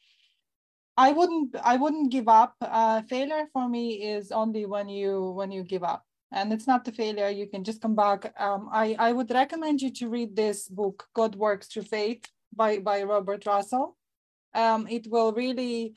I 0.97 1.11
wouldn't 1.11 1.55
I 1.61 1.75
wouldn't 1.75 2.11
give 2.11 2.27
up. 2.27 2.55
Uh, 2.61 3.01
failure 3.03 3.47
for 3.51 3.67
me 3.67 4.03
is 4.03 4.31
only 4.31 4.65
when 4.65 4.87
you 4.87 5.31
when 5.31 5.51
you 5.51 5.63
give 5.63 5.83
up, 5.83 6.05
and 6.31 6.53
it's 6.53 6.67
not 6.67 6.85
the 6.85 6.91
failure. 6.91 7.29
You 7.29 7.47
can 7.47 7.63
just 7.63 7.81
come 7.81 7.95
back. 7.95 8.33
Um, 8.39 8.69
I 8.71 8.95
I 8.97 9.11
would 9.11 9.31
recommend 9.31 9.81
you 9.81 9.91
to 9.91 10.09
read 10.09 10.35
this 10.35 10.69
book, 10.69 11.07
God 11.13 11.35
Works 11.35 11.67
Through 11.67 11.83
Faith, 11.83 12.25
by 12.55 12.79
by 12.79 13.03
Robert 13.03 13.45
Russell. 13.45 13.97
Um, 14.53 14.87
it 14.87 15.07
will 15.07 15.33
really 15.33 15.95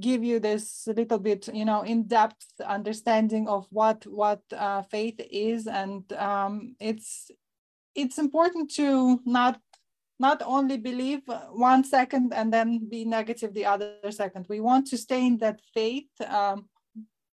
give 0.00 0.24
you 0.24 0.40
this 0.40 0.86
little 0.88 1.18
bit, 1.18 1.48
you 1.54 1.64
know, 1.64 1.82
in 1.82 2.04
depth 2.08 2.46
understanding 2.64 3.46
of 3.46 3.66
what 3.70 4.06
what 4.06 4.40
uh, 4.52 4.82
faith 4.82 5.20
is, 5.30 5.66
and 5.66 6.10
um, 6.14 6.76
it's 6.80 7.30
it's 7.94 8.18
important 8.18 8.70
to 8.72 9.20
not 9.24 9.60
not 10.18 10.42
only 10.44 10.76
believe 10.76 11.22
one 11.52 11.84
second 11.84 12.32
and 12.32 12.52
then 12.52 12.88
be 12.88 13.04
negative 13.04 13.52
the 13.52 13.66
other 13.66 13.96
second. 14.10 14.46
We 14.48 14.60
want 14.60 14.86
to 14.88 14.98
stay 14.98 15.26
in 15.26 15.38
that 15.38 15.60
faith 15.72 16.08
um, 16.28 16.68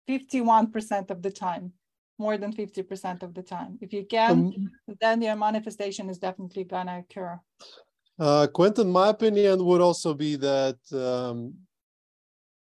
51% 0.09 1.11
of 1.11 1.21
the 1.21 1.31
time, 1.31 1.73
more 2.17 2.37
than 2.37 2.53
50% 2.53 3.23
of 3.23 3.33
the 3.33 3.43
time. 3.43 3.77
If 3.81 3.93
you 3.93 4.05
can, 4.05 4.31
um, 4.31 4.71
then 4.99 5.21
your 5.21 5.35
manifestation 5.35 6.09
is 6.09 6.17
definitely 6.17 6.63
gonna 6.63 6.99
occur. 6.99 7.39
Uh, 8.19 8.47
Quentin, 8.47 8.91
my 8.91 9.09
opinion 9.09 9.63
would 9.65 9.81
also 9.81 10.13
be 10.13 10.35
that, 10.37 10.77
um, 10.93 11.53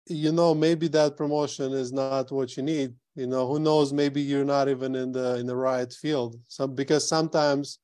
you 0.06 0.32
know, 0.32 0.54
maybe 0.54 0.88
that 0.88 1.16
promotion 1.16 1.72
is 1.72 1.92
not 1.92 2.30
what 2.30 2.56
you 2.56 2.62
need. 2.62 2.94
You 3.14 3.26
know, 3.26 3.46
who 3.46 3.58
knows? 3.58 3.92
Maybe 3.92 4.20
you're 4.20 4.44
not 4.44 4.68
even 4.68 4.94
in 4.94 5.12
the 5.12 5.36
in 5.38 5.46
the 5.46 5.56
right 5.56 5.92
field. 5.92 6.36
So 6.48 6.66
because 6.66 7.06
sometimes 7.06 7.78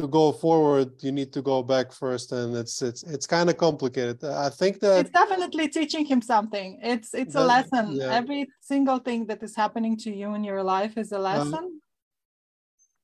to 0.00 0.08
go 0.08 0.32
forward 0.32 0.90
you 1.02 1.12
need 1.12 1.32
to 1.32 1.42
go 1.42 1.62
back 1.62 1.92
first 1.92 2.32
and 2.32 2.56
it's 2.56 2.82
it's 2.82 3.02
it's 3.02 3.26
kind 3.26 3.48
of 3.50 3.56
complicated. 3.56 4.22
I 4.24 4.50
think 4.50 4.80
that 4.80 5.00
it's 5.00 5.10
definitely 5.10 5.68
teaching 5.68 6.04
him 6.04 6.22
something. 6.22 6.78
It's 6.82 7.14
it's 7.14 7.34
that, 7.34 7.42
a 7.42 7.52
lesson. 7.54 7.92
yeah. 7.92 8.12
every 8.20 8.48
single 8.60 8.98
thing 8.98 9.26
that 9.26 9.42
is 9.42 9.54
happening 9.54 9.96
to 9.98 10.10
you 10.10 10.34
in 10.34 10.44
your 10.44 10.62
life 10.62 10.96
is 10.96 11.12
a 11.12 11.16
um, 11.16 11.22
lesson. 11.22 11.54
Um, 11.54 11.80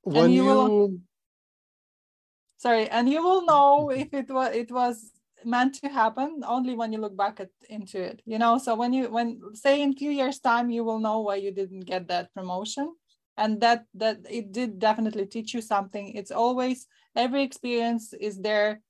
when 0.03 0.31
you, 0.31 0.43
you 0.43 0.49
will, 0.49 0.97
sorry 2.57 2.89
and 2.89 3.09
you 3.09 3.21
will 3.21 3.45
know 3.45 3.89
if 4.03 4.13
it 4.13 4.29
was 4.29 4.55
it 4.55 4.71
was 4.71 5.11
meant 5.45 5.75
to 5.81 5.87
happen 5.87 6.41
only 6.47 6.73
when 6.75 6.91
you 6.91 6.99
look 6.99 7.15
back 7.15 7.39
at 7.39 7.49
into 7.69 8.01
it 8.01 8.21
you 8.25 8.39
know? 8.39 8.57
So 8.57 8.75
when 8.75 8.91
you 8.91 9.09
when 9.09 9.39
say 9.53 9.81
in 9.81 9.95
few 9.95 10.11
years 10.11 10.39
time 10.39 10.69
you 10.69 10.83
will 10.83 10.99
know 10.99 11.19
why 11.19 11.35
you 11.35 11.51
didn't 11.51 11.85
get 11.85 12.07
that 12.07 12.33
promotion 12.33 12.95
and 13.37 13.61
that 13.61 13.85
that 13.93 14.17
it 14.29 14.51
did 14.51 14.79
definitely 14.79 15.25
teach 15.25 15.53
you 15.53 15.61
something. 15.61 16.13
It's 16.13 16.31
always 16.31 16.87
every 17.15 17.43
experience 17.43 18.13
is 18.13 18.39
there 18.39 18.81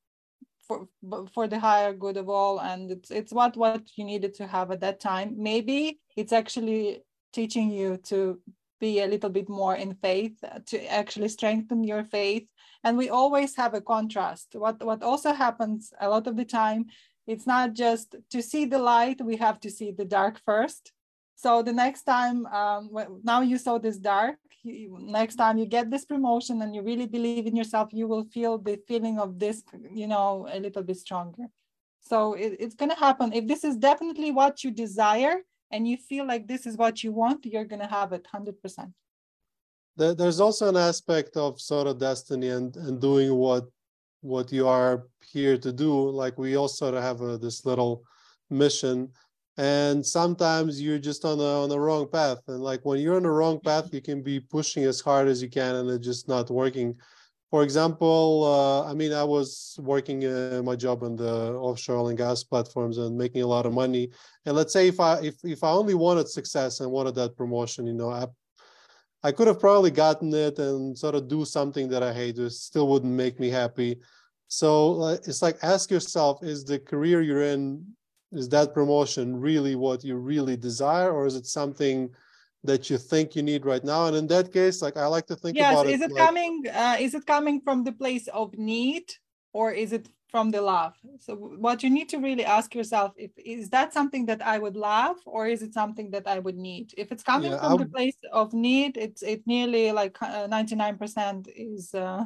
for 0.67 0.87
for 1.33 1.47
the 1.47 1.59
higher 1.59 1.93
good 1.93 2.17
of 2.17 2.29
all. 2.29 2.59
And 2.59 2.91
it's 2.91 3.11
it's 3.11 3.33
what 3.33 3.57
what 3.57 3.83
you 3.95 4.05
needed 4.05 4.33
to 4.35 4.47
have 4.47 4.71
at 4.71 4.81
that 4.81 4.99
time. 4.99 5.35
Maybe 5.37 5.99
it's 6.15 6.33
actually 6.33 7.03
teaching 7.33 7.69
you 7.69 7.97
to 8.05 8.39
be 8.79 9.01
a 9.01 9.07
little 9.07 9.29
bit 9.29 9.49
more 9.49 9.75
in 9.75 9.95
faith 9.95 10.39
to 10.67 10.93
actually 10.93 11.29
strengthen 11.29 11.83
your 11.83 12.03
faith. 12.03 12.47
And 12.83 12.97
we 12.97 13.09
always 13.09 13.55
have 13.55 13.73
a 13.73 13.81
contrast. 13.81 14.49
What 14.53 14.83
what 14.83 15.03
also 15.03 15.33
happens 15.33 15.93
a 15.99 16.09
lot 16.09 16.27
of 16.27 16.35
the 16.35 16.45
time 16.45 16.85
it's 17.27 17.45
not 17.45 17.73
just 17.73 18.15
to 18.29 18.41
see 18.41 18.63
the 18.63 18.79
light 18.79 19.19
we 19.21 19.35
have 19.35 19.59
to 19.59 19.69
see 19.69 19.91
the 19.91 20.05
dark 20.05 20.39
first 20.45 20.93
so 21.37 21.61
the 21.61 21.71
next 21.71 22.01
time, 22.01 22.47
um, 22.47 22.89
now 23.23 23.41
you 23.41 23.59
saw 23.59 23.77
this 23.77 23.97
dark, 23.97 24.37
you, 24.63 24.97
next 24.99 25.35
time 25.35 25.59
you 25.59 25.67
get 25.67 25.91
this 25.91 26.03
promotion 26.03 26.63
and 26.63 26.73
you 26.73 26.81
really 26.81 27.05
believe 27.05 27.45
in 27.45 27.55
yourself, 27.55 27.89
you 27.93 28.07
will 28.07 28.25
feel 28.25 28.57
the 28.57 28.79
feeling 28.87 29.19
of 29.19 29.37
this, 29.37 29.61
you 29.93 30.07
know, 30.07 30.47
a 30.51 30.59
little 30.59 30.81
bit 30.81 30.97
stronger. 30.97 31.45
So 32.01 32.33
it, 32.33 32.57
it's 32.59 32.73
going 32.73 32.89
to 32.89 32.97
happen. 32.97 33.33
If 33.33 33.47
this 33.47 33.63
is 33.63 33.77
definitely 33.77 34.31
what 34.31 34.63
you 34.63 34.71
desire 34.71 35.35
and 35.69 35.87
you 35.87 35.97
feel 35.97 36.25
like 36.25 36.47
this 36.47 36.65
is 36.65 36.75
what 36.75 37.03
you 37.03 37.11
want, 37.11 37.45
you're 37.45 37.65
going 37.65 37.81
to 37.81 37.87
have 37.87 38.13
it 38.13 38.25
100%. 38.33 38.91
there, 39.95 40.15
there's 40.15 40.39
also 40.39 40.69
an 40.69 40.77
aspect 40.77 41.37
of 41.37 41.61
sort 41.61 41.87
of 41.87 41.99
destiny 41.99 42.49
and 42.49 42.75
and 42.77 42.99
doing 42.99 43.33
what 43.35 43.65
what 44.21 44.51
you 44.51 44.67
are 44.67 45.07
here 45.33 45.57
to 45.57 45.71
do 45.71 45.91
like 46.21 46.37
we 46.37 46.55
all 46.57 46.67
sort 46.67 46.95
of 46.95 47.03
have 47.03 47.21
a, 47.21 47.37
this 47.37 47.65
little 47.65 48.03
mission 48.49 49.09
and 49.57 50.05
sometimes 50.05 50.81
you're 50.81 50.99
just 50.99 51.25
on 51.25 51.37
the 51.39 51.43
on 51.43 51.69
the 51.69 51.79
wrong 51.79 52.07
path 52.07 52.39
and 52.47 52.61
like 52.61 52.81
when 52.85 52.99
you're 52.99 53.15
on 53.15 53.23
the 53.23 53.29
wrong 53.29 53.59
path 53.59 53.89
you 53.91 54.01
can 54.01 54.21
be 54.21 54.39
pushing 54.39 54.83
as 54.83 55.01
hard 55.01 55.27
as 55.27 55.41
you 55.41 55.49
can 55.49 55.75
and 55.75 55.89
it's 55.89 56.05
just 56.05 56.27
not 56.27 56.49
working 56.49 56.95
for 57.49 57.63
example 57.63 58.43
uh, 58.45 58.89
i 58.89 58.93
mean 58.93 59.11
i 59.11 59.23
was 59.23 59.75
working 59.81 60.25
uh, 60.25 60.61
my 60.63 60.75
job 60.75 61.03
on 61.03 61.15
the 61.15 61.53
offshore 61.53 61.97
oil 61.97 62.09
and 62.09 62.17
gas 62.17 62.43
platforms 62.43 62.97
and 62.99 63.17
making 63.17 63.41
a 63.41 63.47
lot 63.47 63.65
of 63.65 63.73
money 63.73 64.09
and 64.45 64.55
let's 64.55 64.73
say 64.73 64.87
if 64.87 64.99
i 64.99 65.17
if, 65.21 65.35
if 65.43 65.63
i 65.63 65.69
only 65.69 65.95
wanted 65.95 66.27
success 66.27 66.79
and 66.79 66.91
wanted 66.91 67.15
that 67.15 67.35
promotion 67.35 67.87
you 67.87 67.93
know 67.93 68.11
i 68.11 68.25
I 69.23 69.31
could 69.31 69.47
have 69.47 69.59
probably 69.59 69.91
gotten 69.91 70.33
it 70.33 70.59
and 70.59 70.97
sort 70.97 71.15
of 71.15 71.27
do 71.27 71.43
something 71.43 71.89
that 71.89 72.03
I 72.03 72.13
hate. 72.13 72.37
It 72.37 72.51
still 72.51 72.87
wouldn't 72.87 73.11
make 73.11 73.39
me 73.39 73.49
happy. 73.49 73.99
So 74.47 75.01
uh, 75.01 75.17
it's 75.25 75.41
like 75.41 75.57
ask 75.63 75.91
yourself: 75.91 76.43
Is 76.43 76.63
the 76.63 76.79
career 76.79 77.21
you're 77.21 77.41
in, 77.41 77.83
is 78.31 78.49
that 78.49 78.73
promotion 78.73 79.39
really 79.39 79.75
what 79.75 80.03
you 80.03 80.15
really 80.17 80.57
desire, 80.57 81.11
or 81.11 81.25
is 81.25 81.35
it 81.35 81.45
something 81.45 82.09
that 82.63 82.89
you 82.89 82.97
think 82.97 83.35
you 83.35 83.43
need 83.43 83.65
right 83.65 83.83
now? 83.83 84.07
And 84.07 84.15
in 84.15 84.27
that 84.27 84.51
case, 84.51 84.81
like 84.81 84.97
I 84.97 85.07
like 85.07 85.25
to 85.27 85.35
think 85.35 85.57
yes, 85.57 85.73
about 85.73 85.87
is 85.87 86.01
it. 86.01 86.11
it 86.11 86.13
like, 86.13 86.25
coming? 86.25 86.63
Uh, 86.73 86.97
is 86.99 87.13
it 87.13 87.25
coming 87.25 87.61
from 87.61 87.83
the 87.83 87.93
place 87.93 88.27
of 88.27 88.57
need, 88.57 89.05
or 89.53 89.71
is 89.71 89.93
it 89.93 90.09
from 90.27 90.51
the 90.51 90.61
love? 90.61 90.95
So 91.19 91.35
what 91.35 91.83
you 91.83 91.89
need 91.89 92.09
to 92.09 92.17
really 92.17 92.45
ask 92.45 92.75
yourself: 92.75 93.13
if 93.17 93.31
is 93.37 93.69
that 93.69 93.93
something 93.93 94.25
that 94.27 94.41
I 94.41 94.59
would 94.59 94.75
love, 94.75 95.17
or 95.25 95.47
is 95.47 95.61
it 95.61 95.73
something 95.73 96.11
that 96.11 96.27
I 96.27 96.39
would 96.39 96.57
need? 96.57 96.93
If 96.97 97.11
it's 97.11 97.23
coming 97.23 97.51
Yeah, 97.51 97.59
from 97.59 97.73
I 97.73 97.77
the 97.77 97.85
place 97.87 98.17
of 98.31 98.53
need, 98.53 98.97
it's 98.97 99.21
it 99.23 99.41
nearly 99.47 99.91
like 99.91 100.17
ninety 100.21 100.75
nine 100.75 100.97
percent 100.97 101.47
is. 101.55 101.93
Uh, 101.93 102.25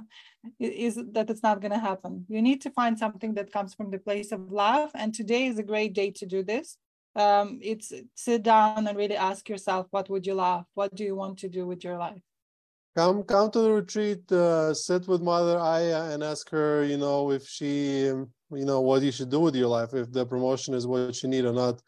is 0.59 0.95
that 1.13 1.29
it's 1.29 1.43
not 1.43 1.61
going 1.61 1.71
to 1.71 1.79
happen. 1.79 2.25
You 2.29 2.41
need 2.41 2.61
to 2.61 2.71
find 2.71 2.97
something 2.97 3.33
that 3.35 3.51
comes 3.51 3.73
from 3.73 3.91
the 3.91 3.99
place 3.99 4.31
of 4.31 4.51
love. 4.51 4.91
And 4.95 5.13
today 5.13 5.45
is 5.45 5.59
a 5.59 5.63
great 5.63 5.93
day 5.93 6.11
to 6.11 6.25
do 6.25 6.43
this. 6.43 6.77
Um, 7.15 7.59
it's 7.61 7.91
sit 8.15 8.43
down 8.43 8.87
and 8.87 8.97
really 8.97 9.17
ask 9.17 9.49
yourself, 9.49 9.87
what 9.91 10.09
would 10.09 10.25
you 10.25 10.33
love? 10.35 10.65
What 10.73 10.95
do 10.95 11.03
you 11.03 11.15
want 11.15 11.39
to 11.39 11.49
do 11.49 11.67
with 11.67 11.83
your 11.83 11.97
life? 11.97 12.21
Come 12.95 13.23
come 13.23 13.49
to 13.51 13.59
the 13.59 13.71
retreat 13.71 14.29
uh, 14.31 14.73
sit 14.73 15.07
with 15.07 15.21
mother 15.21 15.57
aya 15.59 16.11
and 16.11 16.23
ask 16.23 16.49
her 16.49 16.83
you 16.83 16.97
know 16.97 17.31
if 17.31 17.47
she 17.47 18.03
you 18.05 18.65
know 18.65 18.81
what 18.81 19.01
you 19.01 19.11
should 19.11 19.29
do 19.29 19.39
with 19.39 19.55
your 19.55 19.67
life 19.67 19.93
if 19.93 20.11
the 20.11 20.25
promotion 20.25 20.73
is 20.73 20.85
what 20.85 21.21
you 21.23 21.29
need 21.29 21.45
or 21.45 21.53
not 21.53 21.81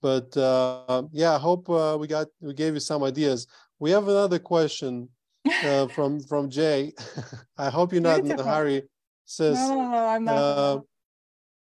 but 0.00 0.34
uh, 0.36 1.02
yeah 1.12 1.34
i 1.34 1.38
hope 1.38 1.68
uh, 1.68 1.96
we 2.00 2.06
got 2.06 2.26
we 2.40 2.54
gave 2.54 2.74
you 2.74 2.80
some 2.80 3.02
ideas 3.02 3.46
we 3.78 3.90
have 3.90 4.08
another 4.08 4.38
question 4.38 5.08
uh, 5.64 5.86
from 5.94 6.20
from 6.20 6.48
jay 6.48 6.92
i 7.58 7.68
hope 7.68 7.92
you're 7.92 8.00
not 8.02 8.20
in 8.20 8.26
a 8.26 8.28
Beautiful. 8.28 8.52
hurry 8.54 8.82
No, 8.82 8.86
says 9.26 9.70
no, 9.70 9.88
no, 9.90 10.06
I'm 10.06 10.24
not. 10.24 10.38
uh, 10.38 10.80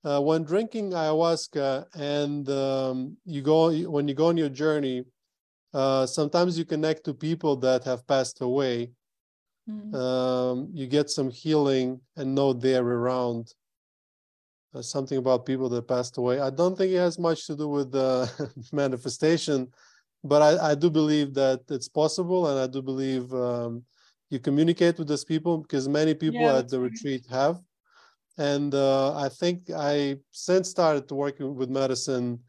uh, 0.05 0.21
when 0.21 0.45
drinking 0.45 0.93
ayahuasca 0.93 1.87
and 1.97 2.49
um, 2.49 3.17
you 3.25 3.43
go 3.43 3.73
when 3.91 4.07
you 4.07 4.15
go 4.15 4.29
on 4.29 4.37
your 4.37 4.49
journey 4.49 5.05
uh, 5.77 6.07
sometimes 6.07 6.59
you 6.59 6.65
connect 6.65 7.05
to 7.05 7.15
people 7.15 7.57
that 7.57 7.85
have 7.85 8.07
passed 8.07 8.41
away 8.41 8.93
Mm. 9.69 9.93
um, 9.93 10.69
you 10.73 10.87
get 10.87 11.11
some 11.11 11.31
healing 11.31 12.01
and 12.17 12.35
know 12.35 12.53
they're 12.53 12.85
around. 12.85 13.55
Uh, 14.75 14.83
something 14.83 15.17
about 15.19 15.47
people 15.47 15.69
that 15.71 15.89
passed 15.89 16.19
away. 16.19 16.39
I 16.41 16.51
don't 16.51 16.77
think 16.77 16.93
it 16.93 16.99
has 16.99 17.19
much 17.19 17.47
to 17.47 17.57
do 17.57 17.69
with 17.69 17.93
the 17.93 18.31
manifestation, 18.73 19.69
but 20.23 20.43
I, 20.43 20.73
I 20.73 20.75
do 20.75 20.91
believe 20.91 21.33
that 21.35 21.63
it's 21.71 21.89
possible, 21.89 22.49
and 22.49 22.59
I 22.59 22.67
do 22.67 22.83
believe 22.83 23.33
um, 23.33 23.85
you 24.29 24.39
communicate 24.39 24.99
with 24.99 25.09
those 25.09 25.25
people 25.25 25.59
because 25.59 25.89
many 25.89 26.15
people 26.15 26.41
Yeah, 26.41 26.59
at 26.59 26.69
the 26.69 26.79
retreat 26.81 27.25
have. 27.31 27.61
And 28.39 28.75
uh, 28.75 29.17
I 29.17 29.29
think 29.31 29.71
I 29.75 30.19
since 30.33 30.69
started 30.71 31.11
working 31.11 31.55
with 31.55 31.71
medicine, 31.71 32.41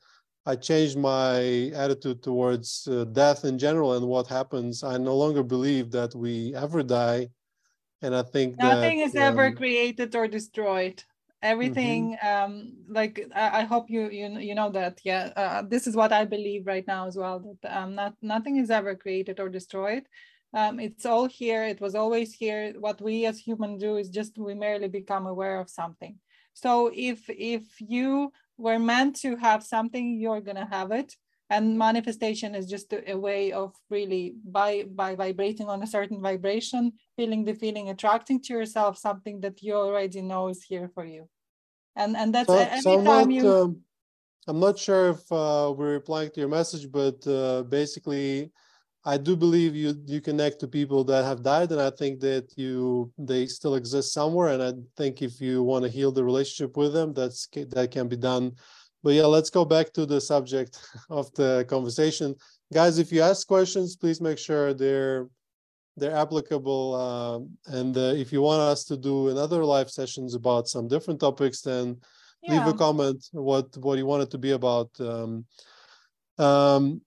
I 0.47 0.55
changed 0.55 0.97
my 0.97 1.71
attitude 1.75 2.23
towards 2.23 2.87
uh, 2.87 3.03
death 3.03 3.43
in 3.43 3.59
general 3.59 3.97
and 3.97 4.07
what 4.07 4.27
happens. 4.27 4.81
I 4.81 4.97
no 4.97 5.13
longer 5.13 5.43
believe 5.43 5.91
that 5.91 6.15
we 6.15 6.55
ever 6.55 6.83
die, 6.83 7.27
and 8.01 8.15
I 8.15 8.23
think 8.23 8.57
Nothing 8.57 8.99
that 8.99 9.07
is 9.07 9.15
ever 9.15 9.47
um, 9.47 9.55
created 9.55 10.15
or 10.15 10.25
destroyed. 10.25 11.03
Everything, 11.41 12.17
um, 12.23 12.77
like 12.87 13.19
I, 13.35 13.59
I 13.59 13.63
hope 13.65 13.89
you 13.89 14.09
you 14.09 14.39
you 14.39 14.55
know 14.55 14.71
that. 14.71 15.01
Yeah, 15.03 15.33
uh, 15.35 15.63
this 15.67 15.85
is 15.85 15.97
what 15.97 16.13
I 16.13 16.23
believe 16.23 16.65
right 16.65 16.87
now 16.87 17.07
as 17.07 17.17
well. 17.17 17.37
That 17.61 17.77
um, 17.77 17.95
not 17.95 18.13
nothing 18.21 18.55
is 18.55 18.69
ever 18.69 18.95
created 18.95 19.41
or 19.41 19.49
destroyed. 19.49 20.03
Um, 20.53 20.79
it's 20.79 21.05
all 21.05 21.27
here. 21.27 21.65
It 21.65 21.81
was 21.81 21.93
always 21.93 22.33
here. 22.33 22.73
What 22.79 23.01
we 23.01 23.25
as 23.25 23.37
humans 23.37 23.81
do 23.81 23.97
is 23.97 24.07
just 24.09 24.37
we 24.37 24.53
merely 24.55 24.87
become 24.87 25.27
aware 25.27 25.59
of 25.59 25.69
something. 25.69 26.15
So 26.53 26.89
if 26.95 27.29
if 27.29 27.63
you 27.79 28.31
were 28.58 28.80
meant 28.80 29.16
to 29.22 29.36
have 29.38 29.64
something, 29.64 30.20
you're 30.20 30.41
gonna 30.41 30.68
have 30.70 30.91
it. 30.91 31.16
And 31.49 31.78
manifestation 31.78 32.55
is 32.55 32.66
just 32.70 32.91
a, 32.91 33.12
a 33.12 33.18
way 33.18 33.53
of 33.53 33.74
really 33.89 34.36
by 34.43 34.84
by 34.84 35.16
vibrating 35.16 35.70
on 35.70 35.82
a 35.82 35.88
certain 35.88 36.22
vibration, 36.22 36.93
feeling 37.16 37.45
the 37.45 37.53
feeling, 37.53 37.89
attracting 37.89 38.41
to 38.43 38.53
yourself 38.53 38.97
something 38.97 39.39
that 39.41 39.62
you 39.62 39.74
already 39.76 40.22
know 40.22 40.49
is 40.49 40.64
here 40.64 40.89
for 40.93 41.05
you. 41.05 41.30
And 41.95 42.18
and 42.18 42.36
that's 42.36 42.49
So, 42.49 42.60
every 42.60 42.82
so 42.82 42.99
I'm 42.99 43.05
time 43.05 43.30
not, 43.30 43.34
you 43.34 43.47
um, 43.47 43.82
I'm 44.47 44.60
not 44.60 44.78
sure 44.78 45.10
if 45.10 45.32
uh, 45.32 45.74
we're 45.76 45.93
replying 45.93 46.32
to 46.32 46.39
your 46.39 46.49
message, 46.49 46.91
but 46.91 47.26
uh, 47.28 47.64
basically, 47.64 48.51
I 49.08 49.16
do 49.16 49.38
believe 49.38 49.74
you 49.74 49.95
you 50.05 50.20
connect 50.20 50.60
to 50.60 50.68
people 50.68 51.01
that 51.05 51.24
have 51.24 51.41
died, 51.41 51.72
and 51.72 51.82
I 51.82 51.91
think 51.91 52.20
that 52.20 52.45
you 52.58 53.10
they 53.18 53.45
still 53.47 53.76
exist 53.76 54.14
somewhere. 54.14 54.49
And 54.49 54.62
I 54.62 54.74
think 54.97 55.22
if 55.22 55.39
you 55.39 55.64
want 55.64 55.84
to 55.86 55.89
heal 55.97 56.12
the 56.12 56.26
relationship 56.26 56.76
with 56.76 56.91
them, 56.91 57.14
that's 57.14 57.47
that 57.76 57.89
can 57.89 58.10
be 58.10 58.18
done. 58.18 58.45
But 59.03 59.14
yeah, 59.14 59.28
let's 59.36 59.49
go 59.49 59.64
back 59.64 59.93
to 59.93 60.05
the 60.05 60.20
subject 60.20 60.78
of 61.10 61.34
the 61.36 61.66
conversation, 61.70 62.36
guys. 62.74 62.99
If 62.99 63.14
you 63.14 63.22
ask 63.22 63.47
questions, 63.47 63.95
please 63.95 64.20
make 64.20 64.38
sure 64.38 64.74
they're 64.74 65.30
they're 65.95 66.18
applicable. 66.24 66.84
Um, 66.95 67.39
and 67.68 67.95
uh, 67.95 68.14
if 68.24 68.34
you 68.34 68.41
want 68.41 68.60
us 68.60 68.84
to 68.89 68.97
do 68.97 69.30
another 69.30 69.64
live 69.64 69.89
sessions 69.89 70.36
about 70.36 70.68
some 70.68 70.89
different 70.89 71.22
topics, 71.22 71.62
then 71.62 71.97
leave 72.49 72.68
a 72.68 72.74
comment 72.74 73.26
what 73.32 73.76
what 73.78 73.97
you 73.97 74.05
want 74.05 74.24
it 74.24 74.32
to 74.32 74.38
be 74.38 74.51
about 74.51 74.89
um 74.99 75.45
um 76.38 77.01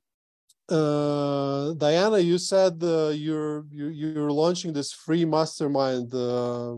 uh 0.71 1.73
diana 1.75 2.19
you 2.19 2.39
said 2.39 2.75
uh, 2.83 3.09
you're 3.09 3.65
you, 3.71 3.89
you're 3.89 4.33
launching 4.33 4.73
this 4.73 4.93
free 4.93 5.25
mastermind 5.25 6.13
uh 6.15 6.77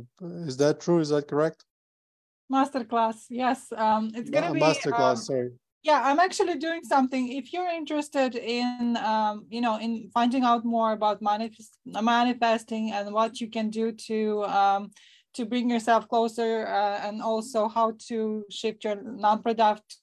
is 0.48 0.56
that 0.56 0.80
true 0.80 0.98
is 0.98 1.10
that 1.10 1.28
correct 1.28 1.64
masterclass. 2.52 3.18
Yes. 3.30 3.72
Um 3.76 4.10
it's 4.14 4.30
gonna 4.30 4.48
Ma- 4.48 4.54
be 4.54 4.60
masterclass 4.60 5.16
um, 5.16 5.16
sorry 5.16 5.50
yeah 5.82 6.00
i'm 6.04 6.20
actually 6.20 6.56
doing 6.56 6.82
something 6.84 7.32
if 7.32 7.52
you're 7.52 7.68
interested 7.68 8.36
in 8.36 8.96
um, 8.98 9.46
you 9.48 9.60
know 9.60 9.78
in 9.78 10.10
finding 10.14 10.44
out 10.44 10.64
more 10.64 10.92
about 10.92 11.20
manifest, 11.20 11.76
manifesting 11.84 12.92
and 12.92 13.12
what 13.12 13.40
you 13.40 13.48
can 13.50 13.68
do 13.70 13.92
to 13.92 14.44
um, 14.44 14.90
to 15.34 15.44
bring 15.44 15.68
yourself 15.68 16.08
closer 16.08 16.66
uh, 16.66 17.00
and 17.06 17.22
also 17.22 17.68
how 17.68 17.92
to 18.08 18.44
shift 18.50 18.84
your 18.84 18.96
non-productive 19.02 19.96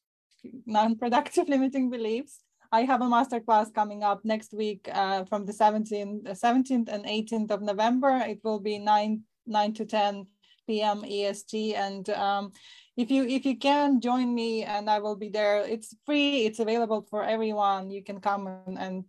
non-productive 0.65 1.47
limiting 1.55 1.89
beliefs 1.89 2.39
i 2.71 2.81
have 2.81 3.01
a 3.01 3.05
masterclass 3.05 3.73
coming 3.73 4.03
up 4.03 4.23
next 4.23 4.53
week 4.53 4.87
uh, 4.93 5.23
from 5.25 5.45
the 5.45 5.53
17th 5.53 6.23
17th 6.25 6.89
and 6.89 7.05
18th 7.05 7.51
of 7.51 7.61
november. 7.61 8.21
It 8.27 8.39
will 8.43 8.59
be 8.59 8.77
9 8.77 9.21
9 9.47 9.73
to 9.73 9.85
10 9.85 10.25
p.m 10.67 11.03
est 11.05 11.53
and 11.75 12.09
um, 12.11 12.51
if 12.95 13.09
you 13.09 13.23
if 13.25 13.45
you 13.45 13.57
can 13.57 14.01
join 14.01 14.35
me 14.35 14.63
and 14.63 14.89
i 14.89 14.99
will 14.99 15.15
be 15.15 15.29
there 15.29 15.65
it's 15.65 15.95
free. 16.05 16.45
It's 16.45 16.59
available 16.59 17.05
for 17.09 17.23
everyone. 17.23 17.89
You 17.89 18.03
can 18.03 18.19
come 18.19 18.47
and, 18.47 18.77
and 18.77 19.05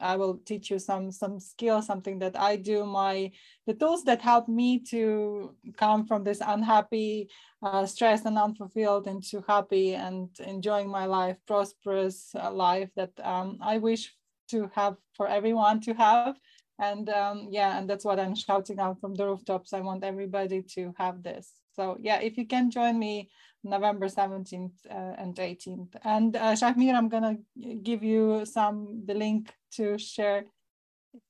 i 0.00 0.16
will 0.16 0.38
teach 0.44 0.70
you 0.70 0.78
some 0.78 1.10
some 1.10 1.38
skill 1.40 1.82
something 1.82 2.18
that 2.18 2.38
i 2.38 2.56
do. 2.56 2.84
My 2.84 3.30
the 3.66 3.74
tools 3.74 4.04
that 4.04 4.20
help 4.22 4.48
me 4.48 4.78
to 4.90 5.54
come 5.76 6.06
from 6.06 6.24
this 6.24 6.40
unhappy 6.44 7.28
uh, 7.62 7.86
stressed 7.86 8.26
and 8.26 8.38
unfulfilled 8.38 9.06
into 9.06 9.42
happy 9.46 9.94
and 9.94 10.28
enjoying 10.40 10.88
my 10.88 11.06
life 11.06 11.36
prosperous 11.46 12.34
uh, 12.34 12.52
life 12.52 12.90
that 12.96 13.12
um, 13.22 13.58
i 13.62 13.78
wish 13.78 14.12
to 14.48 14.70
have 14.74 14.96
for 15.16 15.26
everyone 15.26 15.80
to 15.80 15.94
have. 15.94 16.36
And 16.78 17.08
um, 17.08 17.48
yeah 17.50 17.78
and 17.78 17.88
that's 17.88 18.04
what 18.04 18.18
i'm 18.18 18.34
shouting 18.34 18.80
out 18.80 19.00
from 19.00 19.14
the 19.14 19.26
rooftops. 19.26 19.72
I 19.72 19.80
want 19.80 20.04
everybody 20.04 20.62
to 20.74 20.92
have 20.98 21.22
this 21.22 21.52
so 21.74 21.96
yeah 22.00 22.20
if 22.20 22.36
you 22.38 22.46
can 22.46 22.70
join 22.70 22.98
me 22.98 23.28
november 23.62 24.06
17th 24.06 24.72
uh, 24.90 25.14
and 25.18 25.34
18th 25.36 25.96
and 26.04 26.36
uh, 26.36 26.52
Shahmir, 26.52 26.94
i'm 26.94 27.08
gonna 27.08 27.36
give 27.82 28.02
you 28.02 28.44
some 28.44 29.02
the 29.06 29.14
link 29.14 29.52
to 29.72 29.98
share 29.98 30.44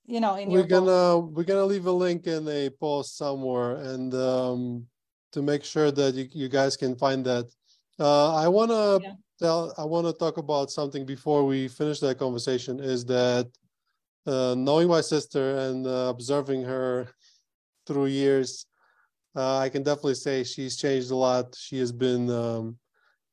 you 0.06 0.20
know 0.20 0.34
in 0.36 0.50
we're 0.50 0.58
your 0.60 0.66
gonna 0.66 1.18
we're 1.18 1.44
gonna 1.44 1.64
leave 1.64 1.86
a 1.86 1.92
link 1.92 2.26
in 2.26 2.46
a 2.48 2.70
post 2.70 3.16
somewhere 3.16 3.76
and 3.76 4.14
um 4.14 4.86
to 5.32 5.42
make 5.42 5.64
sure 5.64 5.90
that 5.90 6.14
you, 6.14 6.28
you 6.32 6.48
guys 6.48 6.76
can 6.76 6.94
find 6.94 7.24
that. 7.26 7.46
Uh 7.98 8.34
i 8.34 8.48
want 8.48 8.70
to 8.70 9.00
Yeah. 9.02 9.14
tell 9.38 9.74
i 9.78 9.84
want 9.84 10.06
to 10.06 10.12
talk 10.12 10.36
about 10.38 10.70
something 10.70 11.04
before 11.06 11.44
we 11.44 11.68
finish 11.68 11.98
that 12.00 12.18
conversation 12.18 12.80
is 12.80 13.04
that 13.04 13.46
uh, 14.26 14.54
knowing 14.56 14.88
my 14.88 15.00
sister 15.00 15.58
and 15.58 15.86
uh, 15.86 16.08
observing 16.08 16.62
her 16.62 17.08
through 17.86 18.06
years, 18.06 18.66
uh, 19.36 19.58
I 19.58 19.68
can 19.68 19.82
definitely 19.82 20.14
say 20.14 20.44
she's 20.44 20.76
changed 20.76 21.10
a 21.10 21.16
lot. 21.16 21.54
She 21.56 21.78
has 21.78 21.92
been 21.92 22.30
um, 22.30 22.76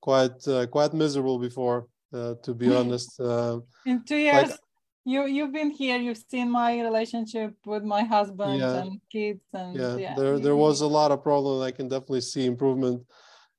quite 0.01 0.47
uh, 0.47 0.65
quite 0.67 0.93
miserable 0.93 1.37
before, 1.37 1.87
uh, 2.13 2.35
to 2.43 2.53
be 2.53 2.73
honest. 2.75 3.19
Uh, 3.19 3.59
In 3.85 4.03
two 4.03 4.17
years, 4.17 4.49
like, 4.49 4.59
you 5.05 5.27
you've 5.27 5.53
been 5.53 5.69
here. 5.69 5.97
You've 5.97 6.23
seen 6.29 6.49
my 6.49 6.81
relationship 6.81 7.53
with 7.65 7.83
my 7.83 8.03
husband 8.03 8.61
yeah, 8.61 8.77
and 8.77 9.01
kids, 9.11 9.41
and 9.53 9.79
yeah, 9.79 9.97
yeah 9.97 10.15
there 10.15 10.39
there 10.39 10.55
was 10.55 10.81
a 10.81 10.87
lot 10.87 11.11
of 11.11 11.21
problem. 11.21 11.61
I 11.61 11.71
can 11.71 11.87
definitely 11.87 12.21
see 12.21 12.45
improvement. 12.45 13.03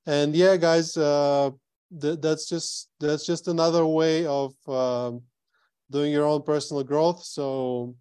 And 0.06 0.34
yeah, 0.34 0.56
guys, 0.56 0.96
uh, 0.96 1.50
th- 2.00 2.18
that's 2.20 2.48
just 2.48 2.90
that's 2.98 3.24
just 3.24 3.46
another 3.46 3.86
way 3.86 4.26
of 4.26 4.52
um, 4.66 5.22
doing 5.90 6.10
your 6.10 6.26
own 6.26 6.42
personal 6.42 6.82
growth. 6.82 7.22
So 7.22 7.94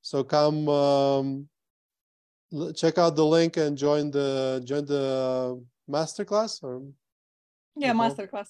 so 0.00 0.24
come. 0.24 0.68
Um, 0.68 1.48
check 2.74 2.98
out 2.98 3.16
the 3.16 3.24
link 3.24 3.56
and 3.56 3.76
join 3.76 4.10
the 4.10 4.62
join 4.64 4.84
the 4.84 5.62
masterclass 5.88 6.62
or 6.62 6.82
yeah 7.76 7.92
masterclass. 7.92 8.48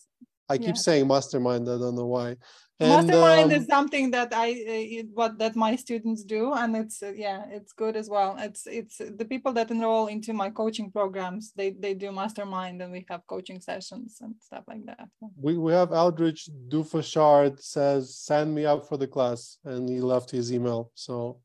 I 0.48 0.58
keep 0.58 0.76
yeah. 0.76 0.86
saying 0.86 1.08
mastermind 1.08 1.68
i 1.68 1.78
don't 1.78 1.96
know 1.96 2.06
why. 2.06 2.36
And, 2.80 3.06
mastermind 3.06 3.52
um, 3.52 3.58
is 3.58 3.66
something 3.66 4.10
that 4.10 4.30
i 4.34 4.48
uh, 4.74 5.02
what 5.14 5.38
that 5.38 5.54
my 5.54 5.76
students 5.76 6.24
do 6.24 6.52
and 6.52 6.76
it's 6.76 7.02
uh, 7.02 7.12
yeah 7.14 7.44
it's 7.48 7.72
good 7.72 7.96
as 7.96 8.08
well. 8.10 8.36
It's 8.38 8.66
it's 8.66 8.98
the 8.98 9.24
people 9.24 9.52
that 9.52 9.70
enroll 9.70 10.08
into 10.08 10.32
my 10.32 10.50
coaching 10.50 10.90
programs 10.90 11.52
they 11.54 11.70
they 11.70 11.94
do 11.94 12.10
mastermind 12.10 12.82
and 12.82 12.90
we 12.92 13.06
have 13.08 13.22
coaching 13.28 13.60
sessions 13.60 14.18
and 14.20 14.34
stuff 14.40 14.64
like 14.66 14.84
that. 14.86 15.08
We, 15.36 15.56
we 15.56 15.72
have 15.72 15.92
aldrich 15.92 16.48
dufashard 16.68 17.62
says 17.62 18.18
send 18.18 18.52
me 18.54 18.66
up 18.66 18.88
for 18.88 18.96
the 18.96 19.06
class 19.06 19.58
and 19.64 19.88
he 19.88 20.00
left 20.00 20.30
his 20.32 20.52
email 20.52 20.90
so 20.94 21.38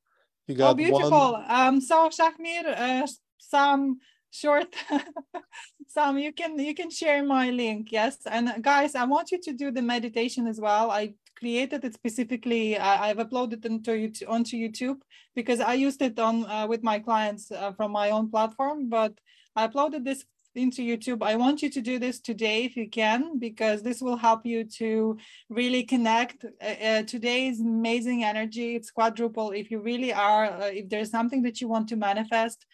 you 0.50 0.56
got 0.56 0.72
oh, 0.72 0.74
beautiful. 0.74 1.32
One... 1.34 1.46
Um, 1.48 1.82
so 1.82 2.10
Shahmir, 2.10 2.66
uh, 2.76 3.08
some 3.38 4.00
short, 4.32 4.76
some 5.88 6.18
you 6.18 6.34
can 6.34 6.58
you 6.58 6.74
can 6.74 6.90
share 6.90 7.24
my 7.24 7.52
link. 7.52 7.92
Yes, 7.92 8.18
and 8.26 8.64
guys, 8.64 8.96
I 8.96 9.06
want 9.06 9.32
you 9.32 9.40
to 9.42 9.54
do 9.54 9.72
the 9.72 9.82
meditation 9.82 10.48
as 10.48 10.60
well. 10.60 10.90
I 10.92 11.14
created 11.38 11.86
it 11.86 11.94
specifically. 11.94 12.78
I, 12.78 13.08
have 13.08 13.18
uploaded 13.18 13.54
it 13.54 13.66
into 13.66 13.92
YouTube, 13.92 14.30
onto 14.30 14.58
YouTube 14.58 15.00
because 15.36 15.60
I 15.60 15.74
used 15.74 16.02
it 16.02 16.20
on 16.20 16.46
uh, 16.46 16.68
with 16.68 16.84
my 16.84 17.00
clients 17.00 17.52
uh, 17.52 17.72
from 17.74 17.92
my 17.92 18.10
own 18.10 18.30
platform, 18.30 18.90
but 18.90 19.14
I 19.56 19.68
uploaded 19.68 20.04
this 20.04 20.26
into 20.56 20.82
YouTube. 20.82 21.24
I 21.24 21.36
want 21.36 21.62
you 21.62 21.70
to 21.70 21.82
do 21.82 22.00
this 22.00 22.20
today 22.20 22.66
if 22.66 22.76
you 22.76 22.90
can, 22.90 23.38
because 23.40 23.82
this 23.82 24.02
will 24.02 24.18
help 24.18 24.46
you 24.46 24.64
to 24.78 25.18
really 25.50 25.84
connect. 25.84 26.46
Uh, 26.62 26.66
uh, 26.66 27.04
today's 27.04 27.60
amazing 27.60 28.24
energy, 28.24 28.76
it's 28.76 28.92
quadruple. 28.92 29.52
If 29.52 29.72
you 29.72 29.80
really 29.80 30.12
are, 30.14 30.46
uh, 30.46 30.66
if 30.66 30.90
there's 30.90 31.12
something 31.12 31.44
that 31.44 31.62
you 31.62 31.68
want 31.68 31.90
to 31.90 31.96
manifest, 31.96 32.66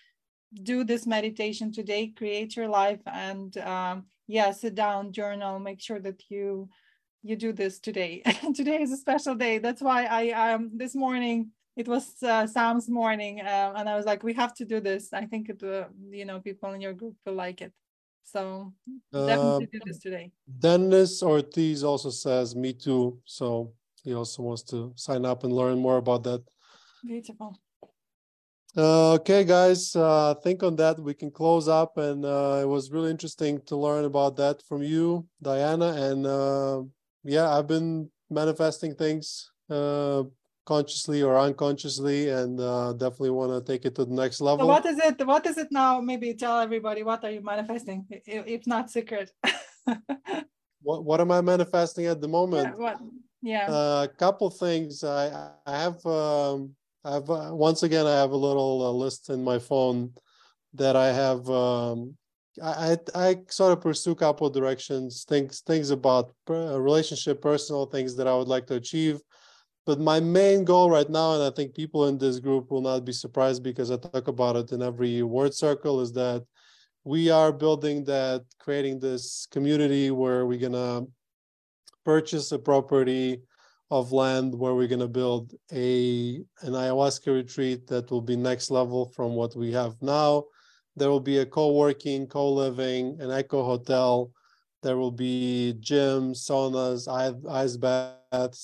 do 0.64 0.84
this 0.84 1.06
meditation 1.06 1.72
today, 1.72 2.14
create 2.16 2.56
your 2.56 2.70
life 2.70 3.02
and 3.06 3.58
um, 3.58 4.06
yeah, 4.28 4.52
sit 4.52 4.76
down, 4.76 5.12
journal, 5.12 5.60
make 5.60 5.82
sure 5.82 6.00
that 6.00 6.24
you 6.30 6.70
you 7.24 7.36
do 7.36 7.52
this 7.52 7.80
today. 7.80 8.22
today 8.56 8.82
is 8.82 8.92
a 8.92 8.98
special 8.98 9.34
day. 9.34 9.58
That's 9.58 9.82
why 9.82 10.06
I 10.06 10.54
um 10.54 10.72
this 10.76 10.96
morning 10.96 11.52
it 11.76 11.88
was 11.88 12.22
uh, 12.24 12.48
Sam's 12.48 12.90
morning, 12.90 13.42
uh, 13.42 13.74
and 13.76 13.90
I 13.90 13.96
was 13.96 14.06
like, 14.06 14.24
we 14.24 14.34
have 14.34 14.54
to 14.56 14.66
do 14.66 14.80
this. 14.80 15.12
I 15.14 15.26
think 15.26 15.50
it, 15.50 15.62
uh, 15.64 15.86
you 16.10 16.26
know, 16.26 16.40
people 16.40 16.72
in 16.74 16.82
your 16.82 16.94
group 16.94 17.16
will 17.26 17.34
like 17.34 17.62
it. 17.62 17.74
So 18.24 18.74
definitely 19.12 19.68
do 19.68 19.80
this 19.86 20.00
today. 20.00 20.32
Dennis 20.60 21.22
Ortiz 21.22 21.84
also 21.84 22.10
says, 22.10 22.56
me 22.56 22.74
too. 22.74 23.20
So 23.26 23.74
he 24.04 24.14
also 24.16 24.42
wants 24.42 24.64
to 24.64 24.94
sign 24.96 25.26
up 25.26 25.44
and 25.44 25.54
learn 25.54 25.78
more 25.80 25.98
about 25.98 26.24
that. 26.24 26.44
Beautiful. 27.04 27.60
Uh, 28.78 29.14
okay, 29.14 29.44
guys, 29.44 29.96
uh, 29.96 30.34
think 30.44 30.64
on 30.64 30.76
that. 30.76 31.00
We 31.00 31.14
can 31.14 31.32
close 31.32 31.68
up, 31.68 31.98
and 31.98 32.26
uh, 32.26 32.60
it 32.62 32.68
was 32.68 32.92
really 32.92 33.12
interesting 33.12 33.62
to 33.68 33.78
learn 33.78 34.06
about 34.06 34.36
that 34.38 34.62
from 34.68 34.84
you, 34.84 35.28
Diana. 35.42 35.94
And 35.94 36.90
yeah, 37.24 37.50
I've 37.56 37.68
been 37.68 38.10
manifesting 38.30 38.96
things 38.96 39.50
uh, 39.70 40.24
consciously 40.66 41.22
or 41.22 41.38
unconsciously 41.38 42.30
and 42.30 42.60
uh, 42.60 42.94
definitely 42.94 43.30
want 43.30 43.52
to 43.52 43.72
take 43.72 43.86
it 43.86 43.96
to 43.96 44.06
the 44.06 44.14
next 44.14 44.42
level. 44.42 44.66
so 44.66 44.68
what 44.68 44.86
is 44.86 44.98
it 44.98 45.26
what 45.26 45.46
is 45.46 45.58
it 45.58 45.68
now? 45.72 46.02
Maybe 46.02 46.34
tell 46.34 46.60
everybody 46.60 47.04
what 47.04 47.24
are 47.24 47.32
you 47.32 47.42
manifesting 47.42 48.06
if 48.10 48.68
not 48.68 48.92
secret? 48.92 49.32
What 50.86 51.04
what 51.04 51.20
am 51.20 51.32
i 51.32 51.42
manifesting 51.42 52.06
at 52.06 52.22
the 52.22 52.28
moment? 52.28 52.70
Yeah, 52.70 52.84
what 52.84 52.98
yeah. 53.42 53.66
Uh, 53.68 54.08
a 54.10 54.14
couple 54.24 54.50
things 54.52 55.04
i 55.04 55.50
i 55.66 55.78
have 55.84 56.06
um 56.06 56.76
i 57.04 57.14
have 57.14 57.28
uh, 57.30 57.50
once 57.52 57.82
again 57.82 58.06
i 58.06 58.16
have 58.22 58.32
a 58.32 58.44
little 58.48 58.86
uh, 58.86 58.92
list 58.92 59.30
in 59.32 59.44
my 59.44 59.58
phone 59.58 60.14
that 60.76 60.96
i 60.96 61.10
have 61.12 61.50
um 61.50 62.16
I, 62.62 62.98
I 63.14 63.38
sort 63.50 63.74
of 63.74 63.82
pursue 63.82 64.12
a 64.12 64.16
couple 64.16 64.48
of 64.48 64.54
directions, 64.54 65.26
things 65.28 65.62
things 65.62 65.90
about 65.90 66.32
relationship, 66.48 67.42
personal 67.42 67.86
things 67.86 68.16
that 68.16 68.28
I 68.28 68.36
would 68.36 68.48
like 68.48 68.66
to 68.68 68.76
achieve, 68.76 69.20
but 69.86 70.00
my 70.00 70.20
main 70.20 70.64
goal 70.64 70.90
right 70.90 71.10
now, 71.10 71.34
and 71.34 71.44
I 71.44 71.52
think 71.52 71.76
people 71.76 72.08
in 72.08 72.18
this 72.18 72.40
group 72.40 72.72
will 72.72 72.82
not 72.82 73.06
be 73.06 73.12
surprised 73.14 73.64
because 73.64 73.92
I 73.92 73.98
talk 73.98 74.28
about 74.28 74.56
it 74.56 74.72
in 74.72 74.82
every 74.82 75.22
word 75.24 75.54
circle, 75.54 76.02
is 76.02 76.12
that 76.14 76.44
we 77.04 77.30
are 77.30 77.52
building 77.52 78.04
that, 78.06 78.44
creating 78.60 79.00
this 79.00 79.48
community 79.52 80.10
where 80.12 80.46
we're 80.46 80.60
gonna 80.60 81.06
purchase 82.04 82.52
a 82.52 82.60
property 82.60 83.42
of 83.92 84.12
land 84.12 84.54
where 84.58 84.74
we're 84.74 84.88
gonna 84.88 85.08
build 85.08 85.54
a 85.72 86.38
an 86.62 86.74
ayahuasca 86.74 87.32
retreat 87.34 87.86
that 87.88 88.10
will 88.10 88.22
be 88.22 88.36
next 88.36 88.72
level 88.72 89.12
from 89.16 89.36
what 89.36 89.56
we 89.56 89.72
have 89.72 89.96
now. 90.02 90.44
There 90.96 91.10
will 91.10 91.20
be 91.20 91.40
a 91.40 91.46
co-working, 91.46 92.26
co-living, 92.28 93.22
an 93.22 93.30
eco 93.32 93.64
hotel 93.64 94.32
there 94.86 94.98
will 94.98 95.12
be 95.12 95.74
gyms, 95.80 96.48
saunas, 96.48 97.08
ice 97.50 97.76
baths, 97.76 98.20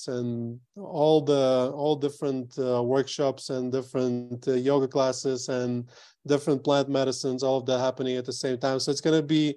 and 0.07 0.59
all 0.75 1.21
the 1.21 1.71
all 1.73 1.95
different 1.95 2.57
uh, 2.57 2.81
workshops 2.83 3.49
and 3.49 3.71
different 3.71 4.47
uh, 4.47 4.53
yoga 4.53 4.87
classes 4.87 5.49
and 5.49 5.89
different 6.27 6.63
plant 6.63 6.89
medicines. 6.89 7.43
All 7.43 7.57
of 7.57 7.65
that 7.65 7.79
happening 7.79 8.17
at 8.17 8.25
the 8.25 8.33
same 8.33 8.57
time. 8.57 8.79
So 8.79 8.91
it's 8.91 9.01
going 9.01 9.19
to 9.19 9.27
be 9.27 9.55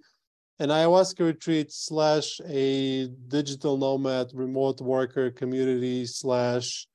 an 0.58 0.68
ayahuasca 0.68 1.20
retreat 1.20 1.72
slash 1.72 2.40
a 2.48 3.08
digital 3.28 3.76
nomad 3.76 4.30
remote 4.34 4.80
worker 4.80 5.30
community 5.30 6.06
slash 6.06 6.86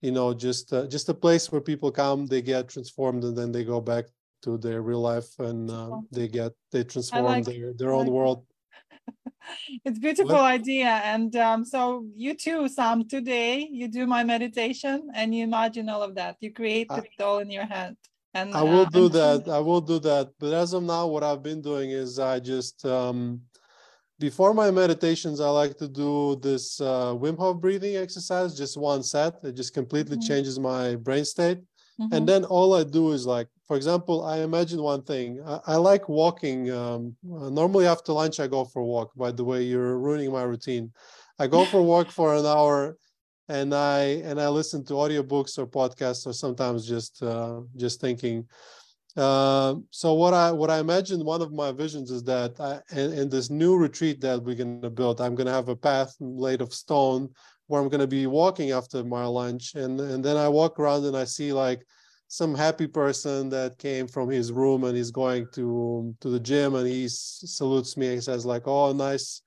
you 0.00 0.12
know 0.12 0.32
just 0.32 0.72
uh, 0.72 0.86
just 0.86 1.08
a 1.08 1.14
place 1.14 1.50
where 1.50 1.60
people 1.60 1.90
come 1.90 2.26
they 2.26 2.42
get 2.42 2.68
transformed 2.68 3.24
and 3.24 3.36
then 3.36 3.50
they 3.50 3.64
go 3.64 3.80
back 3.80 4.04
to 4.42 4.56
their 4.58 4.82
real 4.82 5.00
life 5.00 5.30
and 5.40 5.70
uh, 5.70 5.98
they 6.12 6.28
get 6.28 6.52
they 6.70 6.84
transform 6.84 7.24
like, 7.24 7.44
their, 7.44 7.72
their 7.74 7.92
own 7.92 8.06
like 8.06 8.12
world 8.12 8.46
it's 9.84 9.98
beautiful 9.98 10.34
what? 10.34 10.44
idea. 10.44 11.00
And 11.04 11.34
um, 11.36 11.64
so 11.64 12.06
you 12.16 12.34
too 12.34 12.68
sam 12.68 13.08
today 13.08 13.68
you 13.70 13.88
do 13.88 14.06
my 14.06 14.24
meditation 14.24 15.08
and 15.14 15.34
you 15.34 15.44
imagine 15.44 15.88
all 15.88 16.02
of 16.02 16.14
that. 16.16 16.36
You 16.40 16.52
create 16.52 16.88
I, 16.90 16.98
it 16.98 17.22
all 17.22 17.38
in 17.38 17.50
your 17.50 17.66
head 17.66 17.96
and 18.34 18.54
i 18.54 18.62
will 18.62 18.86
uh, 18.86 18.90
do 18.90 19.08
that. 19.08 19.48
i 19.48 19.58
will 19.58 19.80
do 19.80 19.98
that. 19.98 20.30
But 20.38 20.52
as 20.52 20.72
of 20.72 20.82
now 20.82 21.06
what 21.06 21.24
i've 21.24 21.42
been 21.42 21.62
doing 21.62 21.90
is 21.90 22.18
i 22.18 22.38
just 22.38 22.84
um, 22.84 23.40
before 24.18 24.52
my 24.54 24.70
meditations 24.70 25.40
i 25.40 25.48
like 25.48 25.76
to 25.78 25.88
do 25.88 26.36
this 26.36 26.80
uh, 26.80 27.14
wim 27.14 27.38
hof 27.38 27.60
breathing 27.60 27.96
exercise 27.96 28.56
just 28.56 28.76
one 28.76 29.02
set. 29.02 29.34
It 29.42 29.52
just 29.52 29.74
completely 29.74 30.16
mm-hmm. 30.16 30.28
changes 30.28 30.58
my 30.58 30.96
brain 30.96 31.24
state. 31.24 31.58
Mm-hmm. 32.00 32.14
and 32.14 32.28
then 32.28 32.44
all 32.44 32.74
i 32.74 32.84
do 32.84 33.10
is 33.10 33.26
like 33.26 33.48
for 33.68 33.76
example, 33.76 34.24
I 34.24 34.38
imagine 34.38 34.82
one 34.82 35.02
thing. 35.02 35.42
I, 35.46 35.60
I 35.66 35.76
like 35.76 36.08
walking. 36.08 36.70
Um, 36.70 37.14
uh, 37.30 37.50
normally 37.50 37.86
after 37.86 38.14
lunch, 38.14 38.40
I 38.40 38.46
go 38.46 38.64
for 38.64 38.80
a 38.80 38.84
walk. 38.84 39.12
By 39.14 39.30
the 39.30 39.44
way, 39.44 39.62
you're 39.62 39.98
ruining 39.98 40.32
my 40.32 40.42
routine. 40.42 40.90
I 41.38 41.46
go 41.48 41.66
for 41.66 41.78
a 41.80 41.82
walk 41.94 42.10
for 42.10 42.34
an 42.34 42.46
hour, 42.46 42.96
and 43.50 43.74
I 43.74 44.22
and 44.24 44.40
I 44.40 44.48
listen 44.48 44.86
to 44.86 44.94
audiobooks 44.94 45.58
or 45.58 45.66
podcasts, 45.66 46.26
or 46.26 46.32
sometimes 46.32 46.88
just 46.88 47.22
uh, 47.22 47.60
just 47.76 48.00
thinking. 48.00 48.48
Uh, 49.18 49.74
so 49.90 50.14
what 50.14 50.32
I 50.32 50.50
what 50.50 50.70
I 50.70 50.78
imagine 50.78 51.22
one 51.22 51.42
of 51.42 51.52
my 51.52 51.70
visions 51.70 52.10
is 52.10 52.22
that 52.22 52.58
I, 52.58 52.80
in, 52.98 53.12
in 53.12 53.28
this 53.28 53.50
new 53.50 53.76
retreat 53.76 54.22
that 54.22 54.42
we're 54.42 54.54
going 54.54 54.80
to 54.80 54.90
build, 54.90 55.20
I'm 55.20 55.34
going 55.34 55.46
to 55.46 55.52
have 55.52 55.68
a 55.68 55.76
path 55.76 56.14
laid 56.20 56.62
of 56.62 56.72
stone 56.72 57.28
where 57.66 57.82
I'm 57.82 57.90
going 57.90 58.00
to 58.00 58.06
be 58.06 58.26
walking 58.26 58.70
after 58.70 59.04
my 59.04 59.26
lunch, 59.26 59.74
and 59.74 60.00
and 60.00 60.24
then 60.24 60.38
I 60.38 60.48
walk 60.48 60.80
around 60.80 61.04
and 61.04 61.14
I 61.14 61.24
see 61.24 61.52
like 61.52 61.84
some 62.28 62.54
happy 62.54 62.86
person 62.86 63.48
that 63.48 63.78
came 63.78 64.06
from 64.06 64.28
his 64.28 64.52
room 64.52 64.84
and 64.84 64.94
he's 64.94 65.10
going 65.10 65.46
to 65.52 66.14
to 66.20 66.28
the 66.28 66.38
gym 66.38 66.74
and 66.74 66.86
he 66.86 67.08
salutes 67.08 67.96
me 67.96 68.12
and 68.12 68.22
says 68.22 68.44
like 68.44 68.68
oh 68.68 68.92
nice 68.92 69.40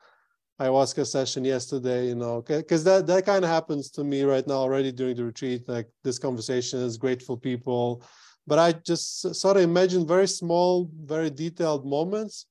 ayahuasca 0.59 1.05
session 1.05 1.45
yesterday 1.45 2.07
you 2.07 2.15
know 2.15 2.41
because 2.41 2.83
that 2.83 3.05
that 3.05 3.23
kind 3.23 3.45
of 3.45 3.51
happens 3.51 3.91
to 3.91 4.03
me 4.03 4.23
right 4.23 4.47
now 4.47 4.55
already 4.55 4.91
during 4.91 5.15
the 5.15 5.23
retreat 5.23 5.61
like 5.67 5.87
this 6.03 6.19
conversation 6.19 6.79
is 6.79 6.97
grateful 6.97 7.37
people. 7.37 8.03
But 8.47 8.57
i 8.57 8.71
just 8.71 9.35
sort 9.35 9.57
of 9.57 9.63
imagine 9.63 10.07
very 10.07 10.27
small 10.27 10.89
very 11.05 11.29
detailed 11.29 11.85
moments 11.85 12.47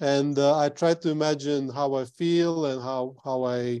and 0.00 0.38
uh, 0.38 0.58
i 0.58 0.68
try 0.68 0.92
to 0.92 1.10
imagine 1.10 1.70
how 1.70 1.94
i 1.94 2.04
feel 2.04 2.66
and 2.66 2.82
how 2.82 3.16
how 3.24 3.44
i 3.44 3.80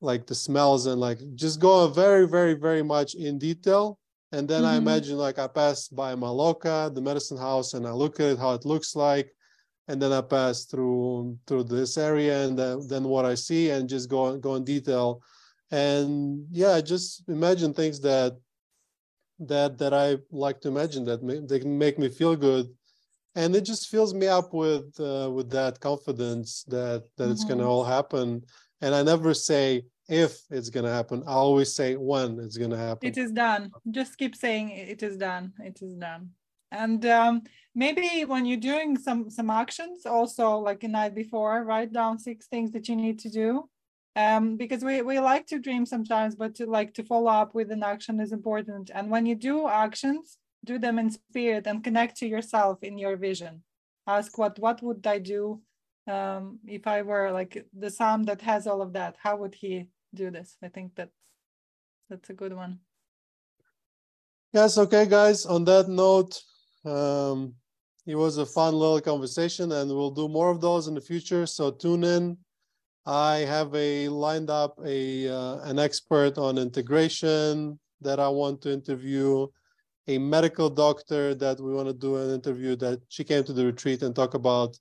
like 0.00 0.26
the 0.26 0.34
smells 0.34 0.86
and 0.86 1.00
like 1.00 1.20
just 1.36 1.60
go 1.60 1.86
very 1.86 2.26
very 2.26 2.54
very 2.54 2.82
much 2.82 3.14
in 3.14 3.38
detail 3.38 3.98
and 4.32 4.48
then 4.48 4.64
i 4.64 4.74
Mhm. 4.74 4.78
imagine 4.78 5.16
like 5.16 5.38
i 5.38 5.46
pass 5.46 5.88
by 5.88 6.14
maloca 6.14 6.92
the 6.94 7.00
medicine 7.00 7.38
house 7.38 7.74
and 7.74 7.86
i 7.86 7.92
look 7.92 8.20
at 8.20 8.32
it 8.32 8.38
how 8.38 8.52
it 8.54 8.64
looks 8.64 8.94
like 8.96 9.34
and 9.88 10.00
then 10.02 10.12
i 10.12 10.20
pass 10.20 10.64
through 10.64 11.38
through 11.46 11.64
this 11.64 11.96
area 11.96 12.44
and 12.46 12.58
then, 12.58 12.86
then 12.88 13.04
what 13.04 13.24
i 13.24 13.34
see 13.34 13.70
and 13.70 13.88
just 13.88 14.08
go 14.10 14.36
go 14.36 14.54
in 14.56 14.64
detail 14.64 15.22
and 15.70 16.46
yeah 16.50 16.72
I 16.72 16.80
just 16.80 17.28
imagine 17.28 17.74
things 17.74 18.00
that 18.00 18.32
that 19.40 19.78
that 19.78 19.94
i 19.94 20.16
like 20.30 20.60
to 20.60 20.68
imagine 20.68 21.04
that 21.04 21.22
ma- 21.22 21.44
they 21.48 21.60
can 21.60 21.76
make 21.78 21.98
me 21.98 22.08
feel 22.08 22.34
good 22.34 22.66
and 23.34 23.54
it 23.54 23.60
just 23.62 23.88
fills 23.88 24.12
me 24.14 24.26
up 24.26 24.52
with 24.52 24.98
uh, 25.00 25.30
with 25.30 25.50
that 25.50 25.78
confidence 25.80 26.64
that 26.64 27.04
that 27.16 27.30
it's 27.30 27.44
going 27.44 27.58
to 27.58 27.64
Mhm. 27.64 27.68
all 27.68 27.84
happen 27.84 28.42
and 28.80 28.94
i 28.94 29.02
never 29.02 29.32
say 29.34 29.84
if 30.08 30.40
it's 30.50 30.70
going 30.70 30.84
to 30.84 30.90
happen 30.90 31.22
i 31.26 31.32
always 31.32 31.74
say 31.74 31.96
when 31.96 32.38
it's 32.40 32.56
going 32.56 32.70
to 32.70 32.76
happen 32.76 33.08
It 33.08 33.18
is 33.18 33.30
done. 33.30 33.70
Just 33.90 34.16
keep 34.18 34.34
saying 34.34 34.70
it 34.70 35.02
is 35.02 35.16
done. 35.16 35.52
It 35.60 35.80
is 35.82 35.94
done. 35.94 36.30
And 36.70 37.04
um, 37.06 37.42
maybe 37.74 38.24
when 38.24 38.44
you're 38.44 38.68
doing 38.72 38.98
some 38.98 39.30
some 39.30 39.50
actions, 39.50 40.04
also 40.04 40.58
like 40.58 40.82
a 40.84 40.88
night 40.88 41.14
before, 41.14 41.64
write 41.64 41.92
down 41.92 42.18
six 42.18 42.46
things 42.46 42.72
that 42.72 42.88
you 42.88 42.96
need 42.96 43.18
to 43.20 43.30
do. 43.30 43.68
Um, 44.16 44.56
because 44.56 44.82
we, 44.82 45.00
we 45.02 45.20
like 45.20 45.46
to 45.46 45.60
dream 45.60 45.86
sometimes, 45.86 46.34
but 46.34 46.54
to 46.56 46.66
like 46.66 46.92
to 46.94 47.04
follow 47.04 47.30
up 47.30 47.54
with 47.54 47.70
an 47.70 47.82
action 47.82 48.20
is 48.20 48.32
important. 48.32 48.90
And 48.92 49.10
when 49.10 49.24
you 49.26 49.36
do 49.36 49.68
actions, 49.68 50.38
do 50.64 50.78
them 50.78 50.98
in 50.98 51.10
spirit 51.10 51.66
and 51.66 51.84
connect 51.84 52.16
to 52.18 52.26
yourself 52.26 52.82
in 52.82 52.98
your 52.98 53.16
vision. 53.16 53.62
Ask 54.06 54.36
what 54.36 54.58
what 54.58 54.82
would 54.82 55.06
I 55.06 55.18
do 55.18 55.62
um, 56.06 56.58
if 56.66 56.86
I 56.86 57.02
were 57.02 57.30
like 57.30 57.52
the 57.72 57.90
Sam 57.90 58.24
that 58.24 58.42
has 58.42 58.66
all 58.66 58.82
of 58.82 58.92
that? 58.94 59.16
How 59.22 59.36
would 59.36 59.54
he 59.54 59.86
do 60.14 60.30
this? 60.30 60.56
I 60.62 60.68
think 60.68 60.92
that's 60.94 61.18
that's 62.08 62.30
a 62.30 62.34
good 62.34 62.54
one. 62.54 62.80
Yes, 64.52 64.78
okay, 64.78 65.06
guys. 65.06 65.44
On 65.44 65.64
that 65.64 65.88
note, 65.88 66.40
um, 66.84 67.54
it 68.06 68.14
was 68.14 68.38
a 68.38 68.46
fun 68.46 68.74
little 68.74 69.00
conversation, 69.00 69.72
and 69.72 69.90
we'll 69.90 70.10
do 70.10 70.28
more 70.28 70.50
of 70.50 70.60
those 70.60 70.88
in 70.88 70.94
the 70.94 71.00
future. 71.00 71.44
So 71.46 71.70
tune 71.70 72.04
in. 72.04 72.38
I 73.04 73.38
have 73.38 73.74
a 73.74 74.08
lined 74.08 74.50
up 74.50 74.78
a 74.84 75.28
uh, 75.28 75.60
an 75.70 75.78
expert 75.78 76.38
on 76.38 76.58
integration 76.58 77.78
that 78.00 78.20
I 78.20 78.28
want 78.28 78.62
to 78.62 78.72
interview, 78.72 79.46
a 80.06 80.18
medical 80.18 80.70
doctor 80.70 81.34
that 81.34 81.60
we 81.60 81.72
want 81.72 81.88
to 81.88 81.94
do 81.94 82.16
an 82.16 82.30
interview 82.30 82.76
that 82.76 83.00
she 83.08 83.24
came 83.24 83.44
to 83.44 83.52
the 83.52 83.66
retreat 83.66 84.02
and 84.02 84.14
talk 84.14 84.34
about 84.34 84.78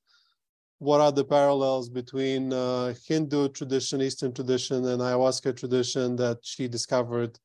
what 0.80 1.02
are 1.02 1.12
the 1.12 1.26
parallels 1.26 1.90
between 1.90 2.54
uh, 2.54 2.94
Hindu 3.08 3.50
tradition, 3.50 4.02
Eastern 4.02 4.34
tradition, 4.34 4.86
and 4.86 5.02
ayahuasca 5.02 5.56
tradition 5.58 6.16
that 6.18 6.38
she 6.44 6.68
discovered 6.68 7.38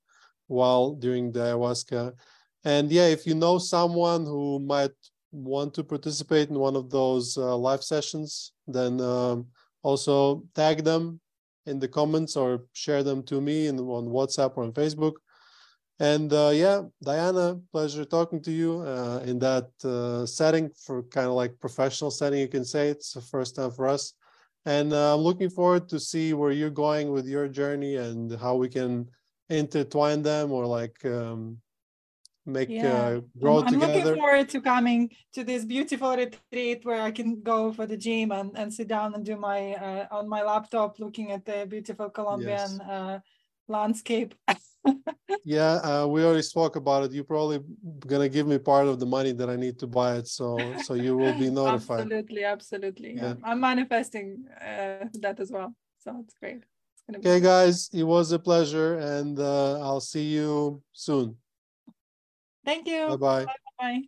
while 0.49 0.95
during 0.95 1.33
the 1.33 1.41
ayahuasca. 1.41 2.13
And 2.65 2.93
yeah, 2.93 3.07
if 3.07 3.27
you 3.27 3.35
know 3.35 3.59
someone 3.59 4.25
who 4.25 4.61
might 4.61 4.93
want 5.33 5.73
to 5.75 5.85
participate 5.85 6.51
in 6.51 6.59
one 6.59 6.77
of 6.77 6.91
those 6.91 7.37
uh, 7.39 7.57
live 7.57 7.83
sessions, 7.83 8.53
then 8.67 9.01
um, 9.01 9.47
also 9.83 10.45
tag 10.55 10.85
them 10.85 11.19
in 11.67 11.79
the 11.79 11.89
comments 11.89 12.37
or 12.37 12.65
share 12.73 13.03
them 13.03 13.23
to 13.23 13.41
me 13.41 13.67
in, 13.67 13.79
on 13.79 14.07
WhatsApp 14.07 14.53
or 14.57 14.65
on 14.65 14.73
Facebook. 14.73 15.15
And 16.01 16.33
uh, 16.33 16.51
yeah, 16.53 16.83
Diana, 17.03 17.61
pleasure 17.71 18.05
talking 18.05 18.43
to 18.43 18.51
you 18.51 18.81
uh, 18.81 19.23
in 19.25 19.39
that 19.39 19.69
uh, 19.85 20.27
setting 20.27 20.71
for 20.71 21.03
kind 21.05 21.29
of 21.29 21.35
like 21.35 21.61
professional 21.61 22.11
setting, 22.11 22.41
you 22.41 22.49
can 22.49 22.65
say 22.65 22.89
it's 22.89 23.13
the 23.13 23.21
first 23.21 23.57
time 23.57 23.71
for 23.71 23.87
us. 23.87 24.15
And 24.65 24.93
uh, 24.93 25.15
I'm 25.15 25.21
looking 25.21 25.51
forward 25.51 25.89
to 25.91 26.01
see 26.01 26.35
where 26.35 26.53
you're 26.53 26.71
going 26.71 27.13
with 27.13 27.27
your 27.27 27.49
journey 27.49 27.97
and 27.97 28.33
how 28.39 28.57
we 28.57 28.69
can 28.69 29.09
intertwine 29.49 30.23
them 30.23 30.53
or 30.53 30.67
like 30.67 31.05
um, 31.05 31.59
make 32.47 32.71
Yeah. 32.71 32.95
uh, 32.95 33.11
I'm, 33.11 33.31
grow 33.41 33.63
I'm 33.63 33.73
together. 33.73 33.93
looking 33.95 34.15
forward 34.21 34.49
to 34.51 34.61
coming 34.61 35.11
to 35.35 35.45
this 35.45 35.65
beautiful 35.65 36.17
retreat 36.17 36.85
where 36.85 37.03
I 37.03 37.11
can 37.11 37.43
go 37.43 37.73
for 37.73 37.87
the 37.87 37.97
gym 37.97 38.33
and, 38.33 38.57
and 38.57 38.73
sit 38.73 38.89
down 38.89 39.15
and 39.15 39.25
do 39.25 39.37
my 39.37 39.75
uh, 39.75 40.07
on 40.11 40.29
my 40.29 40.43
laptop 40.43 40.99
looking 40.99 41.33
at 41.33 41.45
the 41.45 41.67
beautiful 41.69 42.09
Colombian 42.11 42.81
uh, 42.81 43.21
landscape. 43.69 44.35
Yeah, 45.45 45.75
uh, 45.83 46.07
we 46.07 46.25
already 46.25 46.43
spoke 46.43 46.77
about 46.77 47.05
it. 47.05 47.13
You're 47.13 47.25
probably 47.25 47.61
gonna 48.07 48.29
give 48.29 48.47
me 48.47 48.59
part 48.59 48.87
of 48.87 49.01
the 49.01 49.07
money 49.07 49.33
that 49.33 49.51
I 49.51 49.57
need 49.57 49.79
to 49.81 49.87
buy 49.87 50.17
it, 50.17 50.29
so 50.29 50.75
so 50.85 50.95
you 50.95 51.17
will 51.17 51.35
be 51.39 51.51
notified. 51.63 52.01
absolutely, 52.01 52.45
absolutely. 52.45 53.15
Yeah. 53.17 53.35
I'm 53.43 53.61
manifesting 53.61 54.45
uh, 54.61 55.07
that 55.21 55.41
as 55.41 55.51
well. 55.51 55.75
So 55.99 56.17
it's 56.23 56.35
great. 56.35 56.63
It's 56.95 57.03
gonna 57.07 57.19
be 57.19 57.29
Okay, 57.29 57.41
guys, 57.41 57.91
it 57.93 58.05
was 58.05 58.31
a 58.33 58.39
pleasure, 58.39 58.99
and 58.99 59.39
uh, 59.39 59.81
I'll 59.81 60.01
see 60.01 60.27
you 60.39 60.83
soon. 60.93 61.37
Thank 62.65 62.87
you. 62.87 63.09
Bye 63.09 63.17
bye. 63.17 63.47
Bye. 63.79 64.03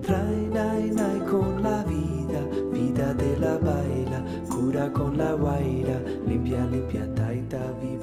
Trai 0.00 0.36
nai 0.56 0.90
nai 0.90 1.18
con 1.28 1.60
la 1.60 1.82
vida, 1.82 2.40
vida 2.70 3.12
de 3.14 3.36
la 3.36 3.58
baila, 3.58 4.22
cura 4.48 4.90
con 4.90 5.18
la 5.18 5.32
guaira, 5.34 5.98
limpia 6.24 6.64
limpia 6.66 7.04
taita 7.14 7.58
vibrando. 7.80 7.97